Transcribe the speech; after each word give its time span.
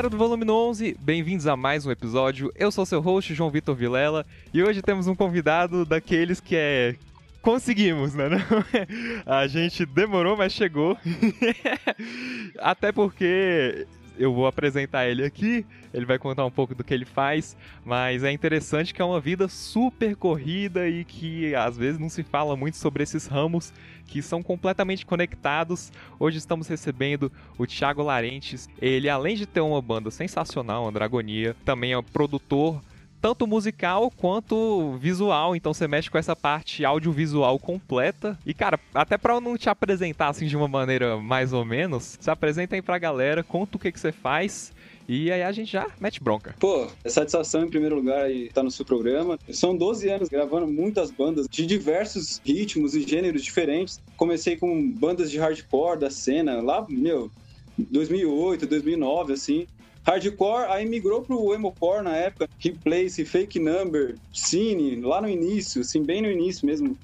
galera 0.00 0.08
do 0.08 0.16
Volume 0.16 0.50
11, 0.50 0.96
bem-vindos 0.98 1.46
a 1.46 1.54
mais 1.58 1.84
um 1.84 1.90
episódio. 1.90 2.50
Eu 2.56 2.72
sou 2.72 2.86
seu 2.86 3.02
host, 3.02 3.34
João 3.34 3.50
Vitor 3.50 3.74
Vilela, 3.74 4.24
e 4.52 4.62
hoje 4.62 4.80
temos 4.80 5.06
um 5.06 5.14
convidado 5.14 5.84
daqueles 5.84 6.40
que 6.40 6.56
é. 6.56 6.96
Conseguimos, 7.42 8.14
né? 8.14 8.30
A 9.26 9.46
gente 9.46 9.84
demorou, 9.84 10.38
mas 10.38 10.54
chegou. 10.54 10.96
Até 12.58 12.92
porque 12.92 13.86
eu 14.18 14.32
vou 14.32 14.46
apresentar 14.46 15.08
ele 15.08 15.24
aqui, 15.24 15.64
ele 15.92 16.06
vai 16.06 16.18
contar 16.18 16.44
um 16.44 16.50
pouco 16.50 16.74
do 16.74 16.84
que 16.84 16.92
ele 16.92 17.04
faz, 17.04 17.56
mas 17.84 18.22
é 18.22 18.30
interessante 18.30 18.92
que 18.94 19.02
é 19.02 19.04
uma 19.04 19.20
vida 19.20 19.48
super 19.48 20.16
corrida 20.16 20.88
e 20.88 21.04
que 21.04 21.54
às 21.54 21.76
vezes 21.76 21.98
não 21.98 22.08
se 22.08 22.22
fala 22.22 22.56
muito 22.56 22.76
sobre 22.76 23.02
esses 23.02 23.26
ramos 23.26 23.72
que 24.06 24.20
são 24.20 24.42
completamente 24.42 25.06
conectados. 25.06 25.92
Hoje 26.18 26.38
estamos 26.38 26.66
recebendo 26.66 27.30
o 27.56 27.66
Thiago 27.66 28.02
Larentes. 28.02 28.68
Ele, 28.80 29.08
além 29.08 29.36
de 29.36 29.46
ter 29.46 29.60
uma 29.60 29.80
banda 29.80 30.10
sensacional, 30.10 30.88
a 30.88 30.90
Dragonia, 30.90 31.56
também 31.64 31.92
é 31.92 32.02
produtor 32.02 32.82
tanto 33.20 33.46
musical 33.46 34.10
quanto 34.10 34.96
visual, 34.98 35.54
então 35.54 35.74
você 35.74 35.86
mexe 35.86 36.10
com 36.10 36.18
essa 36.18 36.34
parte 36.34 36.84
audiovisual 36.84 37.58
completa. 37.58 38.38
E 38.46 38.54
cara, 38.54 38.78
até 38.94 39.18
para 39.18 39.40
não 39.40 39.56
te 39.56 39.68
apresentar 39.68 40.28
assim 40.28 40.46
de 40.46 40.56
uma 40.56 40.68
maneira 40.68 41.16
mais 41.18 41.52
ou 41.52 41.64
menos, 41.64 42.16
se 42.20 42.30
apresenta 42.30 42.74
aí 42.74 42.82
pra 42.82 42.98
galera, 42.98 43.42
conta 43.42 43.76
o 43.76 43.80
que 43.80 43.92
que 43.92 44.00
você 44.00 44.12
faz. 44.12 44.72
E 45.12 45.32
aí 45.32 45.42
a 45.42 45.50
gente 45.50 45.72
já 45.72 45.88
mete 45.98 46.22
bronca. 46.22 46.54
Pô, 46.60 46.86
é 47.02 47.08
satisfação 47.08 47.64
em 47.64 47.68
primeiro 47.68 47.96
lugar 47.96 48.30
estar 48.30 48.60
tá 48.60 48.62
no 48.62 48.70
seu 48.70 48.84
programa. 48.84 49.36
São 49.50 49.76
12 49.76 50.08
anos 50.08 50.28
gravando 50.28 50.68
muitas 50.68 51.10
bandas 51.10 51.48
de 51.50 51.66
diversos 51.66 52.40
ritmos 52.44 52.94
e 52.94 53.02
gêneros 53.02 53.42
diferentes. 53.42 54.00
Comecei 54.16 54.56
com 54.56 54.88
bandas 54.92 55.28
de 55.28 55.36
hardcore 55.36 55.98
da 55.98 56.10
cena 56.10 56.60
lá, 56.62 56.86
meu, 56.88 57.28
2008, 57.76 58.68
2009, 58.68 59.32
assim. 59.32 59.66
Hardcore, 60.06 60.70
aí 60.70 60.86
migrou 60.86 61.22
pro 61.22 61.52
emocore 61.54 62.02
na 62.02 62.16
época, 62.16 62.46
Replace, 62.58 63.24
Fake 63.24 63.58
Number, 63.58 64.18
Cine, 64.32 65.00
lá 65.00 65.20
no 65.20 65.28
início, 65.28 65.82
assim, 65.82 66.04
bem 66.04 66.22
no 66.22 66.30
início 66.30 66.66
mesmo. 66.66 66.96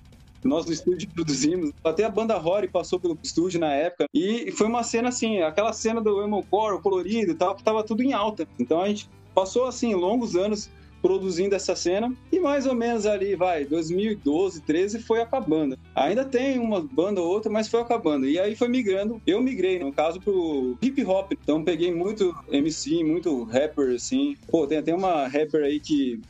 Nós 0.45 0.65
no 0.65 0.73
estúdio 0.73 1.11
produzimos. 1.13 1.71
Até 1.85 2.05
a 2.05 2.11
banda 2.11 2.37
Rory 2.37 2.71
passou 2.71 3.01
pelo 3.01 3.19
estúdio 3.23 3.59
na 3.59 3.73
época. 3.73 4.07
E 4.15 4.53
foi 4.53 4.69
uma 4.69 4.85
cena 4.85 5.09
assim, 5.09 5.41
aquela 5.43 5.73
cena 5.73 6.01
do 6.01 6.23
emocore, 6.23 6.81
colorido 6.81 7.33
e 7.33 7.35
tal, 7.35 7.55
que 7.57 7.65
tava 7.65 7.85
tudo 7.85 8.03
em 8.03 8.13
alta. 8.13 8.47
Então 8.59 8.81
a 8.81 8.89
gente 8.89 9.09
passou 9.35 9.65
assim 9.65 9.95
longos 9.95 10.37
anos 10.37 10.69
produzindo 11.03 11.55
essa 11.55 11.77
cena 11.77 12.13
e 12.33 12.39
mais 12.41 12.67
ou 12.67 12.75
menos 12.75 13.07
ali, 13.07 13.35
vai, 13.35 13.65
2012, 13.65 14.61
13 14.63 15.01
foi 15.01 15.21
acabando. 15.21 15.79
Ainda 15.95 16.25
tem 16.25 16.59
uma 16.59 16.81
banda 16.81 17.21
ou 17.21 17.29
outra, 17.29 17.51
mas 17.51 17.69
foi 17.69 17.81
acabando. 17.81 18.29
E 18.29 18.39
aí 18.39 18.57
foi 18.57 18.69
migrando. 18.69 19.21
Eu 19.27 19.43
migrei, 19.43 19.79
no 19.79 19.93
caso, 19.93 20.21
pro 20.21 20.77
hip 20.83 21.05
hop. 21.05 21.33
Então 21.33 21.63
peguei 21.63 21.95
muito 21.95 22.35
MC, 22.51 23.05
muito 23.05 23.45
rapper, 23.45 23.95
assim. 23.95 24.37
Pô, 24.49 24.67
tem 24.67 24.79
até 24.79 24.95
uma 24.95 25.27
rapper 25.27 25.65
aí 25.65 25.81
que 25.81 26.21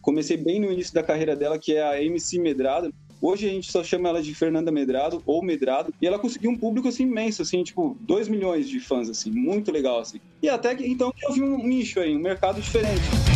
comecei 0.00 0.36
bem 0.36 0.60
no 0.60 0.70
início 0.70 0.94
da 0.94 1.02
carreira 1.02 1.34
dela, 1.34 1.58
que 1.58 1.74
é 1.74 1.82
a 1.82 2.02
MC 2.02 2.38
Medrado. 2.38 2.92
Hoje 3.20 3.48
a 3.48 3.50
gente 3.50 3.72
só 3.72 3.82
chama 3.82 4.08
ela 4.08 4.22
de 4.22 4.34
Fernanda 4.34 4.70
Medrado 4.70 5.22
ou 5.26 5.42
Medrado. 5.42 5.92
E 6.00 6.06
ela 6.06 6.18
conseguiu 6.18 6.50
um 6.50 6.56
público 6.56 6.88
assim 6.88 7.04
imenso, 7.04 7.42
assim, 7.42 7.62
tipo, 7.62 7.96
2 8.00 8.28
milhões 8.28 8.68
de 8.68 8.78
fãs, 8.78 9.08
assim, 9.08 9.30
muito 9.30 9.72
legal, 9.72 10.00
assim. 10.00 10.20
E 10.42 10.48
até 10.48 10.74
que 10.74 10.86
então 10.86 11.12
eu 11.22 11.32
vi 11.32 11.42
um 11.42 11.66
nicho 11.66 11.98
aí, 11.98 12.14
um 12.14 12.20
mercado 12.20 12.60
diferente. 12.60 13.35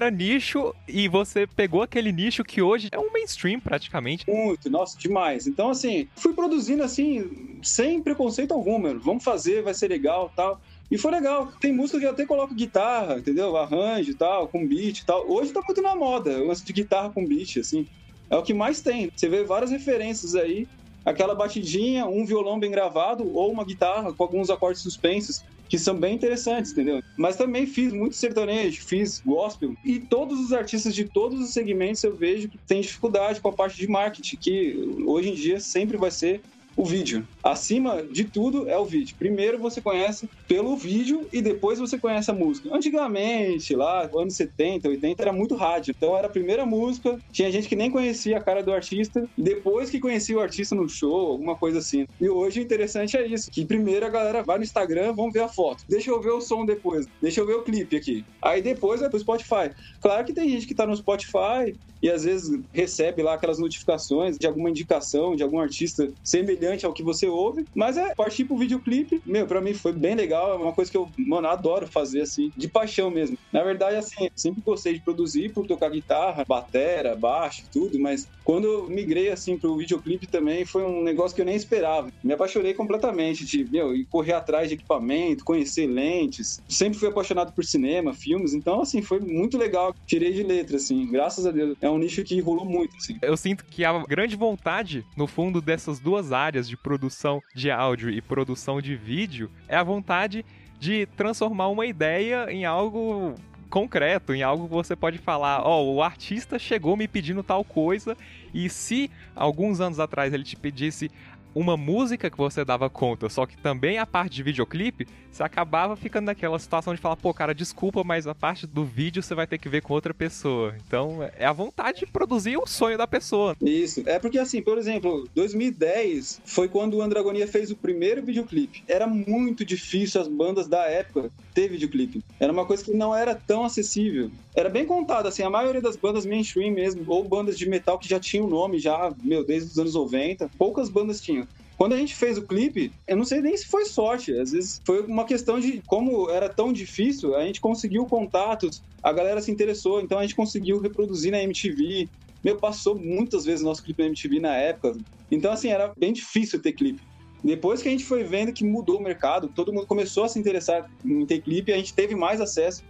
Era 0.00 0.10
nicho 0.10 0.74
e 0.88 1.06
você 1.08 1.46
pegou 1.46 1.82
aquele 1.82 2.10
nicho 2.10 2.42
que 2.42 2.62
hoje 2.62 2.88
é 2.90 2.98
um 2.98 3.12
mainstream 3.12 3.60
praticamente. 3.60 4.28
Muito, 4.28 4.70
nossa, 4.70 4.98
demais. 4.98 5.46
Então, 5.46 5.68
assim, 5.68 6.08
fui 6.16 6.32
produzindo 6.32 6.82
assim, 6.82 7.58
sem 7.62 8.02
preconceito 8.02 8.52
algum, 8.52 8.78
mano. 8.78 8.98
Vamos 8.98 9.22
fazer, 9.22 9.62
vai 9.62 9.74
ser 9.74 9.88
legal 9.88 10.32
tal. 10.34 10.60
E 10.90 10.96
foi 10.96 11.10
legal. 11.10 11.52
Tem 11.60 11.72
música 11.72 11.98
que 11.98 12.06
eu 12.06 12.10
até 12.10 12.24
coloco 12.24 12.54
guitarra, 12.54 13.18
entendeu? 13.18 13.56
Arranjo 13.56 14.10
e 14.10 14.14
tal, 14.14 14.48
com 14.48 14.66
beat 14.66 15.00
e 15.00 15.04
tal. 15.04 15.30
Hoje 15.30 15.52
tá 15.52 15.60
muito 15.60 15.82
na 15.82 15.94
moda, 15.94 16.30
o 16.42 16.46
lance 16.46 16.64
de 16.64 16.72
guitarra 16.72 17.10
com 17.10 17.24
beat, 17.24 17.58
assim. 17.58 17.86
É 18.30 18.36
o 18.36 18.42
que 18.42 18.54
mais 18.54 18.80
tem. 18.80 19.10
Você 19.14 19.28
vê 19.28 19.44
várias 19.44 19.70
referências 19.70 20.34
aí 20.34 20.66
aquela 21.04 21.34
batidinha, 21.34 22.06
um 22.06 22.24
violão 22.24 22.58
bem 22.58 22.70
gravado 22.70 23.30
ou 23.34 23.50
uma 23.50 23.64
guitarra 23.64 24.12
com 24.12 24.22
alguns 24.22 24.50
acordes 24.50 24.82
suspensos 24.82 25.42
que 25.70 25.78
são 25.78 25.94
bem 25.94 26.16
interessantes, 26.16 26.72
entendeu? 26.72 27.00
Mas 27.16 27.36
também 27.36 27.64
fiz 27.64 27.92
muito 27.92 28.16
sertanejo, 28.16 28.82
fiz 28.82 29.22
gospel 29.24 29.74
e 29.84 30.00
todos 30.00 30.38
os 30.40 30.52
artistas 30.52 30.92
de 30.92 31.04
todos 31.04 31.40
os 31.40 31.52
segmentos 31.52 32.02
eu 32.02 32.14
vejo 32.14 32.48
que 32.48 32.58
tem 32.58 32.80
dificuldade 32.80 33.40
com 33.40 33.48
a 33.48 33.52
parte 33.52 33.78
de 33.78 33.88
marketing, 33.88 34.36
que 34.36 34.96
hoje 35.06 35.30
em 35.30 35.34
dia 35.34 35.60
sempre 35.60 35.96
vai 35.96 36.10
ser 36.10 36.42
o 36.80 36.84
vídeo. 36.84 37.28
Acima 37.42 38.02
de 38.02 38.24
tudo 38.24 38.66
é 38.66 38.78
o 38.78 38.86
vídeo. 38.86 39.14
Primeiro 39.18 39.58
você 39.58 39.82
conhece 39.82 40.28
pelo 40.48 40.74
vídeo 40.74 41.26
e 41.30 41.42
depois 41.42 41.78
você 41.78 41.98
conhece 41.98 42.30
a 42.30 42.34
música. 42.34 42.74
Antigamente, 42.74 43.76
lá, 43.76 44.08
anos 44.14 44.34
70, 44.34 44.88
80, 44.88 45.22
era 45.22 45.32
muito 45.32 45.54
rádio. 45.54 45.94
Então 45.94 46.16
era 46.16 46.26
a 46.26 46.30
primeira 46.30 46.64
música, 46.64 47.18
tinha 47.30 47.52
gente 47.52 47.68
que 47.68 47.76
nem 47.76 47.90
conhecia 47.90 48.38
a 48.38 48.40
cara 48.40 48.62
do 48.62 48.72
artista, 48.72 49.28
depois 49.36 49.90
que 49.90 50.00
conhecia 50.00 50.38
o 50.38 50.40
artista 50.40 50.74
no 50.74 50.88
show, 50.88 51.32
alguma 51.32 51.54
coisa 51.54 51.80
assim. 51.80 52.06
E 52.18 52.30
hoje 52.30 52.60
o 52.60 52.62
interessante 52.62 53.14
é 53.14 53.26
isso, 53.26 53.50
que 53.50 53.66
primeiro 53.66 54.06
a 54.06 54.08
galera 54.08 54.42
vai 54.42 54.56
no 54.56 54.64
Instagram, 54.64 55.12
vamos 55.12 55.34
ver 55.34 55.42
a 55.42 55.48
foto. 55.48 55.84
Deixa 55.86 56.10
eu 56.10 56.20
ver 56.22 56.30
o 56.30 56.40
som 56.40 56.64
depois. 56.64 57.06
Deixa 57.20 57.42
eu 57.42 57.46
ver 57.46 57.56
o 57.56 57.62
clipe 57.62 57.94
aqui. 57.94 58.24
Aí 58.40 58.62
depois 58.62 59.00
vai 59.00 59.10
pro 59.10 59.18
Spotify. 59.18 59.70
Claro 60.00 60.24
que 60.24 60.32
tem 60.32 60.48
gente 60.48 60.66
que 60.66 60.74
tá 60.74 60.86
no 60.86 60.96
Spotify 60.96 61.74
e 62.02 62.08
às 62.08 62.24
vezes 62.24 62.58
recebe 62.72 63.22
lá 63.22 63.34
aquelas 63.34 63.58
notificações 63.58 64.38
de 64.38 64.46
alguma 64.46 64.70
indicação 64.70 65.36
de 65.36 65.42
algum 65.42 65.60
artista 65.60 66.10
semelhante 66.24 66.69
ao 66.84 66.92
que 66.92 67.02
você 67.02 67.26
ouve, 67.26 67.64
mas 67.74 67.96
é 67.96 68.14
partir 68.14 68.44
pro 68.44 68.56
videoclipe, 68.56 69.22
meu, 69.24 69.46
pra 69.46 69.60
mim 69.60 69.74
foi 69.74 69.92
bem 69.92 70.14
legal, 70.14 70.54
é 70.54 70.56
uma 70.56 70.72
coisa 70.72 70.90
que 70.90 70.96
eu, 70.96 71.08
mano, 71.18 71.48
adoro 71.48 71.86
fazer 71.86 72.22
assim, 72.22 72.52
de 72.56 72.68
paixão 72.68 73.10
mesmo. 73.10 73.36
Na 73.52 73.62
verdade, 73.62 73.96
assim, 73.96 74.28
sempre 74.34 74.62
gostei 74.62 74.94
de 74.94 75.00
produzir 75.00 75.52
por 75.52 75.66
tocar 75.66 75.90
guitarra, 75.90 76.44
batera, 76.46 77.16
baixo, 77.16 77.64
tudo, 77.72 77.98
mas 77.98 78.28
quando 78.44 78.64
eu 78.64 78.88
migrei 78.88 79.30
assim 79.30 79.56
pro 79.56 79.76
videoclipe 79.76 80.26
também 80.26 80.64
foi 80.64 80.82
um 80.82 81.02
negócio 81.02 81.34
que 81.34 81.40
eu 81.40 81.46
nem 81.46 81.54
esperava. 81.54 82.10
Me 82.22 82.32
apaixonei 82.32 82.74
completamente 82.74 83.44
de, 83.44 83.64
meu, 83.64 83.94
e 83.94 84.04
correr 84.04 84.32
atrás 84.32 84.68
de 84.68 84.74
equipamento, 84.74 85.44
conhecer 85.44 85.86
lentes. 85.86 86.60
Sempre 86.68 86.98
fui 86.98 87.08
apaixonado 87.08 87.52
por 87.52 87.64
cinema, 87.64 88.12
filmes, 88.12 88.52
então 88.52 88.80
assim, 88.80 89.02
foi 89.02 89.20
muito 89.20 89.56
legal. 89.56 89.94
Tirei 90.06 90.32
de 90.32 90.42
letra 90.42 90.76
assim, 90.76 91.06
graças 91.10 91.46
a 91.46 91.50
Deus. 91.50 91.76
É 91.80 91.88
um 91.88 91.98
nicho 91.98 92.24
que 92.24 92.40
rolou 92.40 92.64
muito 92.64 92.96
assim. 92.96 93.18
Eu 93.22 93.36
sinto 93.36 93.64
que 93.64 93.84
a 93.84 93.96
grande 94.04 94.36
vontade 94.36 95.04
no 95.16 95.26
fundo 95.26 95.60
dessas 95.60 96.00
duas 96.00 96.32
áreas 96.32 96.49
de 96.50 96.76
produção 96.76 97.40
de 97.54 97.70
áudio 97.70 98.10
e 98.10 98.20
produção 98.20 98.80
de 98.80 98.96
vídeo 98.96 99.50
é 99.68 99.76
a 99.76 99.82
vontade 99.82 100.44
de 100.78 101.06
transformar 101.16 101.68
uma 101.68 101.86
ideia 101.86 102.50
em 102.50 102.64
algo 102.64 103.34
concreto, 103.70 104.34
em 104.34 104.42
algo 104.42 104.66
que 104.66 104.74
você 104.74 104.96
pode 104.96 105.18
falar, 105.18 105.62
ó, 105.62 105.80
oh, 105.80 105.94
o 105.94 106.02
artista 106.02 106.58
chegou 106.58 106.96
me 106.96 107.06
pedindo 107.06 107.42
tal 107.42 107.64
coisa, 107.64 108.16
e 108.52 108.68
se 108.68 109.10
alguns 109.34 109.80
anos 109.80 110.00
atrás 110.00 110.34
ele 110.34 110.42
te 110.42 110.56
pedisse 110.56 111.10
uma 111.54 111.76
música 111.76 112.30
que 112.30 112.36
você 112.36 112.64
dava 112.64 112.88
conta, 112.88 113.28
só 113.28 113.46
que 113.46 113.56
também 113.56 113.98
a 113.98 114.06
parte 114.06 114.34
de 114.34 114.42
videoclipe, 114.42 115.06
você 115.30 115.42
acabava 115.42 115.96
ficando 115.96 116.26
naquela 116.26 116.58
situação 116.58 116.94
de 116.94 117.00
falar, 117.00 117.16
pô, 117.16 117.32
cara, 117.32 117.54
desculpa, 117.54 118.02
mas 118.02 118.26
a 118.26 118.34
parte 118.34 118.66
do 118.66 118.84
vídeo 118.84 119.22
você 119.22 119.34
vai 119.34 119.46
ter 119.46 119.58
que 119.58 119.68
ver 119.68 119.82
com 119.82 119.94
outra 119.94 120.12
pessoa. 120.12 120.74
Então, 120.86 121.18
é 121.36 121.46
a 121.46 121.52
vontade 121.52 122.00
de 122.00 122.06
produzir 122.06 122.56
o 122.56 122.66
sonho 122.66 122.98
da 122.98 123.06
pessoa. 123.06 123.56
Isso. 123.60 124.02
É 124.06 124.18
porque, 124.18 124.38
assim, 124.38 124.60
por 124.60 124.78
exemplo, 124.78 125.28
2010 125.34 126.42
foi 126.44 126.68
quando 126.68 126.94
o 126.94 127.02
Andragonia 127.02 127.46
fez 127.46 127.70
o 127.70 127.76
primeiro 127.76 128.22
videoclipe. 128.22 128.82
Era 128.88 129.06
muito 129.06 129.64
difícil 129.64 130.20
as 130.20 130.28
bandas 130.28 130.66
da 130.66 130.84
época 130.86 131.30
ter 131.54 131.68
videoclipe. 131.68 132.24
Era 132.38 132.52
uma 132.52 132.66
coisa 132.66 132.84
que 132.84 132.92
não 132.92 133.14
era 133.14 133.34
tão 133.34 133.64
acessível. 133.64 134.30
Era 134.54 134.68
bem 134.68 134.84
contado, 134.84 135.26
assim, 135.26 135.42
a 135.42 135.50
maioria 135.50 135.80
das 135.80 135.96
bandas 135.96 136.26
mainstream 136.26 136.72
mesmo, 136.72 137.04
ou 137.06 137.22
bandas 137.22 137.56
de 137.56 137.68
metal 137.68 137.98
que 137.98 138.08
já 138.08 138.18
tinham 138.18 138.48
nome 138.48 138.78
já, 138.78 139.14
meu, 139.22 139.44
desde 139.44 139.70
os 139.70 139.78
anos 139.78 139.94
90, 139.94 140.50
poucas 140.58 140.88
bandas 140.88 141.20
tinham. 141.20 141.46
Quando 141.76 141.94
a 141.94 141.96
gente 141.96 142.14
fez 142.14 142.36
o 142.36 142.42
clipe, 142.42 142.92
eu 143.08 143.16
não 143.16 143.24
sei 143.24 143.40
nem 143.40 143.56
se 143.56 143.66
foi 143.66 143.86
sorte, 143.86 144.38
às 144.38 144.52
vezes 144.52 144.82
foi 144.84 145.00
uma 145.02 145.24
questão 145.24 145.58
de 145.58 145.80
como 145.86 146.28
era 146.28 146.48
tão 146.48 146.72
difícil, 146.72 147.34
a 147.34 147.44
gente 147.46 147.60
conseguiu 147.60 148.04
contatos, 148.04 148.82
a 149.02 149.12
galera 149.12 149.40
se 149.40 149.50
interessou, 149.50 150.00
então 150.00 150.18
a 150.18 150.22
gente 150.22 150.34
conseguiu 150.34 150.78
reproduzir 150.78 151.32
na 151.32 151.42
MTV. 151.42 152.08
Meu, 152.44 152.56
passou 152.56 152.94
muitas 152.98 153.44
vezes 153.44 153.62
nosso 153.64 153.82
clipe 153.82 154.02
na 154.02 154.08
MTV 154.08 154.40
na 154.40 154.54
época. 154.56 154.98
Então, 155.30 155.52
assim, 155.52 155.68
era 155.68 155.92
bem 155.96 156.12
difícil 156.12 156.60
ter 156.60 156.72
clipe. 156.72 157.00
Depois 157.42 157.80
que 157.80 157.88
a 157.88 157.90
gente 157.90 158.04
foi 158.04 158.24
vendo 158.24 158.52
que 158.52 158.64
mudou 158.64 158.98
o 158.98 159.02
mercado, 159.02 159.48
todo 159.48 159.72
mundo 159.72 159.86
começou 159.86 160.24
a 160.24 160.28
se 160.28 160.38
interessar 160.38 160.90
em 161.02 161.24
ter 161.24 161.40
clipe, 161.40 161.72
a 161.72 161.76
gente 161.76 161.94
teve 161.94 162.14
mais 162.14 162.40
acesso 162.40 162.82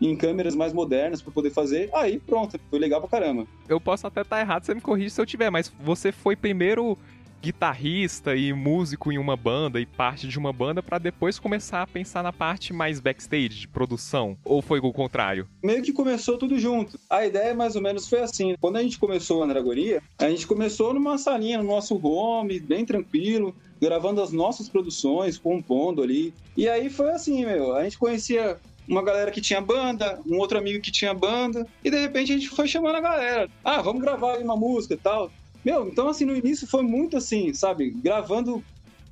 em 0.00 0.16
câmeras 0.16 0.54
mais 0.54 0.72
modernas 0.72 1.22
para 1.22 1.32
poder 1.32 1.50
fazer. 1.50 1.90
Aí 1.94 2.18
pronto, 2.18 2.58
foi 2.70 2.78
legal 2.78 3.00
pra 3.00 3.10
caramba. 3.10 3.46
Eu 3.68 3.80
posso 3.80 4.06
até 4.06 4.22
estar 4.22 4.40
errado, 4.40 4.64
você 4.64 4.74
me 4.74 4.80
corrige 4.80 5.10
se 5.10 5.20
eu 5.20 5.26
tiver, 5.26 5.50
mas 5.50 5.72
você 5.80 6.12
foi 6.12 6.36
primeiro 6.36 6.98
guitarrista 7.46 8.34
e 8.34 8.52
músico 8.52 9.12
em 9.12 9.18
uma 9.18 9.36
banda 9.36 9.80
e 9.80 9.86
parte 9.86 10.26
de 10.26 10.38
uma 10.38 10.52
banda 10.52 10.82
para 10.82 10.98
depois 10.98 11.38
começar 11.38 11.82
a 11.82 11.86
pensar 11.86 12.22
na 12.22 12.32
parte 12.32 12.72
mais 12.72 12.98
backstage 12.98 13.60
de 13.60 13.68
produção? 13.68 14.36
Ou 14.44 14.60
foi 14.60 14.80
o 14.80 14.92
contrário? 14.92 15.46
Meio 15.62 15.82
que 15.82 15.92
começou 15.92 16.36
tudo 16.38 16.58
junto. 16.58 16.98
A 17.08 17.24
ideia 17.24 17.54
mais 17.54 17.76
ou 17.76 17.82
menos 17.82 18.08
foi 18.08 18.20
assim. 18.20 18.56
Quando 18.60 18.76
a 18.76 18.82
gente 18.82 18.98
começou 18.98 19.42
a 19.42 19.44
Andragonia, 19.44 20.02
a 20.18 20.28
gente 20.28 20.46
começou 20.46 20.92
numa 20.92 21.18
salinha 21.18 21.58
no 21.58 21.64
nosso 21.64 22.04
home, 22.04 22.58
bem 22.58 22.84
tranquilo, 22.84 23.54
gravando 23.80 24.20
as 24.20 24.32
nossas 24.32 24.68
produções, 24.68 25.38
compondo 25.38 26.02
ali. 26.02 26.34
E 26.56 26.68
aí 26.68 26.90
foi 26.90 27.10
assim, 27.10 27.44
meu, 27.44 27.76
a 27.76 27.84
gente 27.84 27.98
conhecia 27.98 28.58
uma 28.88 29.02
galera 29.02 29.30
que 29.30 29.40
tinha 29.40 29.60
banda, 29.60 30.20
um 30.26 30.38
outro 30.38 30.58
amigo 30.58 30.80
que 30.80 30.92
tinha 30.92 31.12
banda, 31.14 31.66
e 31.84 31.90
de 31.90 31.98
repente 31.98 32.32
a 32.32 32.34
gente 32.36 32.48
foi 32.48 32.68
chamando 32.68 32.96
a 32.96 33.00
galera. 33.00 33.50
Ah, 33.64 33.82
vamos 33.82 34.02
gravar 34.02 34.38
uma 34.38 34.56
música 34.56 34.94
e 34.94 34.98
tal. 34.98 35.30
Meu, 35.64 35.88
então 35.88 36.08
assim, 36.08 36.24
no 36.24 36.36
início 36.36 36.66
foi 36.66 36.82
muito 36.82 37.16
assim, 37.16 37.52
sabe? 37.52 37.90
Gravando, 37.90 38.62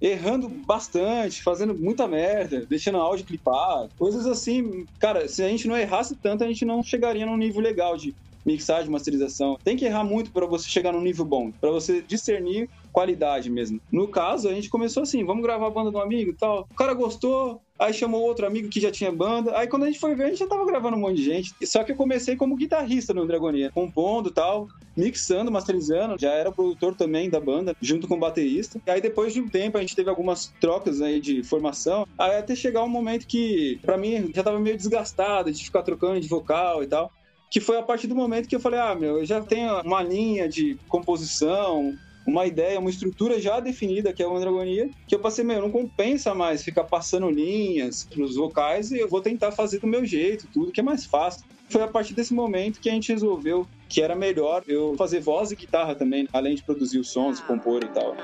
errando 0.01 0.49
bastante, 0.49 1.43
fazendo 1.43 1.75
muita 1.75 2.07
merda, 2.07 2.65
deixando 2.67 2.99
áudio 2.99 3.27
clipar, 3.27 3.89
coisas 3.99 4.27
assim. 4.27 4.87
Cara, 4.99 5.27
se 5.29 5.43
a 5.43 5.49
gente 5.49 5.67
não 5.67 5.77
errasse 5.77 6.15
tanto, 6.15 6.45
a 6.45 6.47
gente 6.47 6.65
não 6.65 6.83
chegaria 6.83 7.27
num 7.27 7.37
nível 7.37 7.61
legal 7.61 7.97
de 7.97 8.15
mixagem, 8.45 8.91
masterização. 8.91 9.59
Tem 9.65 9.77
que 9.77 9.85
errar 9.85 10.05
muito 10.05 10.31
para 10.31 10.47
você 10.47 10.69
chegar 10.69 10.93
num 10.93 11.01
nível 11.01 11.25
bom, 11.25 11.51
para 11.51 11.71
você 11.71 12.03
discernir 12.03 12.69
qualidade 12.95 13.51
mesmo. 13.51 13.81
No 13.91 14.07
caso, 14.07 14.49
a 14.49 14.55
gente 14.55 14.71
começou 14.71 15.03
assim, 15.03 15.25
vamos 15.25 15.43
gravar 15.43 15.67
a 15.67 15.71
banda 15.71 15.91
do 15.91 15.99
amigo 15.99 16.31
e 16.31 16.35
tal. 16.35 16.69
O 16.71 16.75
cara 16.77 16.95
gostou, 16.95 17.61
aí 17.77 17.93
chamou 17.93 18.23
outro 18.23 18.47
amigo 18.47 18.69
que 18.69 18.81
já 18.81 18.91
tinha 18.91 19.11
banda. 19.11 19.59
Aí 19.59 19.67
quando 19.67 19.83
a 19.83 19.87
gente 19.87 19.99
foi 19.99 20.15
ver, 20.15 20.27
a 20.27 20.29
gente 20.29 20.39
já 20.39 20.47
tava 20.47 20.65
gravando 20.65 20.97
um 20.97 21.01
monte 21.01 21.17
de 21.17 21.25
gente. 21.25 21.53
Só 21.67 21.83
que 21.83 21.91
eu 21.91 21.97
comecei 21.97 22.37
como 22.37 22.55
guitarrista 22.55 23.13
no 23.13 23.27
Dragonia, 23.27 23.73
compondo 23.75 24.31
tal, 24.31 24.69
mixando, 24.97 25.51
masterizando. 25.51 26.17
Já 26.21 26.31
era 26.31 26.53
produtor 26.53 26.95
também 26.95 27.29
da 27.29 27.41
banda, 27.41 27.75
junto 27.83 28.07
com 28.07 28.15
o 28.15 28.21
baterista. 28.21 28.81
E 28.87 28.89
aí 28.89 29.01
depois 29.01 29.35
de 29.35 29.41
um 29.41 29.49
tempo 29.49 29.77
a 29.77 29.81
gente 29.81 29.97
teve 29.97 30.09
algumas 30.09 30.55
trocas 30.61 31.03
aí 31.03 31.21
de 31.21 31.43
formação. 31.43 32.07
Aí 32.17 32.37
até 32.37 32.55
chegar 32.55 32.85
um 32.85 32.89
momento 32.89 33.27
que, 33.27 33.81
para 33.83 33.99
mim, 33.99 34.31
já 34.33 34.45
tava 34.45 34.61
meio 34.61 34.77
desgastado 34.77 35.51
de 35.51 35.65
ficar 35.65 35.83
trocando 35.83 36.21
de 36.21 36.29
vocal 36.29 36.85
e 36.85 36.87
tal 36.87 37.11
que 37.51 37.61
foi 37.61 37.79
a 37.79 37.83
partir 37.85 38.09
do 38.09 38.17
momento 38.17 38.49
que 38.49 38.57
eu 38.57 38.59
falei, 38.59 38.81
ah, 38.81 38.97
meu, 38.97 39.19
eu 39.19 39.25
já 39.25 39.41
tenho 39.41 39.81
uma 39.83 40.03
linha 40.03 40.49
de 40.49 40.77
composição, 40.89 41.97
uma 42.27 42.47
ideia, 42.47 42.81
uma 42.81 42.91
estrutura 42.91 43.41
já 43.41 43.61
definida, 43.61 44.13
que 44.13 44.23
é 44.23 44.27
a 44.27 44.29
Andragonia, 44.29 44.89
que 45.07 45.15
eu 45.15 45.19
passei, 45.19 45.45
meu, 45.45 45.61
não 45.61 45.71
compensa 45.71 46.35
mais 46.35 46.63
ficar 46.63 46.85
passando 46.85 47.31
linhas 47.31 48.05
pros 48.05 48.37
vocais 48.37 48.91
e 48.91 48.99
eu 48.99 49.09
vou 49.09 49.21
tentar 49.21 49.53
fazer 49.53 49.79
do 49.79 49.87
meu 49.87 50.05
jeito, 50.05 50.49
tudo 50.53 50.73
que 50.73 50.81
é 50.81 50.83
mais 50.83 51.05
fácil. 51.05 51.45
Foi 51.69 51.83
a 51.83 51.89
partir 51.89 52.15
desse 52.15 52.35
momento 52.35 52.81
que 52.81 52.89
a 52.89 52.93
gente 52.93 53.13
resolveu 53.13 53.67
que 53.89 54.03
era 54.03 54.15
melhor 54.15 54.63
eu 54.67 54.95
fazer 54.97 55.21
voz 55.21 55.51
e 55.51 55.57
guitarra 55.57 55.95
também, 55.95 56.29
além 56.33 56.55
de 56.55 56.63
produzir 56.63 56.99
os 56.99 57.11
sons, 57.11 57.41
compor 57.41 57.83
e 57.83 57.89
tal. 57.89 58.17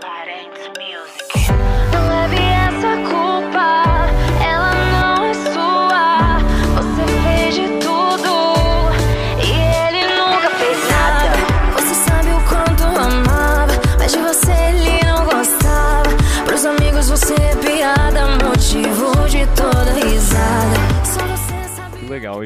Não 1.92 2.08
leve 2.08 2.19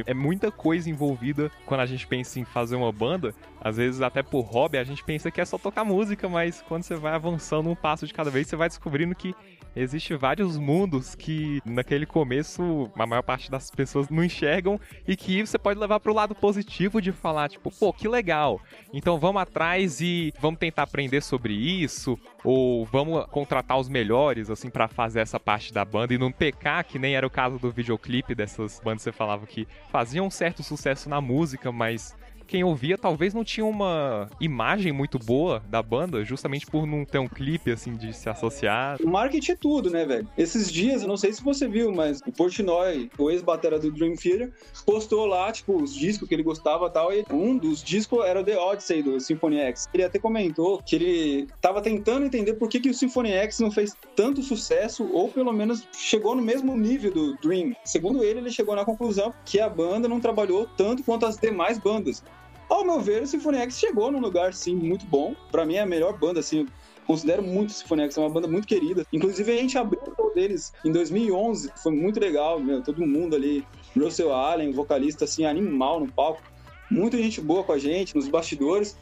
É 0.06 0.14
muita 0.14 0.50
coisa 0.50 0.90
envolvida 0.90 1.50
quando 1.66 1.80
a 1.80 1.86
gente 1.86 2.06
pensa 2.06 2.40
em 2.40 2.44
fazer 2.44 2.76
uma 2.76 2.92
banda. 2.92 3.34
Às 3.60 3.76
vezes, 3.76 4.00
até 4.00 4.22
por 4.22 4.42
hobby, 4.42 4.78
a 4.78 4.84
gente 4.84 5.02
pensa 5.04 5.30
que 5.30 5.40
é 5.40 5.44
só 5.44 5.56
tocar 5.56 5.84
música, 5.84 6.28
mas 6.28 6.62
quando 6.68 6.82
você 6.82 6.94
vai 6.96 7.14
avançando 7.14 7.70
um 7.70 7.74
passo 7.74 8.06
de 8.06 8.12
cada 8.12 8.30
vez, 8.30 8.46
você 8.46 8.56
vai 8.56 8.68
descobrindo 8.68 9.14
que 9.14 9.34
existe 9.76 10.14
vários 10.14 10.56
mundos 10.56 11.14
que 11.14 11.60
naquele 11.64 12.06
começo 12.06 12.90
a 12.96 13.06
maior 13.06 13.22
parte 13.22 13.50
das 13.50 13.70
pessoas 13.70 14.08
não 14.08 14.22
enxergam 14.22 14.78
e 15.06 15.16
que 15.16 15.44
você 15.44 15.58
pode 15.58 15.80
levar 15.80 15.98
para 16.00 16.12
o 16.12 16.14
lado 16.14 16.34
positivo 16.34 17.00
de 17.00 17.10
falar 17.10 17.48
tipo, 17.48 17.70
pô, 17.70 17.92
que 17.92 18.06
legal. 18.06 18.60
Então 18.92 19.18
vamos 19.18 19.42
atrás 19.42 20.00
e 20.00 20.32
vamos 20.40 20.60
tentar 20.60 20.84
aprender 20.84 21.22
sobre 21.22 21.54
isso 21.54 22.18
ou 22.44 22.84
vamos 22.84 23.24
contratar 23.26 23.78
os 23.78 23.88
melhores 23.88 24.50
assim 24.50 24.68
para 24.68 24.86
fazer 24.86 25.20
essa 25.20 25.40
parte 25.40 25.72
da 25.72 25.84
banda 25.84 26.12
e 26.12 26.18
não 26.18 26.30
pecar 26.30 26.84
que 26.84 26.98
nem 26.98 27.16
era 27.16 27.26
o 27.26 27.30
caso 27.30 27.58
do 27.58 27.70
videoclipe 27.72 28.34
dessas 28.34 28.78
bandas 28.84 29.02
que 29.02 29.04
você 29.04 29.12
falava 29.12 29.46
que 29.46 29.66
faziam 29.90 30.26
um 30.26 30.30
certo 30.30 30.62
sucesso 30.62 31.08
na 31.08 31.20
música, 31.20 31.72
mas 31.72 32.14
quem 32.46 32.64
ouvia 32.64 32.96
talvez 32.96 33.34
não 33.34 33.44
tinha 33.44 33.64
uma 33.64 34.28
imagem 34.40 34.92
muito 34.92 35.18
boa 35.18 35.62
da 35.68 35.82
banda, 35.82 36.24
justamente 36.24 36.66
por 36.66 36.86
não 36.86 37.04
ter 37.04 37.18
um 37.18 37.28
clipe, 37.28 37.70
assim, 37.70 37.94
de 37.96 38.12
se 38.12 38.28
associar. 38.28 38.98
O 39.02 39.08
marketing 39.08 39.52
é 39.52 39.56
tudo, 39.56 39.90
né, 39.90 40.04
velho? 40.04 40.28
Esses 40.36 40.70
dias, 40.70 41.02
eu 41.02 41.08
não 41.08 41.16
sei 41.16 41.32
se 41.32 41.42
você 41.42 41.68
viu, 41.68 41.92
mas 41.92 42.20
o 42.26 42.32
Portnoy, 42.32 43.10
o 43.18 43.30
ex-batera 43.30 43.78
do 43.78 43.90
Dream 43.90 44.14
Theater, 44.14 44.52
postou 44.84 45.26
lá, 45.26 45.50
tipo, 45.52 45.82
os 45.82 45.94
discos 45.94 46.28
que 46.28 46.34
ele 46.34 46.42
gostava 46.42 46.86
e 46.86 46.90
tal, 46.90 47.12
e 47.12 47.24
um 47.30 47.56
dos 47.56 47.82
discos 47.82 48.24
era 48.24 48.40
o 48.40 48.44
The 48.44 48.58
Odyssey, 48.58 49.02
do 49.02 49.20
Symphony 49.20 49.58
X. 49.58 49.88
Ele 49.92 50.04
até 50.04 50.18
comentou 50.18 50.82
que 50.82 50.96
ele 50.96 51.48
tava 51.60 51.80
tentando 51.80 52.26
entender 52.26 52.54
por 52.54 52.68
que, 52.68 52.80
que 52.80 52.90
o 52.90 52.94
Symphony 52.94 53.32
X 53.32 53.60
não 53.60 53.70
fez 53.70 53.96
tanto 54.14 54.42
sucesso, 54.42 55.08
ou 55.12 55.28
pelo 55.28 55.52
menos 55.52 55.86
chegou 55.96 56.34
no 56.34 56.42
mesmo 56.42 56.76
nível 56.76 57.12
do 57.12 57.36
Dream. 57.36 57.74
Segundo 57.84 58.22
ele, 58.22 58.40
ele 58.40 58.50
chegou 58.50 58.74
na 58.74 58.84
conclusão 58.84 59.32
que 59.44 59.60
a 59.60 59.68
banda 59.68 60.08
não 60.08 60.20
trabalhou 60.20 60.68
tanto 60.76 61.02
quanto 61.02 61.26
as 61.26 61.36
demais 61.36 61.78
bandas. 61.78 62.22
Ao 62.68 62.84
meu 62.84 63.00
ver, 63.00 63.22
o 63.22 63.26
Symphony 63.26 63.58
X 63.58 63.78
chegou 63.78 64.10
num 64.10 64.20
lugar, 64.20 64.54
sim, 64.54 64.74
muito 64.74 65.06
bom. 65.06 65.34
Para 65.50 65.64
mim 65.64 65.74
é 65.74 65.80
a 65.80 65.86
melhor 65.86 66.18
banda, 66.18 66.40
assim, 66.40 66.66
considero 67.06 67.42
muito 67.42 67.70
o 67.70 67.72
Symphony 67.72 68.02
X, 68.04 68.16
é 68.16 68.20
uma 68.20 68.30
banda 68.30 68.48
muito 68.48 68.66
querida. 68.66 69.06
Inclusive, 69.12 69.52
a 69.52 69.56
gente 69.56 69.76
abriu 69.78 70.00
o 70.02 70.14
show 70.14 70.34
deles 70.34 70.72
em 70.84 70.90
2011, 70.90 71.70
foi 71.82 71.92
muito 71.92 72.18
legal, 72.18 72.58
meu, 72.58 72.82
todo 72.82 73.06
mundo 73.06 73.36
ali. 73.36 73.64
Russell 73.96 74.32
Allen, 74.32 74.72
vocalista, 74.72 75.24
assim, 75.24 75.44
animal 75.44 76.00
no 76.00 76.10
palco. 76.10 76.42
Muita 76.90 77.16
gente 77.18 77.40
boa 77.40 77.62
com 77.62 77.72
a 77.72 77.78
gente, 77.78 78.14
nos 78.14 78.28
bastidores. 78.28 78.98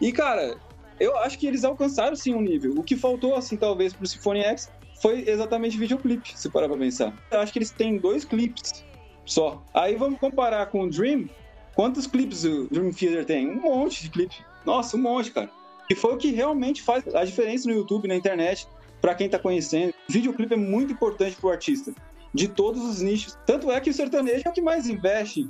E, 0.00 0.12
cara, 0.12 0.56
eu 0.98 1.16
acho 1.18 1.38
que 1.38 1.46
eles 1.46 1.64
alcançaram, 1.64 2.14
sim, 2.14 2.34
um 2.34 2.40
nível. 2.40 2.74
O 2.76 2.82
que 2.82 2.96
faltou, 2.96 3.34
assim, 3.34 3.56
talvez, 3.56 3.92
pro 3.92 4.06
Symphony 4.06 4.40
X 4.40 4.70
foi 5.00 5.28
exatamente 5.28 5.76
videoclipe, 5.76 6.32
se 6.38 6.48
parar 6.48 6.68
pra 6.68 6.76
pensar. 6.76 7.14
Eu 7.30 7.40
acho 7.40 7.52
que 7.52 7.58
eles 7.58 7.70
têm 7.70 7.98
dois 7.98 8.24
clipes 8.24 8.84
só. 9.24 9.62
Aí 9.72 9.96
vamos 9.96 10.18
comparar 10.18 10.66
com 10.66 10.82
o 10.82 10.90
Dream, 10.90 11.28
Quantos 11.74 12.06
clipes 12.06 12.44
o 12.44 12.68
Dream 12.70 12.90
Theater 12.92 13.24
tem? 13.24 13.50
Um 13.50 13.60
monte 13.60 14.02
de 14.02 14.10
clipes. 14.10 14.38
Nossa, 14.64 14.96
um 14.96 15.00
monte, 15.00 15.30
cara. 15.30 15.50
E 15.90 15.94
foi 15.94 16.14
o 16.14 16.16
que 16.16 16.30
realmente 16.30 16.82
faz 16.82 17.04
a 17.14 17.24
diferença 17.24 17.68
no 17.68 17.74
YouTube, 17.74 18.08
na 18.08 18.16
internet, 18.16 18.66
para 19.00 19.14
quem 19.14 19.28
tá 19.28 19.38
conhecendo. 19.38 19.92
Videoclipe 20.08 20.54
é 20.54 20.56
muito 20.56 20.92
importante 20.92 21.36
pro 21.36 21.50
artista, 21.50 21.92
de 22.32 22.48
todos 22.48 22.82
os 22.82 23.02
nichos. 23.02 23.36
Tanto 23.44 23.70
é 23.70 23.80
que 23.80 23.90
o 23.90 23.94
sertanejo 23.94 24.42
é 24.46 24.48
o 24.48 24.52
que 24.52 24.62
mais 24.62 24.86
investe 24.86 25.46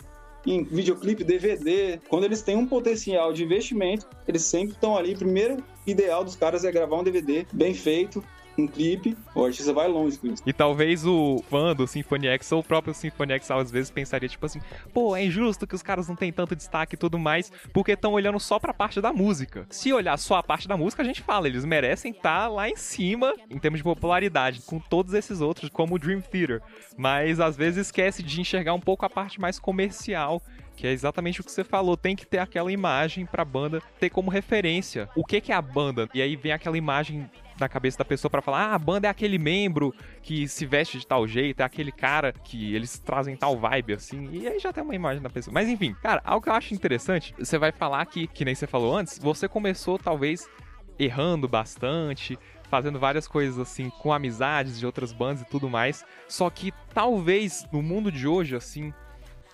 em 0.47 0.65
videoclipe, 0.65 1.25
DVD. 1.25 2.01
Quando 2.09 2.25
eles 2.25 2.43
têm 2.43 2.57
um 2.57 2.67
potencial 2.67 3.33
de 3.33 3.45
investimento, 3.45 4.07
eles 4.27 4.43
sempre 4.43 4.75
estão 4.75 4.97
ali. 4.97 5.15
Primeiro 5.15 5.63
ideal 5.87 6.25
dos 6.25 6.37
caras 6.37 6.65
é 6.65 6.73
gravar 6.73 6.99
um 6.99 7.05
DVD 7.05 7.47
bem 7.53 7.75
feito, 7.75 8.25
um 8.57 8.67
clipe, 8.67 9.17
o 9.35 9.45
artista 9.45 9.73
vai 9.73 9.89
longe 9.89 10.19
com 10.19 10.29
isso. 10.29 10.43
E 10.47 10.53
talvez 10.53 11.05
o 11.07 11.43
fã 11.49 11.75
do 11.75 11.87
Symphony 11.87 12.29
X 12.29 12.53
ou 12.53 12.61
o 12.61 12.65
próprio 12.65 12.95
Symphony 12.95 13.33
X 13.35 13.51
às 13.51 13.71
vezes 13.71 13.91
pensaria, 13.91 14.29
tipo 14.29 14.45
assim, 14.47 14.61
pô, 14.93 15.17
é 15.17 15.25
injusto 15.25 15.67
que 15.67 15.75
os 15.75 15.83
caras 15.83 16.09
não 16.09 16.17
têm 16.17 16.33
tanto 16.33 16.57
destaque 16.57 16.95
e 16.95 16.99
tudo 16.99 17.19
mais, 17.19 17.51
porque 17.73 17.93
estão 17.93 18.13
olhando 18.13 18.39
só 18.39 18.59
pra 18.59 18.73
parte 18.73 19.01
da 19.01 19.13
música. 19.13 19.67
Se 19.71 19.93
olhar 19.93 20.17
só 20.19 20.37
a 20.37 20.43
parte 20.43 20.69
da 20.69 20.77
música, 20.77 21.03
a 21.03 21.07
gente 21.07 21.23
fala, 21.23 21.49
eles 21.49 21.65
merecem 21.65 22.13
estar 22.13 22.43
tá 22.43 22.49
lá 22.49 22.69
em 22.69 22.77
cima 22.77 23.35
em 23.51 23.59
termos 23.59 23.79
de 23.79 23.85
popularidade, 23.85 24.63
com 24.63 24.79
todos 24.79 25.15
esses 25.15 25.41
outros, 25.41 25.71
como 25.71 25.95
o 25.95 25.99
Dream 25.99 26.21
Theater. 26.21 26.63
Mas 26.97 27.41
às 27.41 27.57
vezes 27.57 27.87
esquece 27.87 28.23
de 28.23 28.41
enxergar 28.41 28.75
um 28.75 28.81
pouco 28.81 29.05
a 29.05 29.11
parte 29.11 29.41
mais 29.41 29.59
comercial 29.59 30.41
que 30.77 30.87
é 30.87 30.93
exatamente 30.93 31.41
o 31.41 31.45
que 31.45 31.53
você 31.53 31.63
falou, 31.63 31.97
tem 31.97 32.17
que 32.17 32.27
ter 32.27 32.39
aquela 32.39 32.73
imagem 32.73 33.25
pra 33.25 33.45
banda 33.45 33.81
ter 33.99 34.11
como 34.11 34.31
referência. 34.31 35.09
O 35.15 35.25
que 35.25 35.41
que 35.41 35.53
é 35.53 35.55
a 35.55 35.63
banda? 35.63 36.09
E 36.13 36.21
aí 36.21 36.37
vem 36.37 36.53
aquela 36.53 36.77
imagem 36.77 37.31
na 37.59 37.69
cabeça 37.69 37.99
da 37.99 38.05
pessoa 38.05 38.31
para 38.31 38.43
falar: 38.43 38.71
ah, 38.71 38.75
a 38.75 38.79
banda 38.79 39.07
é 39.07 39.11
aquele 39.11 39.39
membro 39.39 39.95
que 40.23 40.49
se 40.49 40.67
veste 40.67 40.99
de 40.99 41.07
tal 41.07 41.27
jeito, 41.27 41.61
é 41.61 41.65
aquele 41.65 41.93
cara 41.93 42.33
que 42.33 42.75
eles 42.75 42.99
trazem 42.99 43.37
tal 43.37 43.57
vibe, 43.59 43.95
assim. 43.95 44.29
E 44.33 44.47
aí 44.47 44.59
já 44.59 44.73
tem 44.73 44.83
uma 44.83 44.95
imagem 44.95 45.23
da 45.23 45.31
pessoa. 45.31 45.53
Mas 45.53 45.69
enfim, 45.69 45.95
cara, 46.03 46.21
algo 46.25 46.43
que 46.43 46.49
eu 46.49 46.55
acho 46.55 46.75
interessante, 46.75 47.35
você 47.39 47.59
vai 47.59 47.73
falar 47.73 48.05
que, 48.07 48.27
que 48.27 48.45
nem 48.45 48.55
você 48.55 48.67
falou 48.67 48.97
antes, 48.97 49.19
você 49.19 49.49
começou 49.49 49.99
talvez 49.99 50.49
errando 50.99 51.49
bastante, 51.49 52.39
fazendo 52.69 52.99
várias 52.99 53.27
coisas 53.27 53.59
assim, 53.59 53.91
com 53.91 54.13
amizades 54.13 54.79
de 54.79 54.87
outras 54.87 55.13
bandas 55.13 55.43
e 55.43 55.47
tudo 55.47 55.69
mais. 55.69 56.05
Só 56.29 56.49
que 56.51 56.73
talvez 56.93 57.67
no 57.73 57.83
mundo 57.83 58.11
de 58.11 58.27
hoje, 58.27 58.57
assim, 58.57 58.93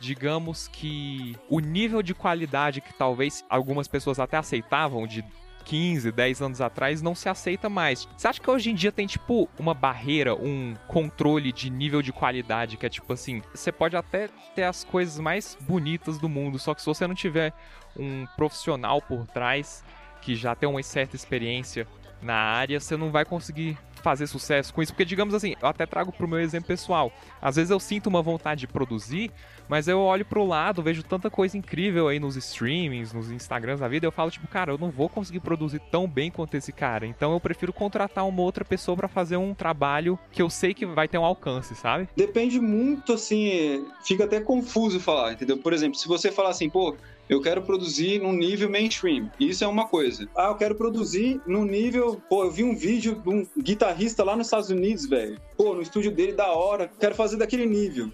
digamos 0.00 0.68
que 0.68 1.36
o 1.48 1.60
nível 1.60 2.02
de 2.02 2.14
qualidade 2.14 2.80
que 2.80 2.94
talvez 2.94 3.44
algumas 3.48 3.86
pessoas 3.86 4.18
até 4.18 4.36
aceitavam 4.36 5.06
de 5.06 5.24
15, 5.70 6.10
10 6.10 6.42
anos 6.42 6.60
atrás 6.60 7.00
não 7.00 7.14
se 7.14 7.28
aceita 7.28 7.68
mais. 7.68 8.08
Você 8.16 8.26
acha 8.26 8.40
que 8.40 8.50
hoje 8.50 8.70
em 8.72 8.74
dia 8.74 8.90
tem, 8.90 9.06
tipo, 9.06 9.48
uma 9.56 9.72
barreira, 9.72 10.34
um 10.34 10.74
controle 10.88 11.52
de 11.52 11.70
nível 11.70 12.02
de 12.02 12.12
qualidade 12.12 12.76
que 12.76 12.84
é 12.84 12.88
tipo 12.88 13.12
assim: 13.12 13.40
você 13.54 13.70
pode 13.70 13.96
até 13.96 14.28
ter 14.56 14.64
as 14.64 14.82
coisas 14.82 15.20
mais 15.20 15.56
bonitas 15.60 16.18
do 16.18 16.28
mundo, 16.28 16.58
só 16.58 16.74
que 16.74 16.80
se 16.80 16.86
você 16.86 17.06
não 17.06 17.14
tiver 17.14 17.52
um 17.96 18.26
profissional 18.36 19.00
por 19.00 19.24
trás 19.28 19.84
que 20.20 20.34
já 20.34 20.56
tem 20.56 20.68
uma 20.68 20.82
certa 20.82 21.14
experiência 21.14 21.86
na 22.20 22.34
área, 22.34 22.80
você 22.80 22.96
não 22.96 23.12
vai 23.12 23.24
conseguir 23.24 23.78
fazer 24.00 24.26
sucesso 24.26 24.72
com 24.72 24.82
isso. 24.82 24.92
Porque, 24.92 25.04
digamos 25.04 25.34
assim, 25.34 25.54
eu 25.60 25.68
até 25.68 25.86
trago 25.86 26.12
pro 26.12 26.28
meu 26.28 26.40
exemplo 26.40 26.68
pessoal. 26.68 27.12
Às 27.40 27.56
vezes 27.56 27.70
eu 27.70 27.80
sinto 27.80 28.08
uma 28.08 28.22
vontade 28.22 28.60
de 28.60 28.66
produzir, 28.66 29.30
mas 29.68 29.88
eu 29.88 30.00
olho 30.00 30.24
pro 30.24 30.44
lado, 30.44 30.82
vejo 30.82 31.02
tanta 31.02 31.30
coisa 31.30 31.56
incrível 31.56 32.08
aí 32.08 32.18
nos 32.18 32.36
streamings, 32.36 33.12
nos 33.12 33.30
Instagrams 33.30 33.80
da 33.80 33.88
vida, 33.88 34.06
eu 34.06 34.12
falo, 34.12 34.30
tipo, 34.30 34.46
cara, 34.48 34.72
eu 34.72 34.78
não 34.78 34.90
vou 34.90 35.08
conseguir 35.08 35.40
produzir 35.40 35.80
tão 35.90 36.08
bem 36.08 36.30
quanto 36.30 36.56
esse 36.56 36.72
cara. 36.72 37.06
Então 37.06 37.32
eu 37.32 37.40
prefiro 37.40 37.72
contratar 37.72 38.26
uma 38.26 38.42
outra 38.42 38.64
pessoa 38.64 38.96
para 38.96 39.08
fazer 39.08 39.36
um 39.36 39.54
trabalho 39.54 40.18
que 40.32 40.42
eu 40.42 40.50
sei 40.50 40.74
que 40.74 40.86
vai 40.86 41.06
ter 41.06 41.18
um 41.18 41.24
alcance, 41.24 41.74
sabe? 41.74 42.08
Depende 42.16 42.60
muito, 42.60 43.12
assim, 43.12 43.86
fica 44.04 44.24
até 44.24 44.40
confuso 44.40 44.98
falar, 44.98 45.32
entendeu? 45.32 45.58
Por 45.58 45.72
exemplo, 45.72 45.98
se 45.98 46.08
você 46.08 46.32
falar 46.32 46.50
assim, 46.50 46.68
pô, 46.68 46.96
eu 47.30 47.40
quero 47.40 47.62
produzir 47.62 48.20
num 48.20 48.32
nível 48.32 48.68
mainstream. 48.68 49.30
Isso 49.38 49.62
é 49.62 49.66
uma 49.68 49.86
coisa. 49.86 50.28
Ah, 50.36 50.48
eu 50.48 50.56
quero 50.56 50.74
produzir 50.74 51.40
num 51.46 51.64
nível. 51.64 52.20
Pô, 52.28 52.42
eu 52.42 52.50
vi 52.50 52.64
um 52.64 52.74
vídeo 52.74 53.14
de 53.14 53.28
um 53.28 53.46
guitarrista 53.56 54.24
lá 54.24 54.34
nos 54.34 54.48
Estados 54.48 54.68
Unidos, 54.68 55.06
velho. 55.06 55.40
Pô, 55.56 55.72
no 55.72 55.80
estúdio 55.80 56.10
dele 56.10 56.32
da 56.32 56.48
hora. 56.52 56.90
Quero 56.98 57.14
fazer 57.14 57.36
daquele 57.36 57.66
nível. 57.66 58.10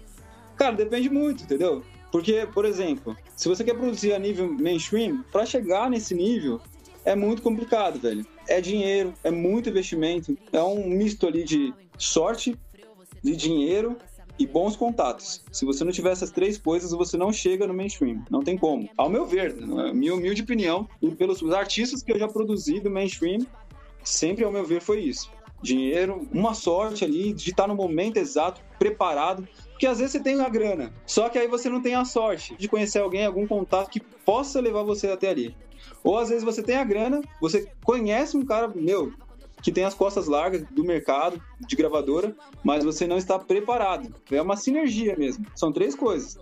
Cara, 0.55 0.75
depende 0.75 1.09
muito, 1.09 1.45
entendeu? 1.45 1.83
Porque, 2.11 2.47
por 2.53 2.63
exemplo, 2.63 3.17
se 3.35 3.49
você 3.49 3.63
quer 3.63 3.73
produzir 3.73 4.13
a 4.13 4.19
nível 4.19 4.53
mainstream, 4.53 5.23
para 5.31 5.47
chegar 5.47 5.89
nesse 5.89 6.13
nível 6.13 6.61
é 7.03 7.15
muito 7.15 7.41
complicado, 7.41 7.99
velho. 7.99 8.23
É 8.47 8.61
dinheiro, 8.61 9.15
é 9.23 9.31
muito 9.31 9.69
investimento, 9.69 10.37
é 10.53 10.61
um 10.61 10.87
misto 10.87 11.25
ali 11.25 11.43
de 11.43 11.73
sorte, 11.97 12.55
de 13.23 13.35
dinheiro 13.35 13.97
e 14.39 14.45
bons 14.45 14.75
contatos. 14.75 15.43
Se 15.51 15.65
você 15.65 15.83
não 15.83 15.91
tiver 15.91 16.11
essas 16.11 16.31
três 16.31 16.57
coisas, 16.57 16.91
você 16.91 17.17
não 17.17 17.31
chega 17.31 17.67
no 17.67 17.73
mainstream. 17.73 18.23
Não 18.29 18.41
tem 18.41 18.57
como. 18.57 18.89
Ao 18.97 19.09
meu 19.09 19.25
ver, 19.25 19.55
na 19.55 19.93
minha 19.93 20.13
humilde 20.13 20.41
opinião, 20.41 20.87
e 21.01 21.09
pelos 21.11 21.43
artistas 21.51 22.03
que 22.03 22.11
eu 22.11 22.19
já 22.19 22.27
produzi 22.27 22.79
do 22.79 22.89
mainstream, 22.89 23.45
sempre 24.03 24.43
ao 24.43 24.51
meu 24.51 24.65
ver 24.65 24.81
foi 24.81 25.01
isso. 25.01 25.31
Dinheiro, 25.61 26.27
uma 26.31 26.53
sorte 26.53 27.03
ali 27.03 27.33
de 27.33 27.49
estar 27.49 27.67
no 27.67 27.75
momento 27.75 28.17
exato, 28.17 28.61
preparado. 28.77 29.47
Porque 29.71 29.87
às 29.87 29.99
vezes 29.99 30.13
você 30.13 30.19
tem 30.19 30.41
a 30.41 30.49
grana, 30.49 30.91
só 31.05 31.29
que 31.29 31.37
aí 31.37 31.47
você 31.47 31.69
não 31.69 31.81
tem 31.81 31.93
a 31.93 32.03
sorte 32.03 32.55
de 32.57 32.67
conhecer 32.67 32.99
alguém, 32.99 33.25
algum 33.25 33.45
contato 33.45 33.89
que 33.89 33.99
possa 33.99 34.59
levar 34.59 34.81
você 34.81 35.07
até 35.07 35.29
ali. 35.29 35.55
Ou 36.03 36.17
às 36.17 36.29
vezes 36.29 36.43
você 36.43 36.63
tem 36.63 36.77
a 36.77 36.83
grana, 36.83 37.21
você 37.39 37.69
conhece 37.83 38.35
um 38.35 38.43
cara, 38.43 38.67
meu, 38.67 39.13
que 39.61 39.71
tem 39.71 39.83
as 39.83 39.93
costas 39.93 40.27
largas 40.27 40.63
do 40.71 40.83
mercado 40.83 41.41
de 41.59 41.75
gravadora, 41.75 42.35
mas 42.63 42.83
você 42.83 43.07
não 43.07 43.17
está 43.17 43.39
preparado. 43.39 44.13
É 44.31 44.41
uma 44.41 44.55
sinergia 44.55 45.15
mesmo. 45.15 45.45
São 45.55 45.71
três 45.71 45.95
coisas. 45.95 46.37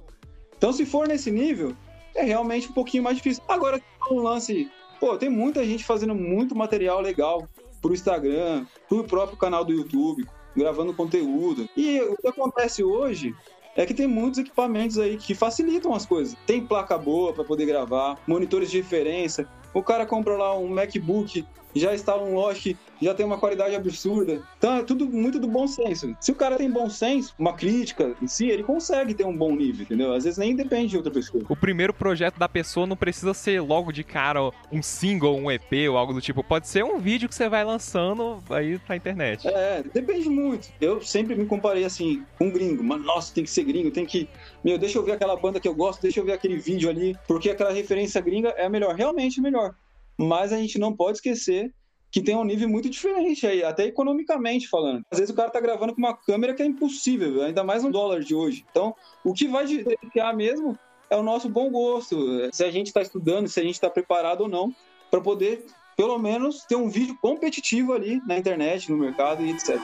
Então, 0.57 0.72
se 0.74 0.86
for 0.86 1.07
nesse 1.07 1.31
nível, 1.31 1.75
é 2.15 2.24
realmente 2.24 2.69
um 2.69 2.74
pouquinho 2.74 3.03
mais 3.03 3.17
difícil. 3.17 3.43
Agora, 3.48 3.81
um 4.10 4.19
lance. 4.19 4.69
Pô, 5.00 5.17
tem 5.17 5.29
muita 5.29 5.63
gente 5.65 5.84
fazendo 5.84 6.15
muito 6.15 6.55
material 6.55 7.01
legal 7.01 7.48
pro 7.81 7.93
Instagram, 7.93 8.65
pro 8.88 9.03
próprio 9.03 9.38
canal 9.38 9.63
do 9.63 9.74
YouTube, 9.74 10.25
gravando 10.55 10.93
conteúdo. 10.93 11.69
E 11.75 12.01
o 12.01 12.15
que 12.15 12.27
acontece 12.27 12.84
hoje 12.84 13.36
é 13.75 13.86
que 13.86 13.93
tem 13.93 14.07
muitos 14.07 14.39
equipamentos 14.39 14.98
aí 14.98 15.17
que 15.17 15.36
facilitam 15.36 15.93
as 15.93 16.05
coisas. 16.05 16.36
Tem 16.48 16.65
placa 16.65 16.98
boa 16.98 17.34
para 17.34 17.43
poder 17.43 17.65
gravar, 17.65 18.17
monitores 18.25 18.72
de 18.72 18.77
referência. 18.77 19.48
O 19.74 19.84
cara 19.84 20.05
compra 20.05 20.38
lá 20.38 20.57
um 20.57 20.69
MacBook 20.69 21.45
já 21.75 21.94
instala 21.94 22.24
um 22.24 22.34
Logic, 22.34 22.77
já 23.01 23.13
tem 23.13 23.25
uma 23.25 23.38
qualidade 23.38 23.75
absurda. 23.75 24.41
Então 24.58 24.77
é 24.77 24.84
tudo 24.84 25.08
muito 25.08 25.39
do 25.39 25.48
bom 25.48 25.67
senso. 25.67 26.15
Se 26.20 26.32
o 26.32 26.36
cara 26.36 26.55
tem 26.55 26.70
bom 26.70 26.89
senso, 26.89 27.34
uma 27.38 27.53
crítica 27.53 28.15
em 28.22 28.27
si, 28.27 28.48
ele 28.48 28.63
consegue 28.63 29.13
ter 29.13 29.25
um 29.25 29.36
bom 29.36 29.55
nível, 29.55 29.84
entendeu? 29.84 30.13
Às 30.13 30.24
vezes 30.24 30.38
nem 30.38 30.55
depende 30.55 30.89
de 30.89 30.98
outra 30.98 31.12
pessoa. 31.12 31.44
O 31.50 31.55
primeiro 31.55 31.94
projeto 31.94 32.38
da 32.38 32.48
pessoa 32.48 32.88
não 32.88 32.96
precisa 32.96 33.34
ser 33.34 33.62
logo 33.62 33.91
de 33.91 34.03
cara 34.03 34.50
um 34.72 34.82
single, 34.82 35.36
um 35.36 35.51
EP 35.51 35.89
ou 35.89 35.98
algo 35.98 36.13
do 36.13 36.22
tipo. 36.22 36.44
Pode 36.44 36.67
ser 36.67 36.84
um 36.84 37.00
vídeo 37.00 37.27
que 37.27 37.36
você 37.36 37.50
vai 37.50 37.63
lançando 37.63 38.41
aí 38.50 38.79
pra 38.79 38.96
internet. 38.96 39.48
É, 39.48 39.84
depende 39.94 40.29
muito. 40.29 40.70
Eu 40.79 41.01
sempre 41.01 41.36
me 41.36 41.46
comparei 41.46 41.84
assim 41.84 42.24
com 42.38 42.48
um 42.48 42.51
gringo. 42.51 42.84
Mas, 42.84 43.03
nossa, 43.03 43.34
tem 43.34 43.44
que 43.44 43.50
ser 43.50 43.63
gringo, 43.63 43.91
tem 43.91 44.05
que. 44.05 44.29
Meu, 44.63 44.77
deixa 44.77 44.98
eu 44.98 45.03
ver 45.03 45.13
aquela 45.13 45.36
banda 45.36 45.60
que 45.60 45.67
eu 45.67 45.75
gosto, 45.75 46.01
deixa 46.01 46.20
eu 46.20 46.25
ver 46.25 46.34
aquele 46.34 46.58
vídeo 46.58 46.89
ali, 46.89 47.17
porque 47.27 47.50
aquela 47.50 47.72
referência 47.72 48.22
gringa 48.22 48.50
é 48.50 48.65
a 48.65 48.70
melhor, 48.70 48.96
realmente 48.96 49.41
melhor 49.41 49.75
mas 50.17 50.53
a 50.53 50.57
gente 50.57 50.79
não 50.79 50.95
pode 50.95 51.17
esquecer 51.17 51.74
que 52.12 52.22
tem 52.22 52.36
um 52.36 52.45
nível 52.45 52.69
muito 52.69 52.89
diferente 52.89 53.45
aí, 53.45 53.62
até 53.62 53.84
economicamente 53.84 54.69
falando. 54.69 55.01
Às 55.12 55.19
vezes 55.19 55.34
o 55.34 55.36
cara 55.36 55.50
tá 55.50 55.60
gravando 55.60 55.93
com 55.93 56.00
uma 56.00 56.15
câmera 56.15 56.53
que 56.53 56.63
é 56.63 56.65
impossível, 56.65 57.43
ainda 57.43 57.62
mais 57.62 57.84
no 57.84 57.91
dólar 57.91 58.22
de 58.22 58.34
hoje. 58.34 58.65
Então, 58.72 58.95
o 59.22 59.34
que 59.34 59.48
vai 59.48 59.65
diferenciar 59.65 60.34
mesmo 60.34 60.79
é 61.10 61.17
o 61.17 61.24
nosso 61.24 61.50
bom 61.50 61.69
gosto, 61.69 62.50
se 62.53 62.63
a 62.63 62.72
gente 62.72 62.88
está 62.88 63.01
estudando, 63.01 63.50
se 63.50 63.60
a 63.60 63.63
gente 63.63 63.75
está 63.75 63.89
preparado 63.89 64.41
ou 64.41 64.48
não, 64.48 64.74
para 65.12 65.19
poder, 65.19 65.65
pelo 65.98 66.17
menos, 66.17 66.63
ter 66.63 66.75
um 66.75 66.89
vídeo 66.89 67.17
competitivo 67.22 67.91
ali 67.91 68.22
na 68.25 68.38
internet, 68.38 68.89
no 68.89 68.98
mercado 68.98 69.43
e 69.43 69.51
etc. 69.51 69.77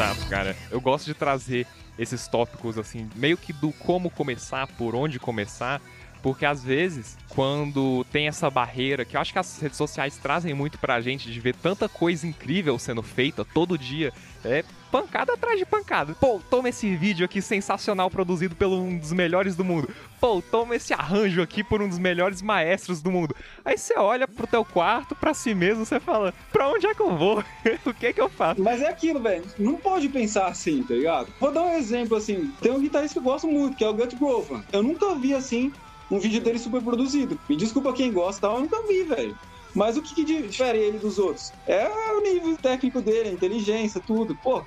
Exato, 0.00 0.26
cara. 0.28 0.56
Eu 0.70 0.80
gosto 0.80 1.04
de 1.04 1.12
trazer 1.12 1.66
esses 1.98 2.26
tópicos 2.26 2.78
assim, 2.78 3.10
meio 3.14 3.36
que 3.36 3.52
do 3.52 3.70
como 3.70 4.08
começar, 4.08 4.66
por 4.66 4.94
onde 4.94 5.18
começar, 5.18 5.78
porque 6.22 6.46
às 6.46 6.64
vezes, 6.64 7.18
quando 7.28 8.02
tem 8.10 8.26
essa 8.26 8.48
barreira, 8.48 9.04
que 9.04 9.14
eu 9.14 9.20
acho 9.20 9.30
que 9.30 9.38
as 9.38 9.60
redes 9.60 9.76
sociais 9.76 10.16
trazem 10.16 10.54
muito 10.54 10.78
pra 10.78 11.02
gente 11.02 11.30
de 11.30 11.38
ver 11.38 11.54
tanta 11.54 11.86
coisa 11.86 12.26
incrível 12.26 12.78
sendo 12.78 13.02
feita 13.02 13.44
todo 13.44 13.76
dia, 13.76 14.10
é 14.42 14.64
pancada 14.90 15.34
atrás 15.34 15.58
de 15.58 15.64
pancada. 15.64 16.14
Pô, 16.20 16.40
toma 16.50 16.68
esse 16.68 16.94
vídeo 16.96 17.24
aqui 17.24 17.40
sensacional 17.40 18.10
produzido 18.10 18.54
por 18.54 18.66
um 18.66 18.98
dos 18.98 19.12
melhores 19.12 19.54
do 19.56 19.64
mundo. 19.64 19.88
Pô, 20.20 20.42
toma 20.42 20.76
esse 20.76 20.92
arranjo 20.92 21.40
aqui 21.40 21.62
por 21.62 21.80
um 21.80 21.88
dos 21.88 21.98
melhores 21.98 22.42
maestros 22.42 23.00
do 23.00 23.10
mundo. 23.10 23.34
Aí 23.64 23.78
você 23.78 23.94
olha 23.96 24.28
pro 24.28 24.46
teu 24.46 24.64
quarto, 24.64 25.14
pra 25.14 25.32
si 25.32 25.54
mesmo, 25.54 25.84
você 25.84 25.98
fala, 25.98 26.34
pra 26.52 26.68
onde 26.68 26.86
é 26.86 26.94
que 26.94 27.00
eu 27.00 27.16
vou? 27.16 27.42
o 27.86 27.94
que 27.94 28.06
é 28.06 28.12
que 28.12 28.20
eu 28.20 28.28
faço? 28.28 28.60
Mas 28.62 28.82
é 28.82 28.88
aquilo, 28.88 29.20
velho. 29.20 29.44
Não 29.58 29.76
pode 29.76 30.08
pensar 30.08 30.46
assim, 30.46 30.82
tá 30.82 30.94
ligado? 30.94 31.28
Vou 31.38 31.52
dar 31.52 31.62
um 31.62 31.76
exemplo 31.76 32.16
assim. 32.16 32.52
Tem 32.60 32.72
um 32.72 32.80
guitarrista 32.80 33.14
que 33.14 33.26
eu 33.26 33.30
gosto 33.30 33.46
muito, 33.46 33.76
que 33.76 33.84
é 33.84 33.88
o 33.88 33.94
Gut 33.94 34.16
Grover. 34.16 34.60
Eu 34.72 34.82
nunca 34.82 35.14
vi 35.14 35.34
assim 35.34 35.72
um 36.10 36.18
vídeo 36.18 36.40
dele 36.40 36.58
super 36.58 36.82
produzido. 36.82 37.38
Me 37.48 37.56
desculpa 37.56 37.92
quem 37.92 38.12
gosta, 38.12 38.46
eu 38.48 38.60
nunca 38.60 38.82
vi, 38.86 39.04
velho. 39.04 39.36
Mas 39.74 39.96
o 39.96 40.02
que, 40.02 40.14
que 40.14 40.24
difere 40.24 40.78
ele 40.78 40.98
dos 40.98 41.18
outros? 41.18 41.52
É 41.66 41.88
o 41.88 42.20
nível 42.20 42.56
técnico 42.56 43.00
dele, 43.00 43.30
a 43.30 43.32
inteligência, 43.32 44.00
tudo. 44.04 44.36
Pô, 44.36 44.64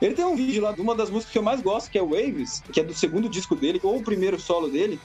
ele 0.00 0.14
tem 0.14 0.24
um 0.24 0.34
vídeo 0.34 0.62
lá 0.62 0.72
de 0.72 0.80
uma 0.80 0.94
das 0.94 1.10
músicas 1.10 1.32
que 1.32 1.38
eu 1.38 1.42
mais 1.42 1.60
gosto, 1.60 1.90
que 1.90 1.98
é 1.98 2.02
Waves, 2.02 2.62
que 2.72 2.80
é 2.80 2.82
do 2.82 2.94
segundo 2.94 3.28
disco 3.28 3.54
dele, 3.54 3.80
ou 3.82 3.98
o 3.98 4.02
primeiro 4.02 4.40
solo 4.40 4.68
dele. 4.68 4.98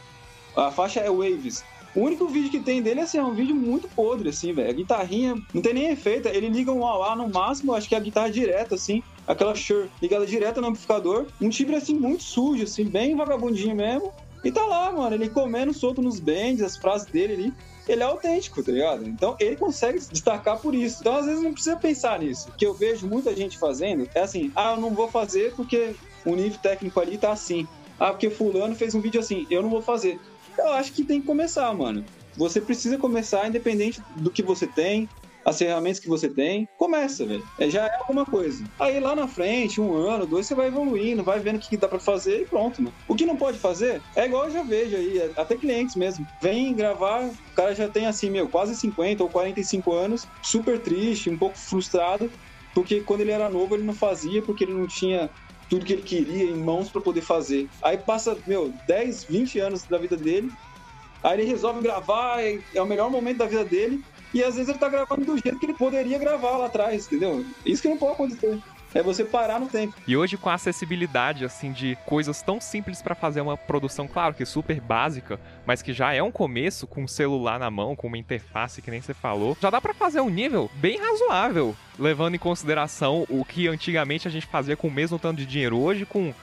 A 0.55 0.71
faixa 0.71 1.01
é 1.01 1.09
Waves. 1.09 1.63
O 1.93 2.01
único 2.01 2.27
vídeo 2.27 2.49
que 2.49 2.59
tem 2.59 2.81
dele 2.81 3.01
assim, 3.01 3.17
é 3.17 3.23
um 3.23 3.33
vídeo 3.33 3.55
muito 3.55 3.87
podre, 3.89 4.29
assim, 4.29 4.51
velho. 4.53 4.69
A 4.69 4.73
guitarrinha 4.73 5.35
não 5.53 5.61
tem 5.61 5.73
nem 5.73 5.89
efeito. 5.91 6.27
Ele 6.27 6.49
liga 6.49 6.71
um 6.71 6.85
AUA 6.85 7.15
no 7.15 7.29
máximo, 7.29 7.73
acho 7.73 7.87
que 7.87 7.95
é 7.95 7.97
a 7.97 8.01
guitarra 8.01 8.29
direta, 8.29 8.75
assim. 8.75 9.01
Aquela 9.27 9.55
Shure 9.55 9.89
ligada 10.01 10.25
direta 10.25 10.59
no 10.59 10.67
amplificador. 10.67 11.27
Um 11.39 11.49
timbre, 11.49 11.75
assim, 11.75 11.93
muito 11.93 12.23
sujo, 12.23 12.63
assim, 12.63 12.85
bem 12.85 13.15
vagabundinho 13.15 13.75
mesmo. 13.75 14.11
E 14.43 14.51
tá 14.51 14.65
lá, 14.65 14.91
mano, 14.91 15.15
ele 15.15 15.29
comendo 15.29 15.73
solto 15.73 16.01
nos 16.01 16.19
bends, 16.19 16.61
as 16.61 16.77
frases 16.77 17.07
dele 17.07 17.33
ali 17.33 17.53
ele 17.87 18.01
é 18.01 18.05
autêntico, 18.05 18.63
tá 18.63 18.71
ligado? 18.71 19.07
Então 19.07 19.35
ele 19.39 19.55
consegue 19.55 19.99
se 19.99 20.11
destacar 20.11 20.59
por 20.59 20.73
isso. 20.73 20.97
Então 21.01 21.15
às 21.15 21.25
vezes 21.25 21.43
não 21.43 21.53
precisa 21.53 21.75
pensar 21.75 22.19
nisso. 22.19 22.49
O 22.49 22.51
que 22.53 22.65
eu 22.65 22.73
vejo 22.73 23.07
muita 23.07 23.35
gente 23.35 23.57
fazendo 23.57 24.07
é 24.13 24.21
assim: 24.21 24.51
ah, 24.55 24.73
eu 24.73 24.81
não 24.81 24.91
vou 24.91 25.07
fazer 25.07 25.53
porque 25.55 25.95
o 26.25 26.35
nível 26.35 26.59
técnico 26.59 26.99
ali 26.99 27.17
tá 27.17 27.31
assim. 27.31 27.67
Ah, 27.99 28.11
porque 28.11 28.29
Fulano 28.29 28.75
fez 28.75 28.93
um 28.93 29.01
vídeo 29.01 29.19
assim, 29.19 29.45
eu 29.49 29.61
não 29.61 29.69
vou 29.69 29.81
fazer. 29.81 30.19
Eu 30.57 30.69
acho 30.69 30.91
que 30.91 31.03
tem 31.03 31.21
que 31.21 31.27
começar, 31.27 31.73
mano. 31.73 32.03
Você 32.35 32.59
precisa 32.59 32.97
começar 32.97 33.47
independente 33.47 34.01
do 34.17 34.29
que 34.29 34.43
você 34.43 34.67
tem, 34.67 35.07
as 35.45 35.59
ferramentas 35.59 35.99
que 35.99 36.09
você 36.09 36.27
tem, 36.27 36.67
começa, 36.77 37.23
velho. 37.23 37.43
É, 37.59 37.69
já 37.69 37.85
é 37.85 37.95
alguma 37.99 38.25
coisa. 38.25 38.63
Aí 38.79 38.99
lá 38.99 39.15
na 39.15 39.27
frente, 39.27 39.79
um 39.79 39.93
ano, 39.93 40.25
dois, 40.25 40.47
você 40.47 40.55
vai 40.55 40.67
evoluindo, 40.67 41.23
vai 41.23 41.39
vendo 41.39 41.57
o 41.57 41.59
que 41.59 41.77
dá 41.77 41.87
para 41.87 41.99
fazer 41.99 42.41
e 42.41 42.45
pronto, 42.45 42.81
mano. 42.81 42.95
O 43.07 43.15
que 43.15 43.27
não 43.27 43.37
pode 43.37 43.59
fazer 43.59 44.01
é 44.15 44.25
igual 44.25 44.45
eu 44.45 44.51
já 44.51 44.63
vejo 44.63 44.95
aí, 44.95 45.19
é, 45.19 45.31
até 45.37 45.55
clientes 45.55 45.95
mesmo. 45.95 46.25
Vem 46.41 46.73
gravar, 46.73 47.27
o 47.27 47.55
cara 47.55 47.75
já 47.75 47.87
tem 47.87 48.07
assim, 48.07 48.31
meu, 48.31 48.49
quase 48.49 48.75
50 48.75 49.23
ou 49.23 49.29
45 49.29 49.93
anos, 49.93 50.27
super 50.41 50.79
triste, 50.79 51.29
um 51.29 51.37
pouco 51.37 51.57
frustrado, 51.57 52.31
porque 52.73 53.01
quando 53.01 53.21
ele 53.21 53.31
era 53.31 53.47
novo 53.47 53.75
ele 53.75 53.83
não 53.83 53.93
fazia, 53.93 54.41
porque 54.41 54.63
ele 54.63 54.73
não 54.73 54.87
tinha 54.87 55.29
tudo 55.69 55.85
que 55.85 55.93
ele 55.93 56.01
queria 56.01 56.45
em 56.45 56.57
mãos 56.57 56.89
para 56.89 57.01
poder 57.01 57.21
fazer. 57.21 57.69
Aí 57.83 57.97
passa, 57.97 58.35
meu, 58.47 58.73
10, 58.87 59.25
20 59.25 59.59
anos 59.59 59.83
da 59.83 59.99
vida 59.99 60.17
dele, 60.17 60.51
aí 61.23 61.39
ele 61.39 61.49
resolve 61.49 61.81
gravar, 61.81 62.43
é, 62.43 62.59
é 62.73 62.81
o 62.81 62.87
melhor 62.87 63.11
momento 63.11 63.37
da 63.37 63.45
vida 63.45 63.63
dele, 63.63 64.03
e 64.35 64.43
às 64.43 64.55
vezes 64.55 64.67
ele 64.67 64.77
tá 64.77 64.89
gravando 64.89 65.23
do 65.23 65.37
jeito 65.37 65.57
que 65.57 65.65
ele 65.65 65.73
poderia 65.73 66.19
gravar 66.19 66.57
lá 66.57 66.65
atrás, 66.65 67.07
entendeu? 67.07 67.45
Isso 67.65 67.81
que 67.81 67.87
não 67.87 67.97
pode 67.97 68.11
acontecer. 68.15 68.59
É 68.93 69.01
você 69.01 69.23
parar 69.25 69.59
no 69.59 69.67
tempo. 69.67 69.93
E 70.05 70.15
hoje 70.15 70.37
com 70.37 70.49
a 70.49 70.53
acessibilidade 70.53 71.43
assim 71.43 71.71
de 71.71 71.97
coisas 72.05 72.41
tão 72.41 72.59
simples 72.59 73.01
para 73.01 73.15
fazer 73.15 73.39
uma 73.39 73.57
produção, 73.57 74.07
claro 74.07 74.33
que 74.33 74.45
super 74.45 74.79
básica, 74.81 75.39
mas 75.65 75.81
que 75.81 75.93
já 75.93 76.13
é 76.13 76.21
um 76.21 76.31
começo 76.31 76.85
com 76.85 77.03
um 77.03 77.07
celular 77.07 77.59
na 77.59 77.71
mão, 77.71 77.95
com 77.95 78.07
uma 78.07 78.17
interface 78.17 78.81
que 78.81 78.91
nem 78.91 79.01
você 79.01 79.13
falou, 79.13 79.57
já 79.61 79.69
dá 79.69 79.79
para 79.79 79.93
fazer 79.93 80.19
um 80.19 80.29
nível 80.29 80.69
bem 80.75 80.97
razoável, 80.97 81.75
levando 81.97 82.35
em 82.35 82.39
consideração 82.39 83.25
o 83.29 83.43
que 83.45 83.67
antigamente 83.69 84.27
a 84.27 84.31
gente 84.31 84.47
fazia 84.47 84.75
com 84.75 84.87
o 84.87 84.91
mesmo 84.91 85.17
tanto 85.17 85.37
de 85.37 85.45
dinheiro 85.45 85.77
hoje 85.77 86.05
com 86.05 86.33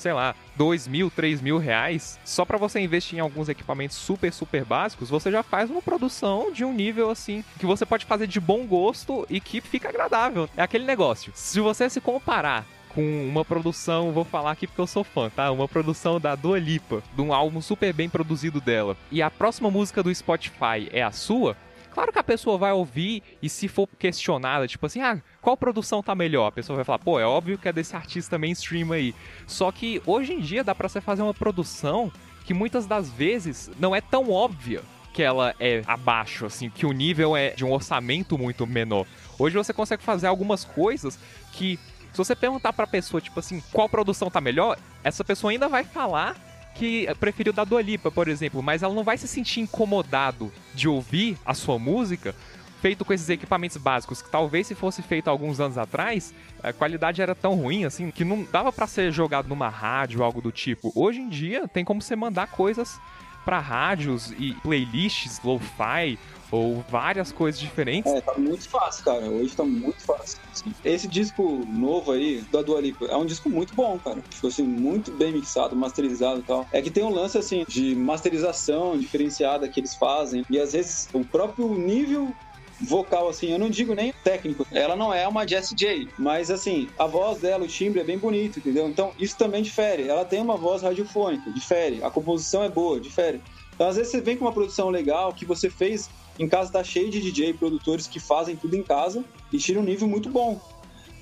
sei 0.00 0.12
lá, 0.12 0.34
dois 0.56 0.86
mil, 0.86 1.10
três 1.10 1.40
mil 1.40 1.58
reais, 1.58 2.18
só 2.24 2.44
para 2.44 2.58
você 2.58 2.80
investir 2.80 3.18
em 3.18 3.20
alguns 3.20 3.48
equipamentos 3.48 3.96
super, 3.96 4.32
super 4.32 4.64
básicos, 4.64 5.10
você 5.10 5.30
já 5.30 5.42
faz 5.42 5.70
uma 5.70 5.82
produção 5.82 6.52
de 6.52 6.64
um 6.64 6.72
nível 6.72 7.10
assim 7.10 7.44
que 7.58 7.66
você 7.66 7.84
pode 7.84 8.04
fazer 8.04 8.26
de 8.26 8.40
bom 8.40 8.66
gosto 8.66 9.26
e 9.28 9.40
que 9.40 9.60
fica 9.60 9.88
agradável. 9.88 10.48
É 10.56 10.62
aquele 10.62 10.84
negócio. 10.84 11.32
Se 11.34 11.60
você 11.60 11.88
se 11.88 12.00
comparar 12.00 12.64
com 12.94 13.28
uma 13.28 13.44
produção, 13.44 14.12
vou 14.12 14.24
falar 14.24 14.52
aqui 14.52 14.66
porque 14.66 14.80
eu 14.80 14.86
sou 14.86 15.04
fã, 15.04 15.30
tá? 15.30 15.50
Uma 15.50 15.68
produção 15.68 16.18
da 16.18 16.34
Dua 16.34 16.58
Lipa, 16.58 17.02
de 17.14 17.22
um 17.22 17.32
álbum 17.32 17.60
super 17.60 17.92
bem 17.92 18.08
produzido 18.08 18.60
dela. 18.60 18.96
E 19.10 19.22
a 19.22 19.30
próxima 19.30 19.70
música 19.70 20.02
do 20.02 20.12
Spotify 20.12 20.88
é 20.90 21.02
a 21.02 21.12
sua, 21.12 21.56
Claro 21.92 22.12
que 22.12 22.18
a 22.18 22.24
pessoa 22.24 22.58
vai 22.58 22.72
ouvir 22.72 23.22
e 23.42 23.48
se 23.48 23.66
for 23.66 23.88
questionada, 23.98 24.68
tipo 24.68 24.86
assim, 24.86 25.00
ah, 25.00 25.20
qual 25.40 25.56
produção 25.56 26.02
tá 26.02 26.14
melhor? 26.14 26.46
A 26.46 26.52
pessoa 26.52 26.76
vai 26.76 26.84
falar, 26.84 26.98
pô, 26.98 27.18
é 27.18 27.26
óbvio 27.26 27.58
que 27.58 27.68
é 27.68 27.72
desse 27.72 27.96
artista 27.96 28.38
mainstream 28.38 28.92
aí. 28.92 29.14
Só 29.46 29.72
que 29.72 30.00
hoje 30.06 30.32
em 30.32 30.40
dia 30.40 30.62
dá 30.62 30.74
pra 30.74 30.88
você 30.88 31.00
fazer 31.00 31.22
uma 31.22 31.34
produção 31.34 32.12
que 32.44 32.54
muitas 32.54 32.86
das 32.86 33.10
vezes 33.10 33.70
não 33.78 33.94
é 33.94 34.00
tão 34.00 34.30
óbvia 34.30 34.82
que 35.12 35.22
ela 35.22 35.54
é 35.58 35.82
abaixo, 35.86 36.46
assim, 36.46 36.70
que 36.70 36.86
o 36.86 36.92
nível 36.92 37.36
é 37.36 37.50
de 37.50 37.64
um 37.64 37.72
orçamento 37.72 38.38
muito 38.38 38.66
menor. 38.66 39.04
Hoje 39.38 39.56
você 39.56 39.72
consegue 39.72 40.02
fazer 40.02 40.28
algumas 40.28 40.64
coisas 40.64 41.18
que, 41.52 41.78
se 42.12 42.16
você 42.16 42.36
perguntar 42.36 42.72
pra 42.72 42.86
pessoa, 42.86 43.20
tipo 43.20 43.40
assim, 43.40 43.60
qual 43.72 43.88
produção 43.88 44.30
tá 44.30 44.40
melhor, 44.40 44.78
essa 45.02 45.24
pessoa 45.24 45.50
ainda 45.50 45.68
vai 45.68 45.82
falar 45.82 46.36
que 46.78 47.12
preferiu 47.18 47.52
da 47.52 47.64
Dua 47.64 47.82
Lipa, 47.82 48.10
por 48.10 48.28
exemplo, 48.28 48.62
mas 48.62 48.82
ela 48.82 48.94
não 48.94 49.02
vai 49.02 49.18
se 49.18 49.26
sentir 49.26 49.60
incomodado 49.60 50.52
de 50.74 50.88
ouvir 50.88 51.36
a 51.44 51.52
sua 51.52 51.78
música 51.78 52.34
feito 52.80 53.04
com 53.04 53.12
esses 53.12 53.28
equipamentos 53.28 53.76
básicos, 53.76 54.22
que 54.22 54.30
talvez 54.30 54.68
se 54.68 54.74
fosse 54.76 55.02
feito 55.02 55.28
alguns 55.28 55.58
anos 55.58 55.76
atrás, 55.76 56.32
a 56.62 56.72
qualidade 56.72 57.20
era 57.20 57.34
tão 57.34 57.56
ruim 57.56 57.84
assim 57.84 58.12
que 58.12 58.24
não 58.24 58.44
dava 58.44 58.72
para 58.72 58.86
ser 58.86 59.10
jogado 59.10 59.48
numa 59.48 59.68
rádio 59.68 60.20
ou 60.20 60.24
algo 60.24 60.40
do 60.40 60.52
tipo. 60.52 60.92
Hoje 60.94 61.18
em 61.18 61.28
dia 61.28 61.66
tem 61.66 61.84
como 61.84 62.00
você 62.00 62.14
mandar 62.14 62.46
coisas 62.46 63.00
para 63.48 63.60
rádios 63.60 64.30
e 64.38 64.52
playlists 64.62 65.40
lo-fi 65.42 66.18
ou 66.50 66.84
várias 66.90 67.32
coisas 67.32 67.58
diferentes. 67.58 68.12
É, 68.12 68.20
tá 68.20 68.34
muito 68.36 68.68
fácil, 68.68 69.02
cara. 69.02 69.24
Hoje 69.24 69.56
tá 69.56 69.64
muito 69.64 70.02
fácil. 70.02 70.38
Assim. 70.52 70.74
Esse 70.84 71.08
disco 71.08 71.66
novo 71.66 72.12
aí, 72.12 72.44
da 72.52 72.60
Dua 72.60 72.78
Lipa, 72.78 73.06
é 73.06 73.16
um 73.16 73.24
disco 73.24 73.48
muito 73.48 73.74
bom, 73.74 73.98
cara. 73.98 74.20
Tipo 74.28 74.48
assim, 74.48 74.64
muito 74.64 75.10
bem 75.12 75.32
mixado, 75.32 75.74
masterizado 75.74 76.40
e 76.40 76.42
tal. 76.42 76.66
É 76.72 76.82
que 76.82 76.90
tem 76.90 77.02
um 77.02 77.08
lance, 77.10 77.38
assim, 77.38 77.64
de 77.66 77.94
masterização 77.94 78.98
diferenciada 78.98 79.66
que 79.66 79.80
eles 79.80 79.94
fazem. 79.94 80.44
E 80.50 80.60
às 80.60 80.74
vezes 80.74 81.08
o 81.14 81.24
próprio 81.24 81.72
nível 81.74 82.34
vocal, 82.80 83.28
assim, 83.28 83.50
eu 83.50 83.58
não 83.58 83.70
digo 83.70 83.94
nem 83.94 84.12
técnico. 84.24 84.66
Ela 84.70 84.94
não 84.94 85.12
é 85.12 85.26
uma 85.26 85.46
Jessie 85.46 85.76
J, 85.76 86.08
mas 86.18 86.50
assim, 86.50 86.88
a 86.98 87.06
voz 87.06 87.38
dela, 87.38 87.64
o 87.64 87.68
timbre 87.68 88.00
é 88.00 88.04
bem 88.04 88.18
bonito, 88.18 88.58
entendeu? 88.58 88.88
Então 88.88 89.12
isso 89.18 89.36
também 89.36 89.62
difere. 89.62 90.08
Ela 90.08 90.24
tem 90.24 90.40
uma 90.40 90.56
voz 90.56 90.82
radiofônica, 90.82 91.50
difere. 91.50 92.02
A 92.02 92.10
composição 92.10 92.62
é 92.62 92.68
boa, 92.68 93.00
difere. 93.00 93.40
Então 93.74 93.88
às 93.88 93.96
vezes 93.96 94.12
você 94.12 94.20
vem 94.20 94.36
com 94.36 94.44
uma 94.44 94.52
produção 94.52 94.90
legal 94.90 95.32
que 95.32 95.44
você 95.44 95.68
fez 95.68 96.08
em 96.38 96.48
casa 96.48 96.70
tá 96.70 96.84
cheio 96.84 97.10
de 97.10 97.20
DJ 97.20 97.54
produtores 97.54 98.06
que 98.06 98.20
fazem 98.20 98.54
tudo 98.54 98.76
em 98.76 98.82
casa 98.82 99.24
e 99.52 99.58
tira 99.58 99.80
um 99.80 99.82
nível 99.82 100.06
muito 100.06 100.30
bom. 100.30 100.60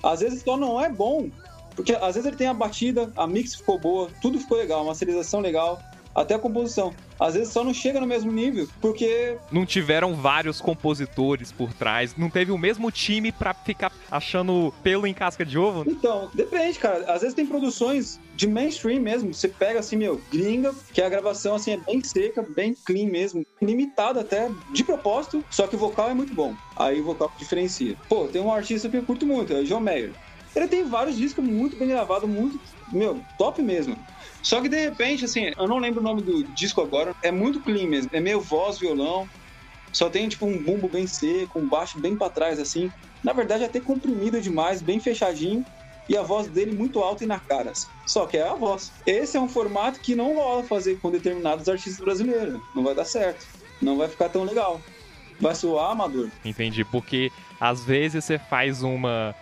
Às 0.03 0.21
vezes 0.21 0.43
só 0.43 0.57
não 0.57 0.81
é 0.81 0.91
bom, 0.91 1.31
porque 1.75 1.93
às 1.93 2.15
vezes 2.15 2.27
ele 2.27 2.37
tem 2.37 2.47
a 2.47 2.55
batida, 2.55 3.11
a 3.17 3.27
mix 3.27 3.55
ficou 3.55 3.79
boa, 3.79 4.11
tudo 4.21 4.39
ficou 4.39 4.59
legal, 4.59 4.81
uma 4.81 4.91
masterização 4.91 5.41
legal, 5.41 5.81
até 6.17 6.35
a 6.35 6.39
composição. 6.39 6.95
Às 7.21 7.35
vezes 7.35 7.53
só 7.53 7.63
não 7.63 7.75
chega 7.75 8.01
no 8.01 8.07
mesmo 8.07 8.33
nível, 8.33 8.67
porque. 8.81 9.37
Não 9.53 9.67
tiveram 9.67 10.15
vários 10.15 10.61
compositores 10.61 11.53
por 11.53 11.73
trás, 11.73 12.17
não 12.17 12.31
teve 12.31 12.51
o 12.51 12.59
mesmo 12.59 12.91
time 12.91 13.31
pra 13.31 13.53
ficar 13.53 13.93
achando 14.11 14.73
pelo 14.83 15.07
em 15.07 15.15
casca 15.15 15.45
de 15.45 15.59
ovo? 15.59 15.85
Então, 15.87 16.31
depende, 16.35 16.79
cara. 16.79 17.13
Às 17.13 17.21
vezes 17.21 17.35
tem 17.35 17.47
produções 17.47 18.19
de 18.35 18.47
mainstream 18.47 19.01
mesmo. 19.01 19.33
Você 19.33 19.49
pega 19.49 19.81
assim, 19.81 19.97
meu, 19.97 20.21
gringa, 20.31 20.75
que 20.93 21.03
a 21.03 21.09
gravação 21.09 21.55
assim 21.55 21.73
é 21.73 21.77
bem 21.77 22.03
seca, 22.03 22.43
bem 22.43 22.75
clean 22.75 23.09
mesmo, 23.09 23.45
limitada 23.61 24.21
até, 24.21 24.51
de 24.73 24.85
propósito, 24.85 25.45
só 25.51 25.67
que 25.67 25.77
o 25.77 25.79
vocal 25.79 26.11
é 26.11 26.15
muito 26.15 26.35
bom. 26.35 26.55
Aí 26.77 27.01
o 27.01 27.05
vocal 27.05 27.33
diferencia. 27.39 27.97
Pô, 28.09 28.27
tem 28.27 28.41
um 28.41 28.53
artista 28.53 28.89
que 28.89 28.97
eu 28.97 29.03
curto 29.03 29.27
muito, 29.27 29.53
é 29.53 29.61
o 29.61 29.65
John 29.65 29.81
Mayer. 29.81 30.13
Ele 30.55 30.69
tem 30.69 30.85
vários 30.85 31.17
discos 31.17 31.45
muito 31.45 31.77
bem 31.77 31.89
gravados, 31.89 32.29
muito, 32.29 32.59
meu, 32.91 33.21
top 33.37 33.61
mesmo. 33.61 33.97
Só 34.47 34.61
que 34.61 34.69
de 34.69 34.79
repente, 34.81 35.25
assim, 35.25 35.51
eu 35.59 35.67
não 35.67 35.79
lembro 35.79 36.01
o 36.01 36.05
nome 36.05 36.23
do 36.23 36.45
disco 36.45 36.81
agora, 36.81 37.17
é 37.21 37.33
muito 37.33 37.61
clean 37.61 37.89
mesmo. 37.89 38.09
É 38.13 38.21
meio 38.21 38.41
voz, 38.41 38.79
violão, 38.79 39.29
só 39.93 40.09
tem 40.09 40.29
tipo 40.29 40.47
um 40.47 40.57
bumbo 40.63 40.89
bem 40.89 41.05
seco, 41.05 41.59
um 41.59 41.69
baixo 41.69 41.99
bem 41.99 42.15
para 42.15 42.31
trás, 42.31 42.61
assim. 42.61 42.89
Na 43.25 43.33
verdade, 43.33 43.65
é 43.65 43.67
até 43.67 43.81
comprimido 43.81 44.41
demais, 44.41 44.81
bem 44.81 45.01
fechadinho. 45.01 45.67
E 46.09 46.17
a 46.17 46.23
voz 46.23 46.47
dele 46.47 46.71
muito 46.71 47.01
alta 47.01 47.25
e 47.25 47.27
na 47.27 47.41
cara. 47.41 47.73
Assim. 47.73 47.89
Só 48.07 48.25
que 48.25 48.37
é 48.37 48.47
a 48.47 48.55
voz. 48.55 48.93
Esse 49.05 49.37
é 49.37 49.41
um 49.41 49.49
formato 49.49 49.99
que 49.99 50.15
não 50.15 50.37
rola 50.37 50.63
fazer 50.63 51.01
com 51.01 51.11
determinados 51.11 51.69
artistas 51.69 52.05
brasileiros. 52.05 52.61
Não 52.73 52.85
vai 52.85 52.95
dar 52.95 53.05
certo. 53.05 53.45
Não 53.83 53.97
vai 53.97 54.07
ficar 54.07 54.29
tão 54.29 54.45
legal. 54.45 54.81
Vai 55.41 55.57
soar 55.57 55.91
amador. 55.91 56.31
Entendi, 56.45 56.85
porque 56.85 57.33
às 57.59 57.85
vezes 57.85 58.25
você 58.25 58.39
faz 58.39 58.85
uma 58.85 59.35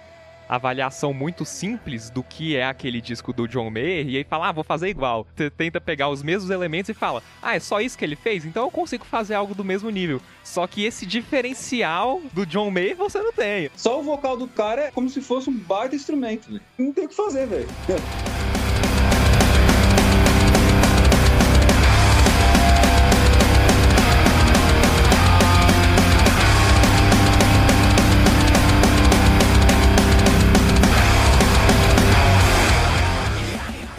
avaliação 0.48 1.12
muito 1.12 1.44
simples 1.44 2.10
do 2.10 2.22
que 2.22 2.56
é 2.56 2.64
aquele 2.64 3.00
disco 3.00 3.32
do 3.32 3.48
John 3.48 3.70
Mayer 3.70 4.08
e 4.08 4.16
aí 4.16 4.24
fala, 4.24 4.48
ah, 4.48 4.52
vou 4.52 4.64
fazer 4.64 4.88
igual. 4.88 5.26
Você 5.34 5.50
tenta 5.50 5.80
pegar 5.80 6.08
os 6.08 6.22
mesmos 6.22 6.50
elementos 6.50 6.88
e 6.88 6.94
fala, 6.94 7.22
ah, 7.42 7.54
é 7.56 7.60
só 7.60 7.80
isso 7.80 7.96
que 7.96 8.04
ele 8.04 8.16
fez? 8.16 8.44
Então 8.44 8.64
eu 8.64 8.70
consigo 8.70 9.04
fazer 9.04 9.34
algo 9.34 9.54
do 9.54 9.64
mesmo 9.64 9.90
nível. 9.90 10.20
Só 10.42 10.66
que 10.66 10.84
esse 10.84 11.06
diferencial 11.06 12.20
do 12.32 12.44
John 12.44 12.70
Mayer 12.70 12.96
você 12.96 13.20
não 13.20 13.32
tem. 13.32 13.70
Só 13.76 14.00
o 14.00 14.02
vocal 14.02 14.36
do 14.36 14.46
cara 14.48 14.82
é 14.82 14.90
como 14.90 15.08
se 15.08 15.20
fosse 15.20 15.48
um 15.48 15.56
baita 15.56 15.96
instrumento. 15.96 16.60
Não 16.78 16.92
tem 16.92 17.06
o 17.06 17.08
que 17.08 17.14
fazer, 17.14 17.46
velho. 17.46 17.68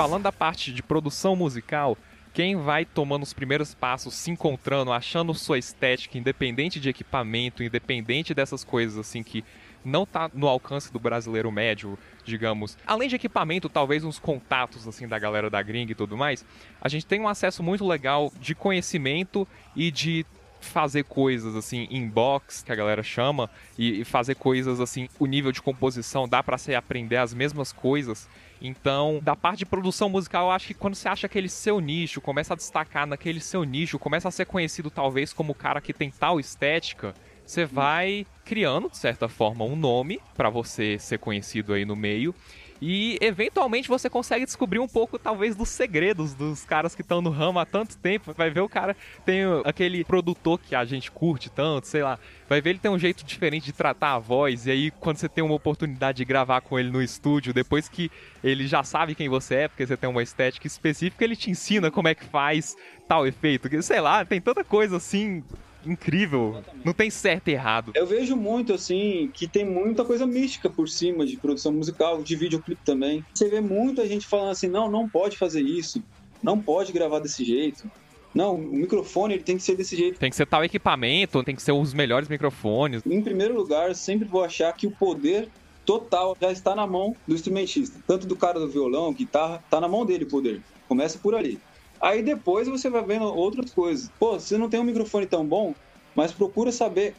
Falando 0.05 0.21
da 0.21 0.31
parte 0.31 0.71
de 0.71 0.83
produção 0.83 1.35
musical, 1.35 1.97
quem 2.31 2.55
vai 2.55 2.85
tomando 2.85 3.23
os 3.23 3.33
primeiros 3.33 3.73
passos, 3.73 4.13
se 4.13 4.29
encontrando, 4.29 4.91
achando 4.91 5.33
sua 5.33 5.57
estética, 5.57 6.15
independente 6.15 6.79
de 6.79 6.89
equipamento, 6.89 7.63
independente 7.63 8.31
dessas 8.31 8.63
coisas 8.63 8.99
assim 8.99 9.23
que 9.23 9.43
não 9.83 10.03
está 10.03 10.29
no 10.31 10.47
alcance 10.47 10.93
do 10.93 10.99
brasileiro 10.99 11.51
médio, 11.51 11.97
digamos. 12.23 12.77
Além 12.85 13.09
de 13.09 13.15
equipamento, 13.15 13.67
talvez 13.67 14.03
uns 14.03 14.19
contatos 14.19 14.87
assim 14.87 15.07
da 15.07 15.17
galera 15.17 15.49
da 15.49 15.59
gringa 15.63 15.93
e 15.93 15.95
tudo 15.95 16.15
mais, 16.15 16.45
a 16.79 16.87
gente 16.87 17.07
tem 17.07 17.19
um 17.19 17.27
acesso 17.27 17.63
muito 17.63 17.83
legal 17.83 18.31
de 18.39 18.53
conhecimento 18.53 19.47
e 19.75 19.89
de 19.89 20.23
fazer 20.61 21.03
coisas 21.03 21.55
assim 21.55 21.87
em 21.89 22.07
box, 22.07 22.61
que 22.63 22.71
a 22.71 22.75
galera 22.75 23.01
chama, 23.01 23.49
e, 23.77 24.05
fazer 24.05 24.35
coisas 24.35 24.79
assim, 24.79 25.09
o 25.17 25.25
nível 25.25 25.51
de 25.51 25.63
composição 25.63 26.27
dá 26.27 26.43
para 26.43 26.59
você 26.59 26.75
aprender 26.75 27.17
as 27.17 27.33
mesmas 27.33 27.71
coisas 27.71 28.29
então, 28.65 29.19
da 29.21 29.35
parte 29.35 29.59
de 29.59 29.65
produção 29.65 30.09
musical, 30.09 30.47
eu 30.47 30.51
acho 30.51 30.67
que 30.67 30.73
quando 30.73 30.95
você 30.95 31.07
acha 31.07 31.27
aquele 31.27 31.49
seu 31.49 31.79
nicho, 31.79 32.21
começa 32.21 32.53
a 32.53 32.57
destacar 32.57 33.05
naquele 33.05 33.39
seu 33.39 33.63
nicho, 33.63 33.99
começa 33.99 34.27
a 34.27 34.31
ser 34.31 34.45
conhecido 34.45 34.89
talvez 34.89 35.33
como 35.33 35.51
o 35.51 35.55
cara 35.55 35.81
que 35.81 35.93
tem 35.93 36.09
tal 36.09 36.39
estética, 36.39 37.13
você 37.45 37.63
vai 37.63 38.25
criando, 38.43 38.89
de 38.89 38.97
certa 38.97 39.29
forma, 39.29 39.63
um 39.63 39.75
nome 39.75 40.19
para 40.35 40.49
você 40.49 40.97
ser 40.97 41.19
conhecido 41.19 41.73
aí 41.73 41.85
no 41.85 41.95
meio. 41.95 42.33
E 42.81 43.17
eventualmente 43.21 43.87
você 43.87 44.09
consegue 44.09 44.45
descobrir 44.45 44.79
um 44.79 44.87
pouco, 44.87 45.17
talvez, 45.17 45.55
dos 45.55 45.69
segredos 45.69 46.33
dos 46.33 46.65
caras 46.65 46.93
que 46.93 47.01
estão 47.01 47.21
no 47.21 47.29
ramo 47.29 47.59
há 47.59 47.65
tanto 47.65 47.97
tempo. 47.97 48.33
Vai 48.33 48.49
ver 48.49 48.59
o 48.59 48.69
cara 48.69 48.95
tem 49.25 49.43
aquele 49.63 50.03
produtor 50.03 50.59
que 50.59 50.75
a 50.75 50.83
gente 50.83 51.09
curte 51.09 51.49
tanto, 51.49 51.87
sei 51.87 52.03
lá. 52.03 52.19
Vai 52.49 52.61
ver 52.61 52.71
ele 52.71 52.79
tem 52.79 52.91
um 52.91 52.99
jeito 52.99 53.23
diferente 53.23 53.65
de 53.65 53.73
tratar 53.73 54.13
a 54.13 54.19
voz. 54.19 54.67
E 54.67 54.71
aí, 54.71 54.91
quando 54.91 55.17
você 55.17 55.29
tem 55.29 55.43
uma 55.43 55.55
oportunidade 55.55 56.17
de 56.17 56.25
gravar 56.25 56.61
com 56.61 56.77
ele 56.77 56.91
no 56.91 57.01
estúdio, 57.01 57.53
depois 57.53 57.87
que 57.87 58.11
ele 58.43 58.67
já 58.67 58.83
sabe 58.83 59.15
quem 59.15 59.29
você 59.29 59.55
é, 59.55 59.67
porque 59.67 59.85
você 59.85 59.97
tem 59.97 60.09
uma 60.09 60.21
estética 60.21 60.67
específica, 60.67 61.23
ele 61.23 61.35
te 61.35 61.49
ensina 61.49 61.89
como 61.89 62.07
é 62.07 62.15
que 62.15 62.25
faz 62.25 62.75
tal 63.07 63.25
efeito. 63.25 63.69
Sei 63.81 64.01
lá, 64.01 64.25
tem 64.25 64.41
tanta 64.41 64.63
coisa 64.63 64.97
assim 64.97 65.43
incrível. 65.85 66.51
Exatamente. 66.51 66.85
Não 66.85 66.93
tem 66.93 67.09
certo 67.09 67.47
e 67.49 67.51
errado. 67.51 67.91
Eu 67.95 68.05
vejo 68.05 68.35
muito, 68.35 68.73
assim, 68.73 69.29
que 69.33 69.47
tem 69.47 69.65
muita 69.65 70.03
coisa 70.03 70.25
mística 70.25 70.69
por 70.69 70.87
cima 70.87 71.25
de 71.25 71.37
produção 71.37 71.71
musical, 71.71 72.21
de 72.21 72.35
videoclipe 72.35 72.81
também. 72.83 73.23
Você 73.33 73.49
vê 73.49 73.61
muita 73.61 74.07
gente 74.07 74.25
falando 74.27 74.51
assim, 74.51 74.67
não, 74.67 74.89
não 74.89 75.07
pode 75.07 75.37
fazer 75.37 75.61
isso, 75.61 76.03
não 76.41 76.59
pode 76.59 76.91
gravar 76.91 77.19
desse 77.19 77.43
jeito. 77.43 77.89
Não, 78.33 78.55
o 78.55 78.75
microfone 78.75 79.35
ele 79.35 79.43
tem 79.43 79.55
que 79.55 79.63
ser 79.63 79.77
desse 79.77 79.95
jeito. 79.95 80.19
Tem 80.19 80.29
que 80.29 80.35
ser 80.35 80.45
tal 80.45 80.63
equipamento, 80.63 81.41
tem 81.41 81.55
que 81.55 81.61
ser 81.61 81.71
os 81.71 81.93
melhores 81.93 82.27
microfones. 82.27 83.01
Em 83.05 83.21
primeiro 83.21 83.55
lugar, 83.55 83.95
sempre 83.95 84.27
vou 84.27 84.43
achar 84.43 84.73
que 84.73 84.85
o 84.85 84.91
poder 84.91 85.47
total 85.85 86.35
já 86.41 86.51
está 86.51 86.75
na 86.75 86.85
mão 86.85 87.15
do 87.25 87.33
instrumentista. 87.33 87.97
Tanto 88.05 88.27
do 88.27 88.35
cara 88.35 88.59
do 88.59 88.67
violão, 88.67 89.13
guitarra, 89.13 89.63
tá 89.69 89.79
na 89.79 89.87
mão 89.87 90.05
dele 90.05 90.25
o 90.25 90.27
poder. 90.27 90.61
Começa 90.87 91.17
por 91.17 91.33
ali. 91.33 91.59
Aí 92.01 92.21
depois 92.21 92.67
você 92.67 92.89
vai 92.89 93.03
vendo 93.03 93.25
outras 93.25 93.73
coisas. 93.73 94.09
Pô, 94.19 94.39
você 94.39 94.57
não 94.57 94.69
tem 94.69 94.79
um 94.79 94.83
microfone 94.83 95.25
tão 95.25 95.45
bom, 95.45 95.73
mas 96.15 96.31
procura 96.31 96.71
saber 96.71 97.15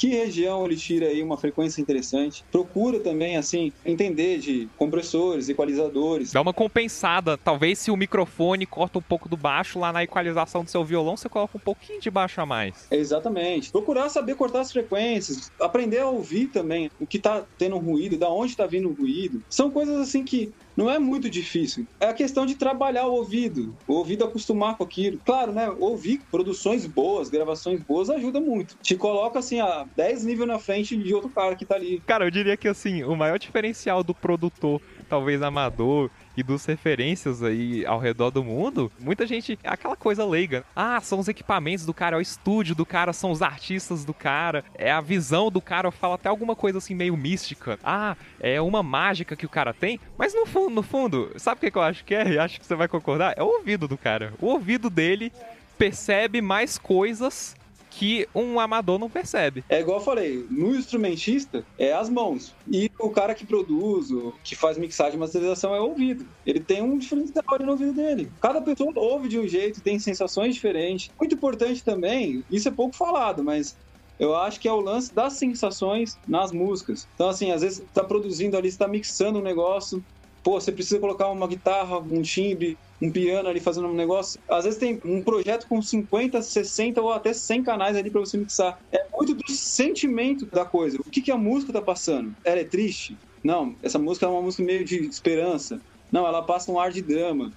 que 0.00 0.08
região 0.08 0.64
ele 0.64 0.76
tira 0.76 1.08
aí 1.08 1.22
uma 1.22 1.36
frequência 1.36 1.78
interessante. 1.78 2.42
Procura 2.50 3.00
também, 3.00 3.36
assim, 3.36 3.70
entender 3.84 4.38
de 4.38 4.66
compressores, 4.78 5.50
equalizadores. 5.50 6.32
Dá 6.32 6.40
uma 6.40 6.54
compensada. 6.54 7.36
Talvez 7.36 7.78
se 7.78 7.90
o 7.90 7.96
microfone 7.96 8.64
corta 8.64 8.98
um 8.98 9.02
pouco 9.02 9.28
do 9.28 9.36
baixo, 9.36 9.78
lá 9.78 9.92
na 9.92 10.02
equalização 10.02 10.64
do 10.64 10.70
seu 10.70 10.82
violão, 10.82 11.18
você 11.18 11.28
coloca 11.28 11.54
um 11.54 11.60
pouquinho 11.60 12.00
de 12.00 12.10
baixo 12.10 12.40
a 12.40 12.46
mais. 12.46 12.86
Exatamente. 12.90 13.70
Procurar 13.70 14.08
saber 14.08 14.36
cortar 14.36 14.60
as 14.60 14.72
frequências. 14.72 15.52
Aprender 15.60 15.98
a 15.98 16.08
ouvir 16.08 16.46
também 16.46 16.90
o 16.98 17.06
que 17.06 17.18
tá 17.18 17.44
tendo 17.58 17.76
ruído, 17.76 18.16
da 18.16 18.30
onde 18.30 18.56
tá 18.56 18.66
vindo 18.66 18.88
o 18.88 18.94
ruído. 18.94 19.42
São 19.50 19.70
coisas 19.70 20.00
assim 20.00 20.24
que 20.24 20.50
não 20.76 20.90
é 20.90 20.98
muito 20.98 21.28
difícil. 21.28 21.84
É 22.00 22.06
a 22.06 22.14
questão 22.14 22.46
de 22.46 22.56
trabalhar 22.56 23.06
o 23.06 23.12
ouvido, 23.12 23.74
o 23.86 23.94
ouvido 23.94 24.24
acostumar 24.24 24.76
com 24.76 24.84
aquilo. 24.84 25.20
Claro, 25.24 25.52
né? 25.52 25.68
Ouvir 25.78 26.20
produções 26.30 26.86
boas, 26.86 27.28
gravações 27.28 27.82
boas 27.82 28.10
ajuda 28.10 28.40
muito. 28.40 28.76
Te 28.82 28.96
coloca 28.96 29.38
assim 29.38 29.60
a 29.60 29.84
10 29.96 30.24
níveis 30.24 30.48
na 30.48 30.58
frente 30.58 30.96
de 30.96 31.14
outro 31.14 31.30
cara 31.30 31.56
que 31.56 31.66
tá 31.66 31.74
ali. 31.74 32.02
Cara, 32.06 32.24
eu 32.24 32.30
diria 32.30 32.56
que 32.56 32.68
assim, 32.68 33.04
o 33.04 33.16
maior 33.16 33.38
diferencial 33.38 34.02
do 34.02 34.14
produtor, 34.14 34.80
talvez 35.08 35.42
amador, 35.42 36.10
e 36.40 36.42
dos 36.42 36.64
referências 36.64 37.42
aí 37.42 37.84
ao 37.86 37.98
redor 37.98 38.30
do 38.30 38.42
mundo, 38.42 38.90
muita 38.98 39.26
gente, 39.26 39.58
é 39.62 39.68
aquela 39.68 39.96
coisa 39.96 40.24
leiga. 40.24 40.64
Ah, 40.74 41.00
são 41.00 41.18
os 41.18 41.28
equipamentos 41.28 41.84
do 41.86 41.94
cara, 41.94 42.16
é 42.16 42.18
o 42.18 42.22
estúdio 42.22 42.74
do 42.74 42.86
cara, 42.86 43.12
são 43.12 43.30
os 43.30 43.42
artistas 43.42 44.04
do 44.04 44.14
cara, 44.14 44.64
é 44.74 44.90
a 44.90 45.00
visão 45.00 45.50
do 45.50 45.60
cara, 45.60 45.90
fala 45.90 46.14
até 46.14 46.28
alguma 46.28 46.56
coisa 46.56 46.78
assim 46.78 46.94
meio 46.94 47.16
mística. 47.16 47.78
Ah, 47.84 48.16
é 48.40 48.60
uma 48.60 48.82
mágica 48.82 49.36
que 49.36 49.46
o 49.46 49.50
cara 49.50 49.72
tem, 49.72 50.00
mas 50.18 50.34
no 50.34 50.46
fundo, 50.46 50.74
no 50.74 50.82
fundo, 50.82 51.30
sabe 51.36 51.58
o 51.58 51.70
que, 51.70 51.78
eu 51.78 51.82
acho 51.82 52.04
que 52.04 52.14
é? 52.14 52.38
Acho 52.38 52.58
que 52.58 52.66
você 52.66 52.74
vai 52.74 52.88
concordar, 52.88 53.34
é 53.36 53.42
o 53.42 53.46
ouvido 53.46 53.86
do 53.86 53.98
cara. 53.98 54.32
O 54.40 54.46
ouvido 54.46 54.88
dele 54.88 55.32
percebe 55.78 56.40
mais 56.40 56.76
coisas 56.76 57.56
que 58.00 58.26
um 58.34 58.58
amador 58.58 58.98
não 58.98 59.10
percebe. 59.10 59.62
É 59.68 59.78
igual 59.78 59.98
eu 59.98 60.02
falei, 60.02 60.46
no 60.48 60.74
instrumentista 60.74 61.62
é 61.78 61.92
as 61.92 62.08
mãos. 62.08 62.54
E 62.66 62.90
o 62.98 63.10
cara 63.10 63.34
que 63.34 63.44
produz, 63.44 64.10
o 64.10 64.32
que 64.42 64.56
faz 64.56 64.78
mixagem 64.78 65.16
e 65.16 65.18
masterização 65.18 65.74
é 65.74 65.80
o 65.82 65.88
ouvido. 65.88 66.24
Ele 66.46 66.60
tem 66.60 66.80
um 66.80 66.96
diferencial 66.96 67.44
no 67.60 67.72
ouvido 67.72 67.92
dele. 67.92 68.32
Cada 68.40 68.62
pessoa 68.62 68.90
ouve 68.96 69.28
de 69.28 69.38
um 69.38 69.46
jeito, 69.46 69.82
tem 69.82 69.98
sensações 69.98 70.54
diferentes. 70.54 71.10
Muito 71.20 71.34
importante 71.34 71.84
também, 71.84 72.42
isso 72.50 72.68
é 72.68 72.70
pouco 72.70 72.96
falado, 72.96 73.44
mas 73.44 73.76
eu 74.18 74.34
acho 74.34 74.58
que 74.58 74.66
é 74.66 74.72
o 74.72 74.80
lance 74.80 75.12
das 75.14 75.34
sensações 75.34 76.16
nas 76.26 76.52
músicas. 76.52 77.06
Então, 77.14 77.28
assim, 77.28 77.52
às 77.52 77.60
vezes 77.60 77.84
tá 77.92 78.02
produzindo 78.02 78.56
ali, 78.56 78.68
está 78.68 78.88
mixando 78.88 79.40
um 79.40 79.42
negócio, 79.42 80.02
pô, 80.42 80.60
você 80.60 80.72
precisa 80.72 80.98
colocar 80.98 81.28
uma 81.28 81.46
guitarra, 81.46 81.98
um 81.98 82.22
timbre, 82.22 82.76
um 83.00 83.10
piano 83.10 83.48
ali 83.48 83.60
fazendo 83.60 83.88
um 83.88 83.94
negócio. 83.94 84.40
Às 84.48 84.64
vezes 84.64 84.78
tem 84.78 85.00
um 85.04 85.22
projeto 85.22 85.66
com 85.66 85.80
50, 85.80 86.40
60 86.42 87.00
ou 87.00 87.12
até 87.12 87.32
100 87.32 87.62
canais 87.62 87.96
ali 87.96 88.10
para 88.10 88.20
você 88.20 88.36
mixar. 88.36 88.78
É 88.92 89.06
muito 89.12 89.34
do 89.34 89.50
sentimento 89.50 90.46
da 90.46 90.64
coisa. 90.64 90.98
O 90.98 91.10
que, 91.10 91.20
que 91.20 91.30
a 91.30 91.36
música 91.36 91.72
tá 91.72 91.82
passando? 91.82 92.34
Ela 92.44 92.60
é 92.60 92.64
triste? 92.64 93.16
Não, 93.42 93.74
essa 93.82 93.98
música 93.98 94.26
é 94.26 94.28
uma 94.28 94.42
música 94.42 94.62
meio 94.62 94.84
de 94.84 94.96
esperança. 95.06 95.80
Não, 96.12 96.26
ela 96.26 96.42
passa 96.42 96.70
um 96.70 96.78
ar 96.78 96.90
de 96.90 97.00
drama. 97.00 97.52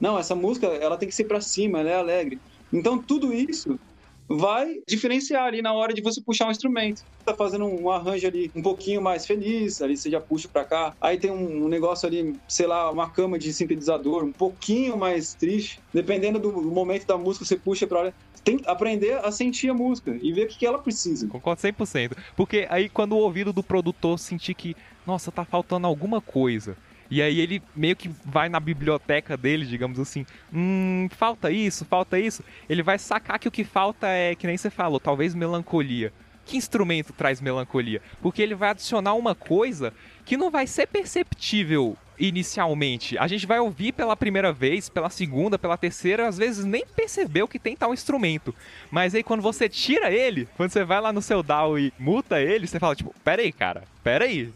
Não, 0.00 0.18
essa 0.18 0.34
música 0.34 0.66
ela 0.66 0.96
tem 0.96 1.08
que 1.08 1.14
ser 1.14 1.24
para 1.24 1.40
cima, 1.40 1.80
ela 1.80 1.90
é 1.90 1.96
alegre. 1.96 2.38
Então 2.72 2.98
tudo 2.98 3.32
isso 3.32 3.78
vai 4.28 4.80
diferenciar 4.86 5.44
ali 5.44 5.62
na 5.62 5.72
hora 5.72 5.92
de 5.92 6.00
você 6.00 6.20
puxar 6.20 6.46
um 6.48 6.50
instrumento. 6.50 7.02
Tá 7.24 7.34
fazendo 7.34 7.64
um 7.66 7.90
arranjo 7.90 8.26
ali 8.26 8.50
um 8.54 8.62
pouquinho 8.62 9.00
mais 9.02 9.26
feliz, 9.26 9.80
ali 9.82 9.96
você 9.96 10.10
já 10.10 10.20
puxa 10.20 10.48
para 10.48 10.64
cá. 10.64 10.94
Aí 11.00 11.18
tem 11.18 11.30
um 11.30 11.68
negócio 11.68 12.06
ali, 12.06 12.34
sei 12.48 12.66
lá, 12.66 12.90
uma 12.90 13.10
cama 13.10 13.38
de 13.38 13.52
sintetizador 13.52 14.24
um 14.24 14.32
pouquinho 14.32 14.96
mais 14.96 15.34
triste. 15.34 15.80
Dependendo 15.92 16.38
do 16.38 16.52
momento 16.52 17.06
da 17.06 17.16
música, 17.16 17.44
você 17.44 17.56
puxa 17.56 17.86
para. 17.86 18.12
Tem 18.42 18.58
que 18.58 18.68
aprender 18.68 19.24
a 19.24 19.32
sentir 19.32 19.70
a 19.70 19.74
música 19.74 20.18
e 20.20 20.30
ver 20.30 20.44
o 20.44 20.48
que 20.48 20.66
ela 20.66 20.78
precisa. 20.78 21.26
Concordo 21.28 21.62
100%. 21.62 22.12
Porque 22.36 22.66
aí 22.68 22.90
quando 22.90 23.12
o 23.12 23.18
ouvido 23.18 23.54
do 23.54 23.62
produtor 23.62 24.18
sentir 24.18 24.52
que, 24.52 24.76
nossa, 25.06 25.32
tá 25.32 25.46
faltando 25.46 25.86
alguma 25.86 26.20
coisa, 26.20 26.76
e 27.14 27.22
aí 27.22 27.38
ele 27.38 27.62
meio 27.76 27.94
que 27.94 28.10
vai 28.24 28.48
na 28.48 28.58
biblioteca 28.58 29.36
dele, 29.36 29.64
digamos 29.64 30.00
assim, 30.00 30.26
hum, 30.52 31.06
falta 31.12 31.48
isso, 31.48 31.84
falta 31.84 32.18
isso. 32.18 32.42
Ele 32.68 32.82
vai 32.82 32.98
sacar 32.98 33.38
que 33.38 33.46
o 33.46 33.52
que 33.52 33.62
falta 33.62 34.08
é, 34.08 34.34
que 34.34 34.48
nem 34.48 34.56
você 34.56 34.68
falou, 34.68 34.98
talvez 34.98 35.32
melancolia. 35.32 36.12
Que 36.44 36.56
instrumento 36.56 37.12
traz 37.12 37.40
melancolia? 37.40 38.02
Porque 38.20 38.42
ele 38.42 38.56
vai 38.56 38.70
adicionar 38.70 39.14
uma 39.14 39.32
coisa 39.32 39.94
que 40.24 40.36
não 40.36 40.50
vai 40.50 40.66
ser 40.66 40.88
perceptível 40.88 41.96
inicialmente. 42.18 43.16
A 43.16 43.28
gente 43.28 43.46
vai 43.46 43.60
ouvir 43.60 43.92
pela 43.92 44.16
primeira 44.16 44.52
vez, 44.52 44.88
pela 44.88 45.08
segunda, 45.08 45.56
pela 45.56 45.78
terceira, 45.78 46.26
às 46.26 46.36
vezes 46.36 46.64
nem 46.64 46.84
percebeu 46.84 47.46
que 47.46 47.60
tem 47.60 47.76
tal 47.76 47.94
instrumento. 47.94 48.52
Mas 48.90 49.14
aí 49.14 49.22
quando 49.22 49.40
você 49.40 49.68
tira 49.68 50.10
ele, 50.10 50.48
quando 50.56 50.72
você 50.72 50.82
vai 50.82 51.00
lá 51.00 51.12
no 51.12 51.22
seu 51.22 51.44
DAW 51.44 51.78
e 51.78 51.92
muta 51.96 52.40
ele, 52.40 52.66
você 52.66 52.80
fala 52.80 52.96
tipo, 52.96 53.14
pera 53.22 53.40
aí, 53.40 53.52
cara, 53.52 53.84
pera 54.02 54.24
aí. 54.24 54.52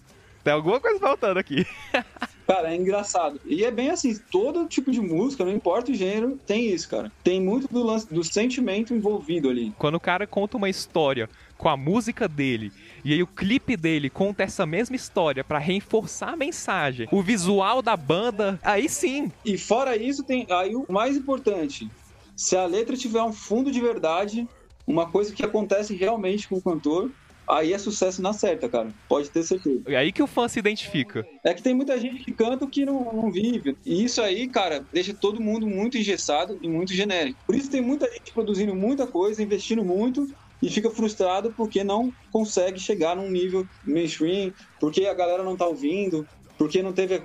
Tem 0.48 0.54
alguma 0.54 0.80
coisa 0.80 0.98
faltando 0.98 1.38
aqui. 1.38 1.66
Cara, 2.48 2.72
é 2.72 2.74
engraçado. 2.74 3.38
E 3.44 3.66
é 3.66 3.70
bem 3.70 3.90
assim, 3.90 4.18
todo 4.30 4.66
tipo 4.66 4.90
de 4.90 4.98
música, 4.98 5.44
não 5.44 5.52
importa 5.52 5.92
o 5.92 5.94
gênero, 5.94 6.38
tem 6.46 6.70
isso, 6.72 6.88
cara. 6.88 7.12
Tem 7.22 7.38
muito 7.38 7.68
do 7.68 7.82
lance 7.82 8.10
do 8.10 8.24
sentimento 8.24 8.94
envolvido 8.94 9.50
ali. 9.50 9.74
Quando 9.76 9.96
o 9.96 10.00
cara 10.00 10.26
conta 10.26 10.56
uma 10.56 10.70
história 10.70 11.28
com 11.58 11.68
a 11.68 11.76
música 11.76 12.26
dele, 12.26 12.72
e 13.04 13.12
aí 13.12 13.22
o 13.22 13.26
clipe 13.26 13.76
dele 13.76 14.08
conta 14.08 14.42
essa 14.42 14.64
mesma 14.64 14.96
história 14.96 15.44
para 15.44 15.58
reforçar 15.58 16.32
a 16.32 16.36
mensagem, 16.36 17.06
o 17.12 17.20
visual 17.20 17.82
da 17.82 17.94
banda, 17.94 18.58
aí 18.64 18.88
sim. 18.88 19.30
E 19.44 19.58
fora 19.58 19.98
isso, 19.98 20.24
tem 20.24 20.46
aí 20.48 20.74
o 20.74 20.86
mais 20.88 21.14
importante. 21.14 21.90
Se 22.34 22.56
a 22.56 22.64
letra 22.64 22.96
tiver 22.96 23.22
um 23.22 23.34
fundo 23.34 23.70
de 23.70 23.82
verdade, 23.82 24.48
uma 24.86 25.06
coisa 25.10 25.34
que 25.34 25.44
acontece 25.44 25.94
realmente 25.94 26.48
com 26.48 26.56
o 26.56 26.62
cantor, 26.62 27.10
aí 27.48 27.72
é 27.72 27.78
sucesso 27.78 28.20
na 28.20 28.32
certa, 28.32 28.68
cara. 28.68 28.88
Pode 29.08 29.30
ter 29.30 29.42
certeza. 29.42 29.82
É 29.86 29.96
aí 29.96 30.12
que 30.12 30.22
o 30.22 30.26
fã 30.26 30.46
se 30.48 30.58
identifica. 30.58 31.26
É 31.44 31.54
que 31.54 31.62
tem 31.62 31.74
muita 31.74 31.98
gente 31.98 32.24
que 32.24 32.32
canta 32.32 32.66
que 32.66 32.84
não, 32.84 33.12
não 33.12 33.30
vive. 33.30 33.76
E 33.84 34.04
isso 34.04 34.20
aí, 34.20 34.46
cara, 34.48 34.84
deixa 34.92 35.14
todo 35.14 35.40
mundo 35.40 35.66
muito 35.66 35.96
engessado 35.96 36.58
e 36.60 36.68
muito 36.68 36.92
genérico. 36.92 37.38
Por 37.46 37.54
isso 37.54 37.70
tem 37.70 37.80
muita 37.80 38.10
gente 38.12 38.32
produzindo 38.32 38.74
muita 38.74 39.06
coisa, 39.06 39.42
investindo 39.42 39.84
muito 39.84 40.28
e 40.62 40.68
fica 40.68 40.90
frustrado 40.90 41.52
porque 41.56 41.84
não 41.84 42.12
consegue 42.32 42.80
chegar 42.80 43.16
num 43.16 43.30
nível 43.30 43.66
mainstream, 43.84 44.52
porque 44.80 45.06
a 45.06 45.14
galera 45.14 45.42
não 45.42 45.56
tá 45.56 45.66
ouvindo, 45.66 46.26
porque 46.56 46.82
não 46.82 46.92
teve 46.92 47.22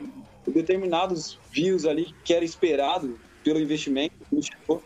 determinados 0.47 1.39
views 1.51 1.85
ali 1.85 2.13
que 2.23 2.33
era 2.33 2.45
esperado 2.45 3.19
pelo 3.43 3.59
investimento, 3.59 4.13
não 4.31 4.41
chegou. 4.41 4.81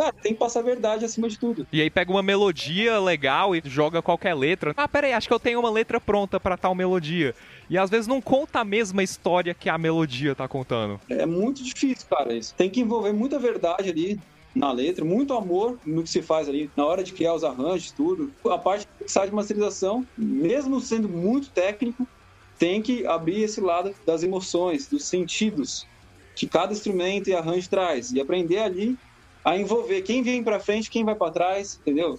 Cara, 0.00 0.14
tem 0.14 0.32
que 0.32 0.38
passar 0.38 0.60
a 0.60 0.62
verdade 0.62 1.04
acima 1.04 1.28
de 1.28 1.38
tudo. 1.38 1.66
E 1.70 1.82
aí 1.82 1.90
pega 1.90 2.10
uma 2.10 2.22
melodia 2.22 2.98
legal 2.98 3.54
e 3.54 3.60
joga 3.62 4.00
qualquer 4.00 4.32
letra. 4.32 4.72
Ah, 4.74 4.88
peraí, 4.88 5.12
acho 5.12 5.28
que 5.28 5.34
eu 5.34 5.38
tenho 5.38 5.60
uma 5.60 5.68
letra 5.68 6.00
pronta 6.00 6.40
para 6.40 6.56
tal 6.56 6.74
melodia. 6.74 7.34
E 7.68 7.76
às 7.76 7.90
vezes 7.90 8.06
não 8.06 8.18
conta 8.18 8.60
a 8.60 8.64
mesma 8.64 9.02
história 9.02 9.52
que 9.52 9.68
a 9.68 9.76
melodia 9.76 10.34
tá 10.34 10.48
contando. 10.48 10.98
É 11.06 11.26
muito 11.26 11.62
difícil, 11.62 12.06
cara, 12.08 12.32
isso. 12.32 12.54
Tem 12.54 12.70
que 12.70 12.80
envolver 12.80 13.12
muita 13.12 13.38
verdade 13.38 13.90
ali 13.90 14.18
na 14.54 14.72
letra, 14.72 15.04
muito 15.04 15.34
amor 15.34 15.78
no 15.84 16.02
que 16.02 16.08
se 16.08 16.22
faz 16.22 16.48
ali, 16.48 16.70
na 16.74 16.86
hora 16.86 17.04
de 17.04 17.12
criar 17.12 17.34
os 17.34 17.44
arranjos, 17.44 17.92
tudo. 17.92 18.32
A 18.46 18.56
parte 18.56 18.86
de 18.86 19.04
mixagem 19.04 19.28
de 19.28 19.36
masterização, 19.36 20.06
mesmo 20.16 20.80
sendo 20.80 21.10
muito 21.10 21.50
técnico, 21.50 22.08
tem 22.58 22.80
que 22.80 23.06
abrir 23.06 23.42
esse 23.42 23.60
lado 23.60 23.94
das 24.06 24.22
emoções, 24.22 24.86
dos 24.86 25.04
sentidos 25.04 25.86
que 26.34 26.46
cada 26.46 26.72
instrumento 26.72 27.28
e 27.28 27.34
arranjo 27.34 27.68
traz. 27.68 28.12
E 28.12 28.18
aprender 28.18 28.60
ali 28.60 28.96
a 29.44 29.56
envolver 29.56 30.02
quem 30.02 30.22
vem 30.22 30.42
para 30.42 30.60
frente, 30.60 30.90
quem 30.90 31.04
vai 31.04 31.14
para 31.14 31.32
trás, 31.32 31.78
entendeu? 31.80 32.18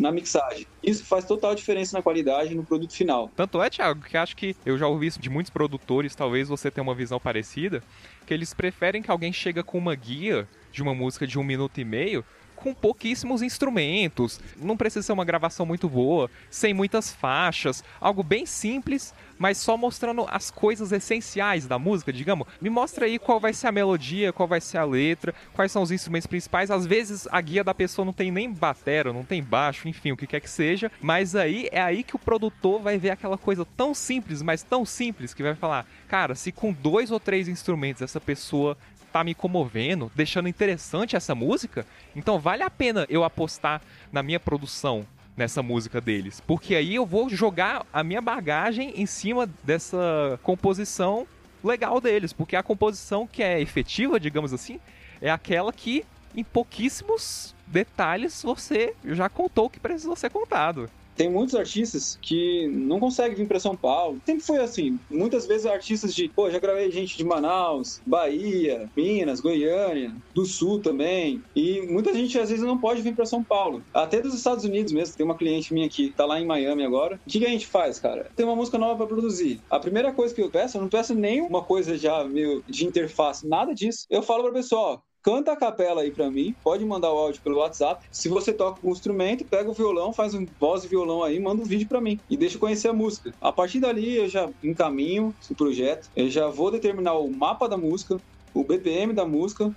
na 0.00 0.10
mixagem. 0.10 0.66
Isso 0.82 1.04
faz 1.04 1.26
total 1.26 1.54
diferença 1.54 1.96
na 1.96 2.02
qualidade 2.02 2.54
no 2.54 2.64
produto 2.64 2.94
final. 2.94 3.30
Tanto 3.36 3.62
é, 3.62 3.68
Thiago, 3.68 4.00
que 4.00 4.16
acho 4.16 4.34
que 4.34 4.56
eu 4.64 4.78
já 4.78 4.86
ouvi 4.86 5.06
isso 5.06 5.20
de 5.20 5.28
muitos 5.28 5.50
produtores, 5.50 6.14
talvez 6.14 6.48
você 6.48 6.70
tenha 6.70 6.82
uma 6.82 6.94
visão 6.94 7.20
parecida, 7.20 7.82
que 8.26 8.32
eles 8.32 8.54
preferem 8.54 9.02
que 9.02 9.10
alguém 9.10 9.30
chega 9.30 9.62
com 9.62 9.76
uma 9.76 9.94
guia 9.94 10.48
de 10.72 10.82
uma 10.82 10.94
música 10.94 11.26
de 11.26 11.38
um 11.38 11.44
minuto 11.44 11.78
e 11.78 11.84
meio 11.84 12.24
com 12.60 12.72
pouquíssimos 12.72 13.42
instrumentos. 13.42 14.40
Não 14.56 14.76
precisa 14.76 15.02
ser 15.02 15.12
uma 15.12 15.24
gravação 15.24 15.66
muito 15.66 15.88
boa, 15.88 16.30
sem 16.50 16.72
muitas 16.72 17.12
faixas, 17.12 17.82
algo 18.00 18.22
bem 18.22 18.46
simples, 18.46 19.12
mas 19.38 19.56
só 19.56 19.76
mostrando 19.76 20.26
as 20.28 20.50
coisas 20.50 20.92
essenciais 20.92 21.66
da 21.66 21.78
música, 21.78 22.12
digamos. 22.12 22.46
Me 22.60 22.68
mostra 22.68 23.06
aí 23.06 23.18
qual 23.18 23.40
vai 23.40 23.54
ser 23.54 23.68
a 23.68 23.72
melodia, 23.72 24.32
qual 24.32 24.46
vai 24.46 24.60
ser 24.60 24.76
a 24.76 24.84
letra, 24.84 25.34
quais 25.54 25.72
são 25.72 25.82
os 25.82 25.90
instrumentos 25.90 26.26
principais. 26.26 26.70
Às 26.70 26.84
vezes 26.86 27.26
a 27.30 27.40
guia 27.40 27.64
da 27.64 27.74
pessoa 27.74 28.04
não 28.04 28.12
tem 28.12 28.30
nem 28.30 28.52
batera, 28.52 29.12
não 29.12 29.24
tem 29.24 29.42
baixo, 29.42 29.88
enfim, 29.88 30.12
o 30.12 30.16
que 30.16 30.26
quer 30.26 30.40
que 30.40 30.50
seja, 30.50 30.92
mas 31.00 31.34
aí 31.34 31.68
é 31.72 31.80
aí 31.80 32.02
que 32.02 32.16
o 32.16 32.18
produtor 32.18 32.82
vai 32.82 32.98
ver 32.98 33.10
aquela 33.10 33.38
coisa 33.38 33.64
tão 33.64 33.94
simples, 33.94 34.42
mas 34.42 34.62
tão 34.62 34.84
simples 34.84 35.32
que 35.32 35.42
vai 35.42 35.54
falar: 35.54 35.86
"Cara, 36.06 36.34
se 36.34 36.52
com 36.52 36.70
dois 36.72 37.10
ou 37.10 37.18
três 37.18 37.48
instrumentos 37.48 38.02
essa 38.02 38.20
pessoa 38.20 38.76
tá 39.12 39.24
me 39.24 39.34
comovendo, 39.34 40.10
deixando 40.14 40.48
interessante 40.48 41.16
essa 41.16 41.34
música, 41.34 41.86
então 42.14 42.38
vale 42.38 42.62
a 42.62 42.70
pena 42.70 43.06
eu 43.08 43.24
apostar 43.24 43.82
na 44.12 44.22
minha 44.22 44.40
produção 44.40 45.06
nessa 45.36 45.62
música 45.62 46.00
deles, 46.00 46.40
porque 46.46 46.74
aí 46.74 46.94
eu 46.94 47.06
vou 47.06 47.28
jogar 47.28 47.86
a 47.92 48.04
minha 48.04 48.20
bagagem 48.20 48.92
em 48.96 49.06
cima 49.06 49.48
dessa 49.64 50.38
composição 50.42 51.26
legal 51.62 52.00
deles, 52.00 52.32
porque 52.32 52.56
a 52.56 52.62
composição 52.62 53.26
que 53.26 53.42
é 53.42 53.60
efetiva, 53.60 54.20
digamos 54.20 54.52
assim, 54.52 54.80
é 55.20 55.30
aquela 55.30 55.72
que 55.72 56.04
em 56.34 56.44
pouquíssimos 56.44 57.54
detalhes 57.66 58.42
você 58.42 58.94
já 59.04 59.28
contou 59.28 59.66
o 59.66 59.70
que 59.70 59.80
precisou 59.80 60.16
ser 60.16 60.30
contado 60.30 60.90
tem 61.20 61.28
muitos 61.28 61.54
artistas 61.54 62.18
que 62.22 62.66
não 62.68 62.98
conseguem 62.98 63.36
vir 63.36 63.46
para 63.46 63.60
São 63.60 63.76
Paulo. 63.76 64.18
Sempre 64.24 64.42
foi 64.42 64.56
assim. 64.56 64.98
Muitas 65.10 65.44
vezes 65.44 65.66
artistas 65.66 66.14
de, 66.14 66.28
pô, 66.30 66.50
já 66.50 66.58
gravei 66.58 66.90
gente 66.90 67.14
de 67.14 67.22
Manaus, 67.22 68.00
Bahia, 68.06 68.88
Minas, 68.96 69.38
Goiânia, 69.38 70.14
do 70.34 70.46
Sul 70.46 70.80
também. 70.80 71.42
E 71.54 71.82
muita 71.82 72.14
gente 72.14 72.38
às 72.38 72.48
vezes 72.48 72.64
não 72.64 72.78
pode 72.78 73.02
vir 73.02 73.14
para 73.14 73.26
São 73.26 73.44
Paulo. 73.44 73.84
Até 73.92 74.22
dos 74.22 74.32
Estados 74.32 74.64
Unidos 74.64 74.94
mesmo. 74.94 75.14
Tem 75.14 75.26
uma 75.26 75.36
cliente 75.36 75.74
minha 75.74 75.90
que 75.90 76.08
tá 76.08 76.24
lá 76.24 76.40
em 76.40 76.46
Miami 76.46 76.86
agora. 76.86 77.16
O 77.16 77.30
que, 77.30 77.38
que 77.38 77.44
a 77.44 77.50
gente 77.50 77.66
faz, 77.66 78.00
cara? 78.00 78.30
Tem 78.34 78.46
uma 78.46 78.56
música 78.56 78.78
nova 78.78 78.96
para 78.96 79.06
produzir. 79.06 79.60
A 79.68 79.78
primeira 79.78 80.14
coisa 80.14 80.34
que 80.34 80.40
eu 80.40 80.48
peço, 80.48 80.78
eu 80.78 80.80
não 80.80 80.88
peço 80.88 81.14
nem 81.14 81.42
uma 81.42 81.62
coisa 81.62 81.98
já 81.98 82.24
meio 82.24 82.64
de 82.66 82.86
interface, 82.86 83.46
nada 83.46 83.74
disso. 83.74 84.06
Eu 84.08 84.22
falo 84.22 84.44
pra 84.44 84.52
pessoa, 84.52 85.02
canta 85.22 85.52
a 85.52 85.56
capela 85.56 86.02
aí 86.02 86.10
para 86.10 86.30
mim, 86.30 86.54
pode 86.62 86.84
mandar 86.84 87.12
o 87.12 87.18
áudio 87.18 87.42
pelo 87.42 87.58
WhatsApp. 87.58 88.04
Se 88.10 88.28
você 88.28 88.52
toca 88.52 88.80
um 88.86 88.90
instrumento, 88.90 89.44
pega 89.44 89.70
o 89.70 89.74
violão, 89.74 90.12
faz 90.12 90.34
um 90.34 90.46
voz 90.58 90.84
e 90.84 90.88
violão 90.88 91.22
aí, 91.22 91.38
manda 91.38 91.62
um 91.62 91.66
vídeo 91.66 91.88
para 91.88 92.00
mim 92.00 92.18
e 92.28 92.36
deixa 92.36 92.56
eu 92.56 92.60
conhecer 92.60 92.88
a 92.88 92.92
música. 92.92 93.34
A 93.40 93.52
partir 93.52 93.80
dali 93.80 94.16
eu 94.16 94.28
já 94.28 94.48
encaminho 94.62 95.34
o 95.48 95.54
projeto, 95.54 96.10
eu 96.16 96.30
já 96.30 96.48
vou 96.48 96.70
determinar 96.70 97.14
o 97.14 97.30
mapa 97.30 97.68
da 97.68 97.76
música, 97.76 98.20
o 98.54 98.64
BPM 98.64 99.12
da 99.12 99.26
música 99.26 99.74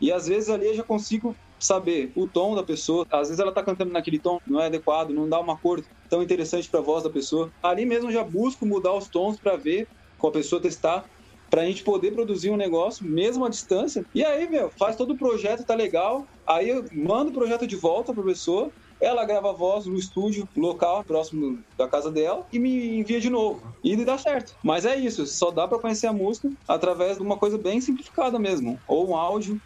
e 0.00 0.12
às 0.12 0.26
vezes 0.26 0.48
ali 0.48 0.66
eu 0.66 0.74
já 0.74 0.82
consigo 0.82 1.34
saber 1.58 2.12
o 2.14 2.26
tom 2.26 2.54
da 2.54 2.62
pessoa. 2.62 3.04
Às 3.10 3.28
vezes 3.28 3.40
ela 3.40 3.52
tá 3.52 3.62
cantando 3.62 3.92
naquele 3.92 4.18
tom, 4.18 4.40
não 4.46 4.60
é 4.60 4.66
adequado, 4.66 5.10
não 5.10 5.28
dá 5.28 5.40
uma 5.40 5.56
cor 5.56 5.82
tão 6.08 6.22
interessante 6.22 6.68
para 6.68 6.80
a 6.80 6.82
voz 6.82 7.02
da 7.02 7.10
pessoa. 7.10 7.50
Ali 7.62 7.84
mesmo 7.84 8.08
eu 8.08 8.12
já 8.12 8.22
busco 8.22 8.64
mudar 8.64 8.94
os 8.94 9.08
tons 9.08 9.38
para 9.38 9.56
ver 9.56 9.88
com 10.16 10.28
a 10.28 10.32
pessoa 10.32 10.60
testar 10.60 11.04
pra 11.50 11.64
gente 11.64 11.82
poder 11.82 12.12
produzir 12.12 12.50
um 12.50 12.56
negócio 12.56 13.04
mesmo 13.06 13.44
à 13.44 13.48
distância. 13.48 14.04
E 14.14 14.24
aí, 14.24 14.48
meu, 14.48 14.70
faz 14.70 14.96
todo 14.96 15.12
o 15.12 15.18
projeto, 15.18 15.64
tá 15.64 15.74
legal. 15.74 16.26
Aí 16.46 16.68
eu 16.68 16.84
mando 16.92 17.30
o 17.30 17.34
projeto 17.34 17.66
de 17.66 17.76
volta 17.76 18.12
pra 18.12 18.22
pessoa. 18.22 18.70
Ela 19.00 19.24
grava 19.24 19.50
a 19.50 19.52
voz 19.52 19.86
no 19.86 19.96
estúdio 19.96 20.48
local, 20.56 21.04
próximo 21.04 21.60
da 21.76 21.86
casa 21.86 22.10
dela, 22.10 22.44
e 22.52 22.58
me 22.58 22.98
envia 22.98 23.20
de 23.20 23.30
novo. 23.30 23.62
E 23.82 23.96
dá 24.04 24.18
certo. 24.18 24.56
Mas 24.62 24.84
é 24.84 24.96
isso, 24.96 25.24
só 25.24 25.52
dá 25.52 25.68
para 25.68 25.78
conhecer 25.78 26.08
a 26.08 26.12
música 26.12 26.50
através 26.66 27.16
de 27.16 27.22
uma 27.22 27.36
coisa 27.36 27.56
bem 27.56 27.80
simplificada 27.80 28.40
mesmo. 28.40 28.78
Ou 28.88 29.08
um 29.08 29.16
áudio, 29.16 29.60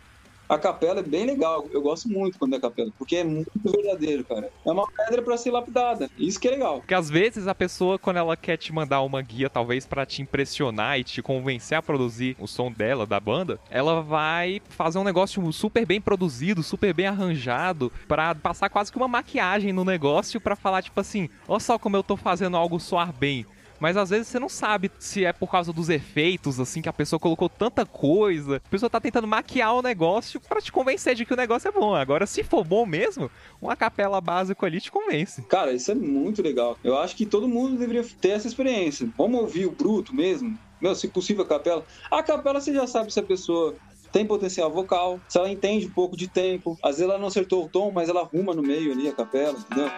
a 0.52 0.58
capela 0.58 1.00
é 1.00 1.02
bem 1.02 1.24
legal. 1.24 1.66
Eu 1.72 1.80
gosto 1.80 2.08
muito 2.08 2.38
quando 2.38 2.54
é 2.54 2.60
capela, 2.60 2.92
porque 2.98 3.16
é 3.16 3.24
muito 3.24 3.50
verdadeiro, 3.64 4.22
cara. 4.22 4.50
É 4.64 4.70
uma 4.70 4.86
pedra 4.86 5.22
para 5.22 5.36
ser 5.38 5.50
lapidada. 5.50 6.10
Isso 6.18 6.38
que 6.38 6.46
é 6.46 6.50
legal. 6.50 6.78
Porque 6.80 6.94
às 6.94 7.08
vezes 7.08 7.48
a 7.48 7.54
pessoa, 7.54 7.98
quando 7.98 8.18
ela 8.18 8.36
quer 8.36 8.58
te 8.58 8.70
mandar 8.72 9.00
uma 9.00 9.22
guia, 9.22 9.48
talvez 9.48 9.86
para 9.86 10.04
te 10.04 10.20
impressionar 10.20 10.98
e 10.98 11.04
te 11.04 11.22
convencer 11.22 11.78
a 11.78 11.82
produzir 11.82 12.36
o 12.38 12.46
som 12.46 12.70
dela, 12.70 13.06
da 13.06 13.18
banda, 13.18 13.58
ela 13.70 14.02
vai 14.02 14.60
fazer 14.68 14.98
um 14.98 15.04
negócio 15.04 15.50
super 15.52 15.86
bem 15.86 16.00
produzido, 16.00 16.62
super 16.62 16.92
bem 16.92 17.06
arranjado, 17.06 17.90
para 18.06 18.34
passar 18.34 18.68
quase 18.68 18.92
que 18.92 18.98
uma 18.98 19.08
maquiagem 19.08 19.72
no 19.72 19.86
negócio 19.86 20.38
para 20.38 20.54
falar, 20.54 20.82
tipo 20.82 21.00
assim, 21.00 21.30
olha 21.48 21.60
só 21.60 21.78
como 21.78 21.96
eu 21.96 22.02
tô 22.02 22.16
fazendo 22.16 22.58
algo 22.58 22.78
soar 22.78 23.10
bem 23.12 23.46
mas 23.82 23.96
às 23.96 24.10
vezes 24.10 24.28
você 24.28 24.38
não 24.38 24.48
sabe 24.48 24.92
se 24.96 25.24
é 25.24 25.32
por 25.32 25.50
causa 25.50 25.72
dos 25.72 25.88
efeitos, 25.88 26.60
assim, 26.60 26.80
que 26.80 26.88
a 26.88 26.92
pessoa 26.92 27.18
colocou 27.18 27.48
tanta 27.48 27.84
coisa. 27.84 28.58
A 28.64 28.70
pessoa 28.70 28.88
tá 28.88 29.00
tentando 29.00 29.26
maquiar 29.26 29.74
o 29.74 29.82
negócio 29.82 30.40
para 30.40 30.60
te 30.60 30.70
convencer 30.70 31.16
de 31.16 31.26
que 31.26 31.34
o 31.34 31.36
negócio 31.36 31.66
é 31.66 31.72
bom. 31.72 31.92
Agora, 31.92 32.24
se 32.24 32.44
for 32.44 32.62
bom 32.62 32.86
mesmo, 32.86 33.28
uma 33.60 33.74
capela 33.74 34.20
básica 34.20 34.64
ali 34.64 34.80
te 34.80 34.88
convence. 34.88 35.42
Cara, 35.48 35.72
isso 35.72 35.90
é 35.90 35.96
muito 35.96 36.40
legal. 36.40 36.78
Eu 36.84 36.96
acho 36.96 37.16
que 37.16 37.26
todo 37.26 37.48
mundo 37.48 37.76
deveria 37.76 38.06
ter 38.20 38.28
essa 38.28 38.46
experiência. 38.46 39.08
Vamos 39.18 39.40
ouvir 39.40 39.66
o 39.66 39.72
bruto 39.72 40.14
mesmo? 40.14 40.56
Meu, 40.80 40.94
se 40.94 41.08
possível, 41.08 41.42
a 41.42 41.48
capela. 41.48 41.84
A 42.08 42.22
capela 42.22 42.60
você 42.60 42.72
já 42.72 42.86
sabe 42.86 43.12
se 43.12 43.18
a 43.18 43.24
pessoa 43.24 43.74
tem 44.12 44.24
potencial 44.24 44.70
vocal, 44.70 45.18
se 45.28 45.38
ela 45.38 45.50
entende 45.50 45.86
um 45.86 45.90
pouco 45.90 46.16
de 46.16 46.28
tempo. 46.28 46.78
Às 46.80 46.98
vezes 46.98 47.10
ela 47.10 47.18
não 47.18 47.26
acertou 47.26 47.64
o 47.64 47.68
tom, 47.68 47.90
mas 47.90 48.08
ela 48.08 48.20
arruma 48.20 48.54
no 48.54 48.62
meio 48.62 48.92
ali 48.92 49.08
a 49.08 49.12
capela, 49.12 49.58
entendeu? 49.58 49.90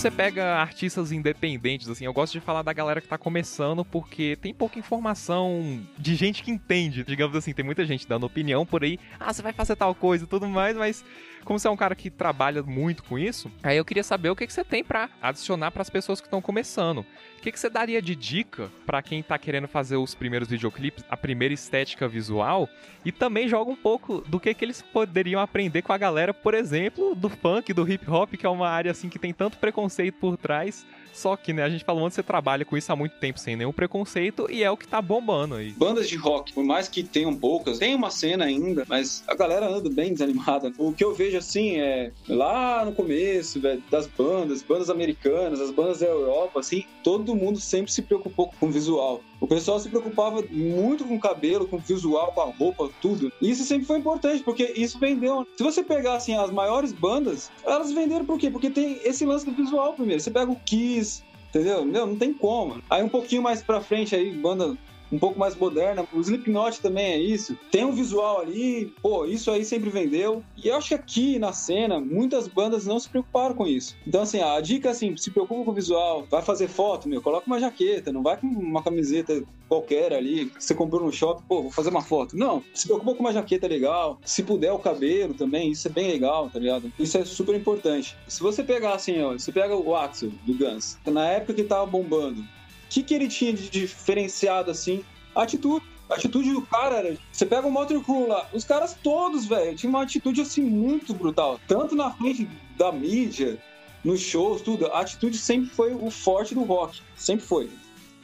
Você 0.00 0.10
pega 0.10 0.54
artistas 0.54 1.12
independentes, 1.12 1.86
assim, 1.86 2.06
eu 2.06 2.12
gosto 2.14 2.32
de 2.32 2.40
falar 2.40 2.62
da 2.62 2.72
galera 2.72 3.02
que 3.02 3.06
tá 3.06 3.18
começando 3.18 3.84
porque 3.84 4.34
tem 4.40 4.54
pouca 4.54 4.78
informação 4.78 5.78
de 5.98 6.14
gente 6.14 6.42
que 6.42 6.50
entende, 6.50 7.04
digamos 7.04 7.36
assim, 7.36 7.52
tem 7.52 7.62
muita 7.62 7.84
gente 7.84 8.08
dando 8.08 8.24
opinião 8.24 8.64
por 8.64 8.82
aí, 8.82 8.98
ah, 9.18 9.30
você 9.30 9.42
vai 9.42 9.52
fazer 9.52 9.76
tal 9.76 9.94
coisa 9.94 10.24
e 10.24 10.26
tudo 10.26 10.48
mais, 10.48 10.74
mas 10.74 11.04
como 11.44 11.58
você 11.58 11.68
é 11.68 11.70
um 11.70 11.76
cara 11.76 11.94
que 11.94 12.10
trabalha 12.10 12.62
muito 12.62 13.02
com 13.04 13.18
isso, 13.18 13.50
aí 13.62 13.76
eu 13.76 13.84
queria 13.84 14.02
saber 14.02 14.30
o 14.30 14.36
que, 14.36 14.46
que 14.46 14.52
você 14.52 14.64
tem 14.64 14.84
para 14.84 15.08
adicionar 15.20 15.70
para 15.70 15.82
as 15.82 15.90
pessoas 15.90 16.20
que 16.20 16.26
estão 16.26 16.40
começando. 16.40 16.98
O 17.38 17.42
que, 17.42 17.50
que 17.50 17.58
você 17.58 17.70
daria 17.70 18.02
de 18.02 18.14
dica 18.14 18.70
para 18.84 19.00
quem 19.00 19.22
tá 19.22 19.38
querendo 19.38 19.66
fazer 19.66 19.96
os 19.96 20.14
primeiros 20.14 20.48
videoclipes, 20.48 21.04
a 21.08 21.16
primeira 21.16 21.54
estética 21.54 22.06
visual, 22.06 22.68
e 23.04 23.10
também 23.10 23.48
joga 23.48 23.70
um 23.70 23.76
pouco 23.76 24.20
do 24.28 24.38
que, 24.38 24.52
que 24.52 24.64
eles 24.64 24.82
poderiam 24.82 25.40
aprender 25.40 25.82
com 25.82 25.92
a 25.92 25.98
galera, 25.98 26.34
por 26.34 26.54
exemplo, 26.54 27.14
do 27.14 27.30
funk, 27.30 27.72
do 27.72 27.90
hip 27.90 28.10
hop, 28.10 28.34
que 28.34 28.44
é 28.44 28.48
uma 28.48 28.68
área 28.68 28.90
assim 28.90 29.08
que 29.08 29.18
tem 29.18 29.32
tanto 29.32 29.58
preconceito 29.58 30.16
por 30.16 30.36
trás 30.36 30.86
só 31.12 31.36
que, 31.36 31.52
né, 31.52 31.62
a 31.62 31.68
gente 31.68 31.84
falou 31.84 32.04
antes, 32.04 32.14
você 32.14 32.22
trabalha 32.22 32.64
com 32.64 32.76
isso 32.76 32.92
há 32.92 32.96
muito 32.96 33.16
tempo 33.16 33.38
sem 33.38 33.56
nenhum 33.56 33.72
preconceito 33.72 34.46
e 34.50 34.62
é 34.62 34.70
o 34.70 34.76
que 34.76 34.86
tá 34.86 35.00
bombando 35.00 35.56
aí. 35.56 35.72
Bandas 35.72 36.08
de 36.08 36.16
rock, 36.16 36.52
por 36.52 36.64
mais 36.64 36.88
que 36.88 37.02
tenham 37.02 37.34
poucas, 37.34 37.78
tem 37.78 37.94
uma 37.94 38.10
cena 38.10 38.44
ainda, 38.44 38.84
mas 38.88 39.24
a 39.26 39.34
galera 39.34 39.68
anda 39.68 39.90
bem 39.90 40.12
desanimada. 40.12 40.72
O 40.78 40.92
que 40.92 41.04
eu 41.04 41.14
vejo 41.14 41.36
assim 41.36 41.76
é 41.76 42.12
lá 42.28 42.84
no 42.84 42.92
começo, 42.92 43.60
velho, 43.60 43.82
das 43.90 44.06
bandas, 44.06 44.62
bandas 44.62 44.90
americanas, 44.90 45.60
as 45.60 45.70
bandas 45.70 46.00
da 46.00 46.06
Europa, 46.06 46.60
assim, 46.60 46.84
todo 47.02 47.34
mundo 47.34 47.60
sempre 47.60 47.92
se 47.92 48.02
preocupou 48.02 48.52
com 48.58 48.66
o 48.66 48.70
visual. 48.70 49.20
O 49.40 49.46
pessoal 49.46 49.80
se 49.80 49.88
preocupava 49.88 50.44
muito 50.50 51.04
com 51.04 51.16
o 51.16 51.20
cabelo, 51.20 51.66
com 51.66 51.76
o 51.76 51.80
visual, 51.80 52.30
com 52.32 52.42
a 52.42 52.44
roupa, 52.44 52.90
tudo. 53.00 53.32
E 53.40 53.50
isso 53.50 53.64
sempre 53.64 53.86
foi 53.86 53.98
importante, 53.98 54.42
porque 54.42 54.72
isso 54.76 54.98
vendeu. 54.98 55.46
Se 55.56 55.62
você 55.62 55.82
pegar, 55.82 56.16
assim, 56.16 56.36
as 56.36 56.50
maiores 56.50 56.92
bandas, 56.92 57.50
elas 57.64 57.90
venderam 57.90 58.26
por 58.26 58.38
quê? 58.38 58.50
Porque 58.50 58.68
tem 58.68 59.00
esse 59.02 59.24
lance 59.24 59.46
do 59.46 59.52
visual 59.52 59.94
primeiro. 59.94 60.20
Você 60.22 60.30
pega 60.30 60.52
o 60.52 60.56
Kiss, 60.56 61.22
entendeu? 61.48 61.84
Meu, 61.86 62.06
não 62.06 62.16
tem 62.16 62.34
como. 62.34 62.82
Aí 62.90 63.02
um 63.02 63.08
pouquinho 63.08 63.42
mais 63.42 63.62
pra 63.62 63.80
frente 63.80 64.14
aí, 64.14 64.30
banda 64.30 64.76
um 65.10 65.18
pouco 65.18 65.38
mais 65.38 65.56
moderna. 65.56 66.06
O 66.12 66.20
Slipknot 66.20 66.80
também 66.80 67.12
é 67.12 67.18
isso. 67.18 67.56
Tem 67.70 67.84
um 67.84 67.92
visual 67.92 68.40
ali, 68.40 68.92
pô, 69.02 69.24
isso 69.24 69.50
aí 69.50 69.64
sempre 69.64 69.90
vendeu. 69.90 70.42
E 70.56 70.68
eu 70.68 70.76
acho 70.76 70.88
que 70.88 70.94
aqui 70.94 71.38
na 71.38 71.52
cena, 71.52 72.00
muitas 72.00 72.48
bandas 72.48 72.86
não 72.86 72.98
se 72.98 73.08
preocuparam 73.08 73.54
com 73.54 73.66
isso. 73.66 73.96
Então, 74.06 74.22
assim, 74.22 74.40
a 74.40 74.60
dica 74.60 74.90
assim, 74.90 75.16
se 75.16 75.30
preocupa 75.30 75.64
com 75.64 75.70
o 75.70 75.74
visual, 75.74 76.26
vai 76.30 76.42
fazer 76.42 76.68
foto, 76.68 77.08
meu, 77.08 77.22
coloca 77.22 77.46
uma 77.46 77.60
jaqueta, 77.60 78.12
não 78.12 78.22
vai 78.22 78.36
com 78.36 78.46
uma 78.46 78.82
camiseta 78.82 79.42
qualquer 79.68 80.12
ali, 80.12 80.46
que 80.46 80.62
você 80.62 80.74
comprou 80.74 81.00
no 81.00 81.12
shopping, 81.12 81.44
pô, 81.48 81.62
vou 81.62 81.70
fazer 81.70 81.90
uma 81.90 82.02
foto. 82.02 82.36
Não, 82.36 82.62
se 82.74 82.88
preocupa 82.88 83.14
com 83.14 83.20
uma 83.20 83.32
jaqueta 83.32 83.68
legal. 83.68 84.18
Se 84.24 84.42
puder 84.42 84.72
o 84.72 84.80
cabelo 84.80 85.32
também, 85.32 85.70
isso 85.70 85.86
é 85.86 85.90
bem 85.90 86.10
legal, 86.10 86.50
tá 86.50 86.58
ligado? 86.58 86.92
Isso 86.98 87.16
é 87.16 87.24
super 87.24 87.54
importante. 87.54 88.16
Se 88.26 88.42
você 88.42 88.64
pegar 88.64 88.94
assim, 88.94 89.22
ó, 89.22 89.32
você 89.32 89.52
pega 89.52 89.76
o 89.76 89.94
Axel 89.94 90.30
do 90.44 90.54
Guns, 90.54 90.98
na 91.06 91.28
época 91.28 91.54
que 91.54 91.62
tava 91.62 91.86
bombando, 91.86 92.44
que, 92.90 93.02
que 93.04 93.14
ele 93.14 93.28
tinha 93.28 93.52
de 93.52 93.70
diferenciado 93.70 94.70
assim? 94.70 95.04
Atitude. 95.34 95.86
A 96.10 96.14
atitude 96.16 96.52
do 96.52 96.62
cara 96.62 96.96
era. 96.96 97.16
Você 97.30 97.46
pega 97.46 97.66
o 97.66 97.70
Motor 97.70 98.02
Crew 98.02 98.26
lá, 98.26 98.48
os 98.52 98.64
caras 98.64 98.96
todos, 99.00 99.46
velho, 99.46 99.76
tinham 99.76 99.90
uma 99.90 100.02
atitude 100.02 100.40
assim 100.40 100.60
muito 100.60 101.14
brutal. 101.14 101.60
Tanto 101.68 101.94
na 101.94 102.10
frente 102.10 102.48
da 102.76 102.90
mídia, 102.90 103.62
nos 104.02 104.20
shows, 104.20 104.60
tudo. 104.60 104.86
A 104.88 105.00
atitude 105.00 105.38
sempre 105.38 105.70
foi 105.70 105.94
o 105.94 106.10
forte 106.10 106.52
do 106.52 106.64
rock. 106.64 107.00
Sempre 107.14 107.46
foi. 107.46 107.70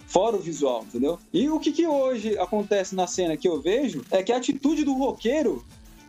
Fora 0.09 0.37
o 0.37 0.41
visual, 0.41 0.83
entendeu? 0.83 1.19
E 1.33 1.49
o 1.49 1.61
que, 1.61 1.71
que 1.71 1.87
hoje 1.87 2.37
acontece 2.39 2.95
na 2.95 3.07
cena 3.07 3.37
que 3.37 3.47
eu 3.47 3.61
vejo 3.61 4.05
é 4.11 4.23
que 4.23 4.33
a 4.33 4.37
atitude 4.37 4.85
do 4.85 4.95
roqueiro 4.95 5.65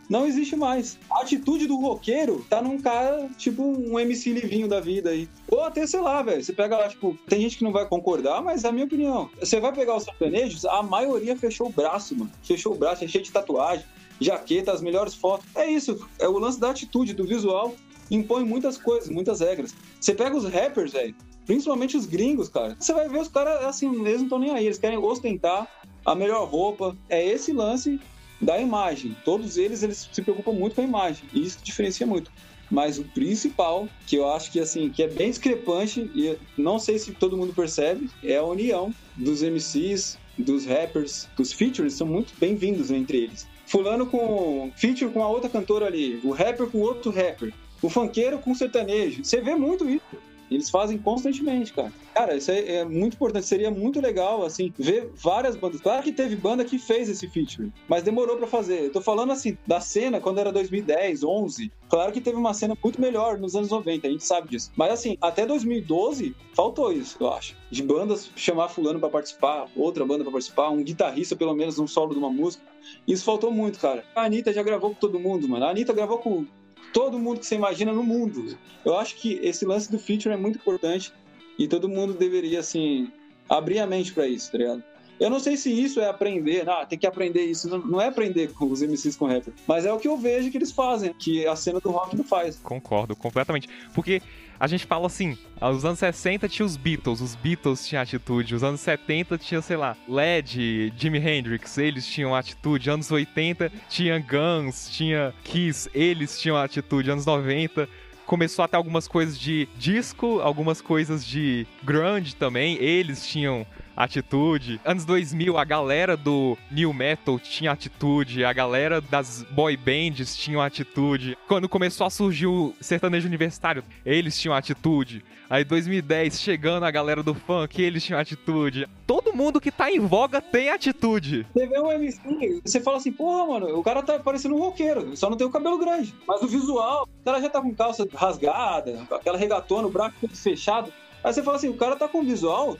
não 0.08 0.26
existe 0.26 0.56
mais. 0.56 0.98
A 1.10 1.20
atitude 1.20 1.66
do 1.66 1.76
roqueiro 1.76 2.44
tá 2.48 2.62
num 2.62 2.80
cara, 2.80 3.28
tipo, 3.36 3.62
um 3.62 4.00
MC 4.00 4.32
Livinho 4.32 4.66
da 4.66 4.80
vida 4.80 5.10
aí. 5.10 5.28
Ou 5.48 5.62
até, 5.62 5.86
sei 5.86 6.00
lá, 6.00 6.22
velho. 6.22 6.42
Você 6.42 6.52
pega 6.52 6.76
lá, 6.76 6.88
tipo, 6.88 7.16
tem 7.28 7.40
gente 7.42 7.58
que 7.58 7.64
não 7.64 7.72
vai 7.72 7.86
concordar, 7.86 8.42
mas 8.42 8.64
é 8.64 8.68
a 8.68 8.72
minha 8.72 8.86
opinião. 8.86 9.28
Você 9.38 9.60
vai 9.60 9.72
pegar 9.72 9.96
os 9.96 10.04
sertanejos, 10.04 10.64
a 10.64 10.82
maioria 10.82 11.36
fechou 11.36 11.68
o 11.68 11.72
braço, 11.72 12.16
mano. 12.16 12.30
Fechou 12.42 12.74
o 12.74 12.78
braço, 12.78 13.04
é 13.04 13.08
cheio 13.08 13.22
de 13.22 13.30
tatuagem, 13.30 13.84
jaqueta, 14.18 14.72
as 14.72 14.80
melhores 14.80 15.14
fotos. 15.14 15.46
É 15.54 15.66
isso. 15.66 16.08
É 16.18 16.26
o 16.26 16.38
lance 16.38 16.58
da 16.58 16.70
atitude, 16.70 17.12
do 17.12 17.26
visual. 17.26 17.74
Impõe 18.10 18.44
muitas 18.44 18.78
coisas, 18.78 19.10
muitas 19.10 19.40
regras. 19.40 19.74
Você 20.00 20.14
pega 20.14 20.34
os 20.34 20.44
rappers, 20.44 20.92
velho. 20.92 21.14
Principalmente 21.44 21.96
os 21.96 22.06
gringos, 22.06 22.48
cara. 22.48 22.76
Você 22.78 22.94
vai 22.94 23.08
ver 23.08 23.20
os 23.20 23.28
caras, 23.28 23.64
assim, 23.64 23.90
eles 24.00 24.16
não 24.16 24.24
estão 24.24 24.38
nem 24.38 24.50
aí. 24.50 24.64
Eles 24.64 24.78
querem 24.78 24.96
ostentar 24.96 25.68
a 26.04 26.14
melhor 26.14 26.48
roupa. 26.48 26.96
É 27.10 27.22
esse 27.26 27.52
lance 27.52 28.00
da 28.40 28.60
imagem. 28.60 29.16
Todos 29.24 29.56
eles, 29.56 29.82
eles 29.82 30.08
se 30.12 30.22
preocupam 30.22 30.52
muito 30.52 30.74
com 30.74 30.80
a 30.80 30.84
imagem. 30.84 31.28
E 31.32 31.42
isso 31.42 31.58
diferencia 31.62 32.06
muito. 32.06 32.30
Mas 32.70 32.98
o 32.98 33.04
principal, 33.04 33.88
que 34.06 34.16
eu 34.16 34.30
acho 34.30 34.52
que 34.52 34.60
assim, 34.60 34.90
que 34.90 35.02
é 35.02 35.06
bem 35.06 35.30
discrepante, 35.30 36.10
e 36.14 36.36
não 36.56 36.78
sei 36.78 36.98
se 36.98 37.12
todo 37.12 37.36
mundo 37.36 37.54
percebe, 37.54 38.08
é 38.22 38.36
a 38.36 38.44
união 38.44 38.94
dos 39.16 39.42
MCs, 39.42 40.18
dos 40.38 40.64
rappers, 40.66 41.28
dos 41.36 41.52
features 41.52 41.94
são 41.94 42.06
muito 42.06 42.32
bem-vindos 42.38 42.90
entre 42.90 43.18
eles. 43.18 43.48
Fulano 43.66 44.06
com 44.06 44.70
feature 44.76 45.10
com 45.10 45.22
a 45.22 45.28
outra 45.28 45.50
cantora 45.50 45.86
ali, 45.86 46.20
o 46.22 46.30
rapper 46.30 46.68
com 46.68 46.78
outro 46.78 47.10
rapper, 47.10 47.52
o 47.82 47.90
funkeiro 47.90 48.38
com 48.38 48.52
o 48.52 48.54
sertanejo. 48.54 49.24
Você 49.24 49.40
vê 49.40 49.54
muito 49.54 49.88
isso. 49.88 50.27
Eles 50.50 50.70
fazem 50.70 50.98
constantemente, 50.98 51.72
cara. 51.72 51.92
Cara, 52.14 52.36
isso 52.36 52.50
é, 52.50 52.76
é, 52.76 52.84
muito 52.84 53.14
importante. 53.14 53.46
Seria 53.46 53.70
muito 53.70 54.00
legal, 54.00 54.44
assim, 54.44 54.72
ver 54.78 55.10
várias 55.14 55.56
bandas. 55.56 55.80
Claro 55.80 56.02
que 56.02 56.12
teve 56.12 56.34
banda 56.34 56.64
que 56.64 56.78
fez 56.78 57.08
esse 57.08 57.28
feature, 57.28 57.72
mas 57.86 58.02
demorou 58.02 58.36
para 58.36 58.46
fazer. 58.46 58.86
Eu 58.86 58.92
tô 58.92 59.00
falando, 59.00 59.32
assim, 59.32 59.56
da 59.66 59.80
cena 59.80 60.20
quando 60.20 60.38
era 60.38 60.50
2010, 60.50 61.22
11. 61.22 61.70
Claro 61.88 62.12
que 62.12 62.20
teve 62.20 62.36
uma 62.36 62.52
cena 62.52 62.76
muito 62.82 63.00
melhor 63.00 63.38
nos 63.38 63.54
anos 63.54 63.70
90, 63.70 64.06
a 64.06 64.10
gente 64.10 64.24
sabe 64.24 64.48
disso. 64.48 64.70
Mas, 64.76 64.92
assim, 64.92 65.16
até 65.20 65.46
2012, 65.46 66.34
faltou 66.54 66.92
isso, 66.92 67.16
eu 67.20 67.32
acho. 67.32 67.56
De 67.70 67.82
bandas 67.82 68.30
chamar 68.34 68.68
fulano 68.68 68.98
para 68.98 69.08
participar, 69.08 69.68
outra 69.76 70.04
banda 70.04 70.24
para 70.24 70.32
participar, 70.32 70.70
um 70.70 70.82
guitarrista, 70.82 71.36
pelo 71.36 71.54
menos, 71.54 71.78
num 71.78 71.86
solo 71.86 72.12
de 72.12 72.18
uma 72.18 72.30
música. 72.30 72.64
Isso 73.06 73.24
faltou 73.24 73.50
muito, 73.50 73.78
cara. 73.78 74.04
A 74.14 74.24
Anitta 74.24 74.52
já 74.52 74.62
gravou 74.62 74.90
com 74.90 74.96
todo 74.96 75.20
mundo, 75.20 75.48
mano. 75.48 75.64
A 75.64 75.70
Anitta 75.70 75.92
gravou 75.92 76.18
com 76.18 76.46
todo 76.92 77.18
mundo 77.18 77.40
que 77.40 77.46
você 77.46 77.54
imagina 77.54 77.92
no 77.92 78.02
mundo. 78.02 78.56
Eu 78.84 78.96
acho 78.96 79.16
que 79.16 79.34
esse 79.42 79.64
lance 79.64 79.90
do 79.90 79.98
feature 79.98 80.34
é 80.34 80.36
muito 80.36 80.56
importante 80.56 81.12
e 81.58 81.66
todo 81.66 81.88
mundo 81.88 82.14
deveria, 82.14 82.60
assim, 82.60 83.10
abrir 83.48 83.78
a 83.80 83.86
mente 83.86 84.12
para 84.12 84.26
isso, 84.26 84.50
tá 84.52 84.58
ligado? 84.58 84.84
Eu 85.20 85.30
não 85.30 85.40
sei 85.40 85.56
se 85.56 85.70
isso 85.70 86.00
é 86.00 86.08
aprender, 86.08 86.68
ah, 86.68 86.86
tem 86.86 86.98
que 86.98 87.06
aprender 87.06 87.42
isso. 87.42 87.68
Não, 87.68 88.00
é 88.00 88.06
aprender 88.06 88.52
com 88.52 88.66
os 88.70 88.80
MCs 88.82 89.16
com 89.16 89.26
rapper, 89.26 89.52
mas 89.66 89.84
é 89.84 89.92
o 89.92 89.98
que 89.98 90.08
eu 90.08 90.16
vejo 90.16 90.50
que 90.50 90.56
eles 90.56 90.70
fazem, 90.70 91.12
que 91.12 91.46
a 91.46 91.56
cena 91.56 91.80
do 91.80 91.90
rock 91.90 92.16
não 92.16 92.24
faz. 92.24 92.56
Concordo 92.56 93.16
completamente. 93.16 93.68
Porque 93.94 94.22
a 94.60 94.66
gente 94.66 94.86
fala 94.86 95.06
assim, 95.06 95.36
os 95.60 95.84
anos 95.84 95.98
60 95.98 96.48
tinha 96.48 96.66
os 96.66 96.76
Beatles, 96.76 97.20
os 97.20 97.34
Beatles 97.34 97.86
tinham 97.86 98.02
atitude, 98.02 98.54
os 98.54 98.64
anos 98.64 98.80
70 98.80 99.38
tinha, 99.38 99.62
sei 99.62 99.76
lá, 99.76 99.96
Led, 100.08 100.92
Jimi 100.96 101.18
Hendrix, 101.18 101.78
eles 101.78 102.06
tinham 102.06 102.34
atitude, 102.34 102.90
anos 102.90 103.10
80 103.10 103.70
tinha 103.88 104.18
Guns, 104.18 104.88
tinha 104.90 105.32
Kiss, 105.44 105.88
eles 105.94 106.40
tinham 106.40 106.56
atitude, 106.56 107.10
anos 107.10 107.26
90 107.26 107.88
começou 108.26 108.62
até 108.62 108.76
algumas 108.76 109.08
coisas 109.08 109.38
de 109.38 109.66
disco, 109.78 110.40
algumas 110.40 110.82
coisas 110.82 111.26
de 111.26 111.66
grunge 111.82 112.36
também, 112.36 112.76
eles 112.76 113.26
tinham 113.26 113.66
atitude. 113.98 114.80
Anos 114.84 115.04
2000, 115.04 115.58
a 115.58 115.64
galera 115.64 116.16
do 116.16 116.56
new 116.70 116.92
metal 116.92 117.38
tinha 117.38 117.72
atitude, 117.72 118.44
a 118.44 118.52
galera 118.52 119.00
das 119.00 119.42
boy 119.50 119.76
bands 119.76 120.36
tinha 120.36 120.64
atitude. 120.64 121.36
Quando 121.48 121.68
começou 121.68 122.06
a 122.06 122.10
surgir 122.10 122.46
o 122.46 122.72
sertanejo 122.80 123.26
universitário, 123.26 123.82
eles 124.06 124.38
tinham 124.38 124.54
atitude. 124.54 125.24
Aí 125.50 125.64
2010, 125.64 126.40
chegando 126.40 126.84
a 126.84 126.90
galera 126.90 127.22
do 127.22 127.34
funk, 127.34 127.82
eles 127.82 128.04
tinham 128.04 128.20
atitude. 128.20 128.86
Todo 129.06 129.32
mundo 129.32 129.60
que 129.60 129.72
tá 129.72 129.90
em 129.90 129.98
voga 129.98 130.40
tem 130.40 130.68
atitude. 130.68 131.46
Você 131.52 131.66
vê 131.66 131.80
um 131.80 131.90
MC, 131.90 132.60
você 132.64 132.80
fala 132.80 132.98
assim, 132.98 133.10
porra, 133.10 133.46
mano, 133.46 133.78
o 133.78 133.82
cara 133.82 134.02
tá 134.02 134.18
parecendo 134.18 134.54
um 134.54 134.60
roqueiro, 134.60 135.16
só 135.16 135.28
não 135.28 135.36
tem 135.36 135.46
o 135.46 135.50
cabelo 135.50 135.78
grande. 135.78 136.14
Mas 136.26 136.42
o 136.42 136.46
visual, 136.46 137.08
o 137.20 137.24
cara 137.24 137.40
já 137.40 137.48
tá 137.48 137.60
com 137.60 137.74
calça 137.74 138.06
rasgada, 138.14 139.06
aquela 139.10 139.38
regatona, 139.38 139.88
o 139.88 139.90
braço 139.90 140.14
fechado. 140.34 140.92
Aí 141.24 141.32
você 141.32 141.42
fala 141.42 141.56
assim, 141.56 141.68
o 141.68 141.76
cara 141.76 141.96
tá 141.96 142.06
com 142.06 142.22
visual 142.22 142.76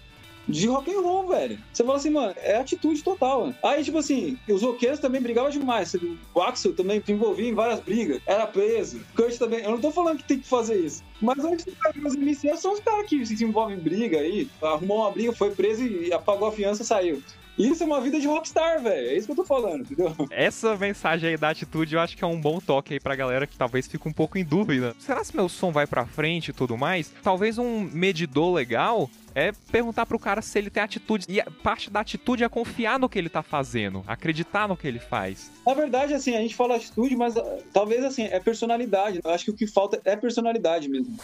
de 0.48 0.66
rock 0.66 0.90
and 0.90 1.00
roll, 1.00 1.28
velho. 1.28 1.58
Você 1.72 1.84
fala 1.84 1.98
assim, 1.98 2.10
mano, 2.10 2.34
é 2.38 2.56
atitude 2.56 3.02
total, 3.02 3.40
mano. 3.42 3.56
Aí, 3.62 3.84
tipo 3.84 3.98
assim, 3.98 4.38
os 4.48 4.62
roqueiros 4.62 4.98
também 4.98 5.20
brigavam 5.20 5.50
demais. 5.50 5.94
O 6.34 6.40
Axel 6.40 6.74
também 6.74 7.02
se 7.04 7.12
envolvia 7.12 7.48
em 7.48 7.54
várias 7.54 7.80
brigas, 7.80 8.20
era 8.26 8.46
preso. 8.46 9.00
Kurt 9.14 9.36
também. 9.36 9.62
Eu 9.62 9.72
não 9.72 9.80
tô 9.80 9.90
falando 9.90 10.18
que 10.18 10.24
tem 10.24 10.38
que 10.38 10.48
fazer 10.48 10.78
isso. 10.78 11.02
Mas 11.20 11.38
antes 11.44 11.66
os 12.04 12.16
MCs 12.16 12.60
são 12.60 12.72
os 12.72 12.80
caras 12.80 13.06
que 13.06 13.24
se 13.26 13.44
envolvem 13.44 13.76
em 13.76 13.80
briga 13.80 14.18
aí. 14.18 14.48
Arrumou 14.62 14.98
uma 14.98 15.10
briga, 15.10 15.32
foi 15.32 15.50
preso 15.50 15.84
e 15.84 16.12
apagou 16.12 16.48
a 16.48 16.52
fiança 16.52 16.82
e 16.82 16.86
saiu. 16.86 17.22
Isso 17.58 17.82
é 17.82 17.86
uma 17.86 18.00
vida 18.00 18.20
de 18.20 18.26
rockstar, 18.26 18.80
velho. 18.80 19.08
É 19.08 19.14
isso 19.14 19.26
que 19.26 19.32
eu 19.32 19.36
tô 19.36 19.44
falando, 19.44 19.80
entendeu? 19.80 20.14
Essa 20.30 20.76
mensagem 20.76 21.30
aí 21.30 21.36
da 21.36 21.50
atitude 21.50 21.94
eu 21.94 22.00
acho 22.00 22.16
que 22.16 22.22
é 22.22 22.26
um 22.26 22.40
bom 22.40 22.60
toque 22.60 22.94
aí 22.94 23.00
pra 23.00 23.16
galera 23.16 23.46
que 23.46 23.56
talvez 23.56 23.88
fique 23.88 24.06
um 24.06 24.12
pouco 24.12 24.38
em 24.38 24.44
dúvida. 24.44 24.94
Será 24.98 25.24
que 25.24 25.34
meu 25.34 25.48
som 25.48 25.72
vai 25.72 25.86
pra 25.86 26.06
frente 26.06 26.48
e 26.48 26.52
tudo 26.52 26.78
mais? 26.78 27.12
Talvez 27.22 27.58
um 27.58 27.80
medidor 27.80 28.54
legal 28.54 29.10
é 29.34 29.52
perguntar 29.72 30.06
pro 30.06 30.18
cara 30.18 30.40
se 30.40 30.58
ele 30.58 30.70
tem 30.70 30.82
atitude. 30.82 31.26
E 31.28 31.42
parte 31.62 31.90
da 31.90 32.00
atitude 32.00 32.44
é 32.44 32.48
confiar 32.48 32.98
no 32.98 33.08
que 33.08 33.18
ele 33.18 33.28
tá 33.28 33.42
fazendo, 33.42 34.04
acreditar 34.06 34.68
no 34.68 34.76
que 34.76 34.86
ele 34.86 34.98
faz. 35.00 35.50
Na 35.66 35.74
verdade, 35.74 36.14
assim, 36.14 36.36
a 36.36 36.40
gente 36.40 36.54
fala 36.54 36.76
atitude, 36.76 37.16
mas 37.16 37.36
uh, 37.36 37.42
talvez 37.72 38.04
assim, 38.04 38.24
é 38.24 38.38
personalidade. 38.38 39.20
Eu 39.24 39.30
acho 39.30 39.44
que 39.44 39.50
o 39.50 39.54
que 39.54 39.66
falta 39.66 40.00
é 40.04 40.16
personalidade 40.16 40.88
mesmo. 40.88 41.16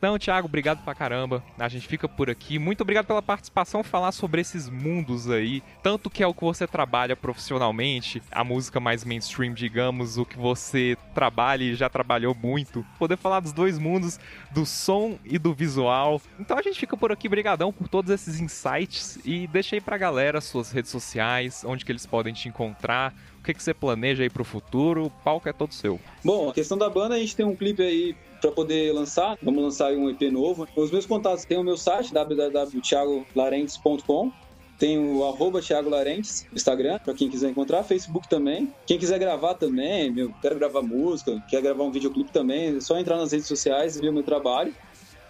Então, 0.00 0.18
Thiago, 0.18 0.46
obrigado 0.46 0.82
pra 0.82 0.94
caramba. 0.94 1.44
A 1.58 1.68
gente 1.68 1.86
fica 1.86 2.08
por 2.08 2.30
aqui. 2.30 2.58
Muito 2.58 2.80
obrigado 2.80 3.04
pela 3.04 3.20
participação, 3.20 3.84
falar 3.84 4.12
sobre 4.12 4.40
esses 4.40 4.66
mundos 4.66 5.28
aí. 5.28 5.62
Tanto 5.82 6.08
que 6.08 6.22
é 6.22 6.26
o 6.26 6.32
que 6.32 6.42
você 6.42 6.66
trabalha 6.66 7.14
profissionalmente, 7.14 8.22
a 8.32 8.42
música 8.42 8.80
mais 8.80 9.04
mainstream, 9.04 9.52
digamos, 9.52 10.16
o 10.16 10.24
que 10.24 10.38
você 10.38 10.96
trabalha 11.14 11.64
e 11.64 11.74
já 11.74 11.90
trabalhou 11.90 12.34
muito. 12.34 12.82
Poder 12.98 13.18
falar 13.18 13.40
dos 13.40 13.52
dois 13.52 13.78
mundos, 13.78 14.18
do 14.50 14.64
som 14.64 15.18
e 15.22 15.38
do 15.38 15.52
visual. 15.52 16.18
Então 16.38 16.56
a 16.56 16.62
gente 16.62 16.80
fica 16.80 16.96
por 16.96 17.12
aqui. 17.12 17.28
Brigadão 17.28 17.70
por 17.70 17.86
todos 17.86 18.10
esses 18.10 18.40
insights 18.40 19.18
e 19.22 19.46
deixa 19.48 19.76
aí 19.76 19.82
pra 19.82 19.98
galera 19.98 20.40
suas 20.40 20.72
redes 20.72 20.90
sociais, 20.90 21.62
onde 21.62 21.84
que 21.84 21.92
eles 21.92 22.06
podem 22.06 22.32
te 22.32 22.48
encontrar, 22.48 23.14
o 23.38 23.42
que, 23.42 23.52
que 23.52 23.62
você 23.62 23.74
planeja 23.74 24.22
aí 24.22 24.30
pro 24.30 24.44
futuro, 24.44 25.04
o 25.04 25.10
palco 25.10 25.46
é 25.46 25.52
todo 25.52 25.74
seu. 25.74 26.00
Bom, 26.24 26.48
a 26.48 26.54
questão 26.54 26.78
da 26.78 26.88
banda, 26.88 27.16
a 27.16 27.18
gente 27.18 27.36
tem 27.36 27.44
um 27.44 27.54
clipe 27.54 27.82
aí 27.82 28.16
para 28.40 28.52
poder 28.52 28.92
lançar. 28.92 29.36
Vamos 29.42 29.62
lançar 29.62 29.92
um 29.92 30.08
EP 30.08 30.22
novo. 30.32 30.66
Os 30.74 30.90
meus 30.90 31.04
contatos 31.06 31.44
tem 31.44 31.58
o 31.58 31.64
meu 31.64 31.76
site, 31.76 32.12
www.thiagolarentes.com. 32.12 34.32
Tem 34.78 34.98
o 34.98 35.24
arroba 35.26 35.60
Thiago 35.60 35.90
Larentes, 35.90 36.46
Instagram, 36.54 36.98
para 37.00 37.12
quem 37.12 37.28
quiser 37.28 37.50
encontrar, 37.50 37.84
Facebook 37.84 38.26
também. 38.26 38.72
Quem 38.86 38.98
quiser 38.98 39.18
gravar 39.18 39.52
também, 39.52 40.10
meu, 40.10 40.32
quero 40.40 40.54
gravar 40.54 40.80
música, 40.80 41.38
quer 41.50 41.60
gravar 41.60 41.84
um 41.84 41.90
videoclipe 41.90 42.32
também, 42.32 42.78
é 42.78 42.80
só 42.80 42.98
entrar 42.98 43.18
nas 43.18 43.30
redes 43.30 43.46
sociais 43.46 43.96
e 43.96 44.00
ver 44.00 44.08
o 44.08 44.12
meu 44.14 44.22
trabalho. 44.22 44.74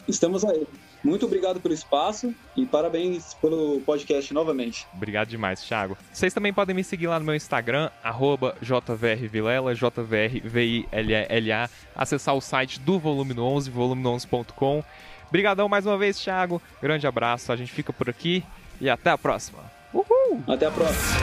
Estamos 0.06 0.44
aí. 0.44 0.68
Muito 1.02 1.24
obrigado 1.26 1.60
pelo 1.60 1.74
espaço 1.74 2.34
e 2.56 2.66
parabéns 2.66 3.34
pelo 3.34 3.80
podcast 3.80 4.32
novamente. 4.34 4.86
Obrigado 4.94 5.28
demais, 5.28 5.62
Thiago. 5.62 5.96
Vocês 6.12 6.34
também 6.34 6.52
podem 6.52 6.74
me 6.74 6.84
seguir 6.84 7.06
lá 7.06 7.18
no 7.18 7.24
meu 7.24 7.34
Instagram, 7.34 7.90
jvrvilela, 8.60 9.74
jvrvila, 9.74 11.70
acessar 11.94 12.34
o 12.34 12.40
site 12.40 12.78
do 12.80 12.98
Volume 12.98 13.38
11, 13.38 13.70
volume11.com. 13.70 14.84
Obrigadão 15.28 15.68
mais 15.68 15.86
uma 15.86 15.96
vez, 15.96 16.18
Thiago. 16.18 16.60
Grande 16.82 17.06
abraço, 17.06 17.52
a 17.52 17.56
gente 17.56 17.72
fica 17.72 17.92
por 17.92 18.10
aqui 18.10 18.44
e 18.80 18.90
até 18.90 19.10
a 19.10 19.18
próxima. 19.18 19.60
Uhul! 19.92 20.42
Até 20.46 20.66
a 20.66 20.70
próxima. 20.70 21.20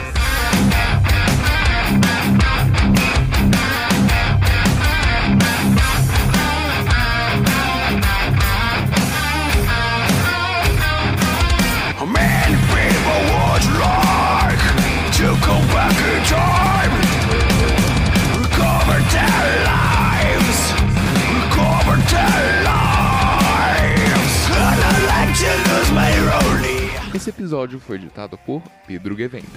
episódio 27.58 27.80
foi 27.80 27.96
editado 27.96 28.38
por 28.38 28.62
Pedro 28.86 29.16
Guevendas. 29.16 29.50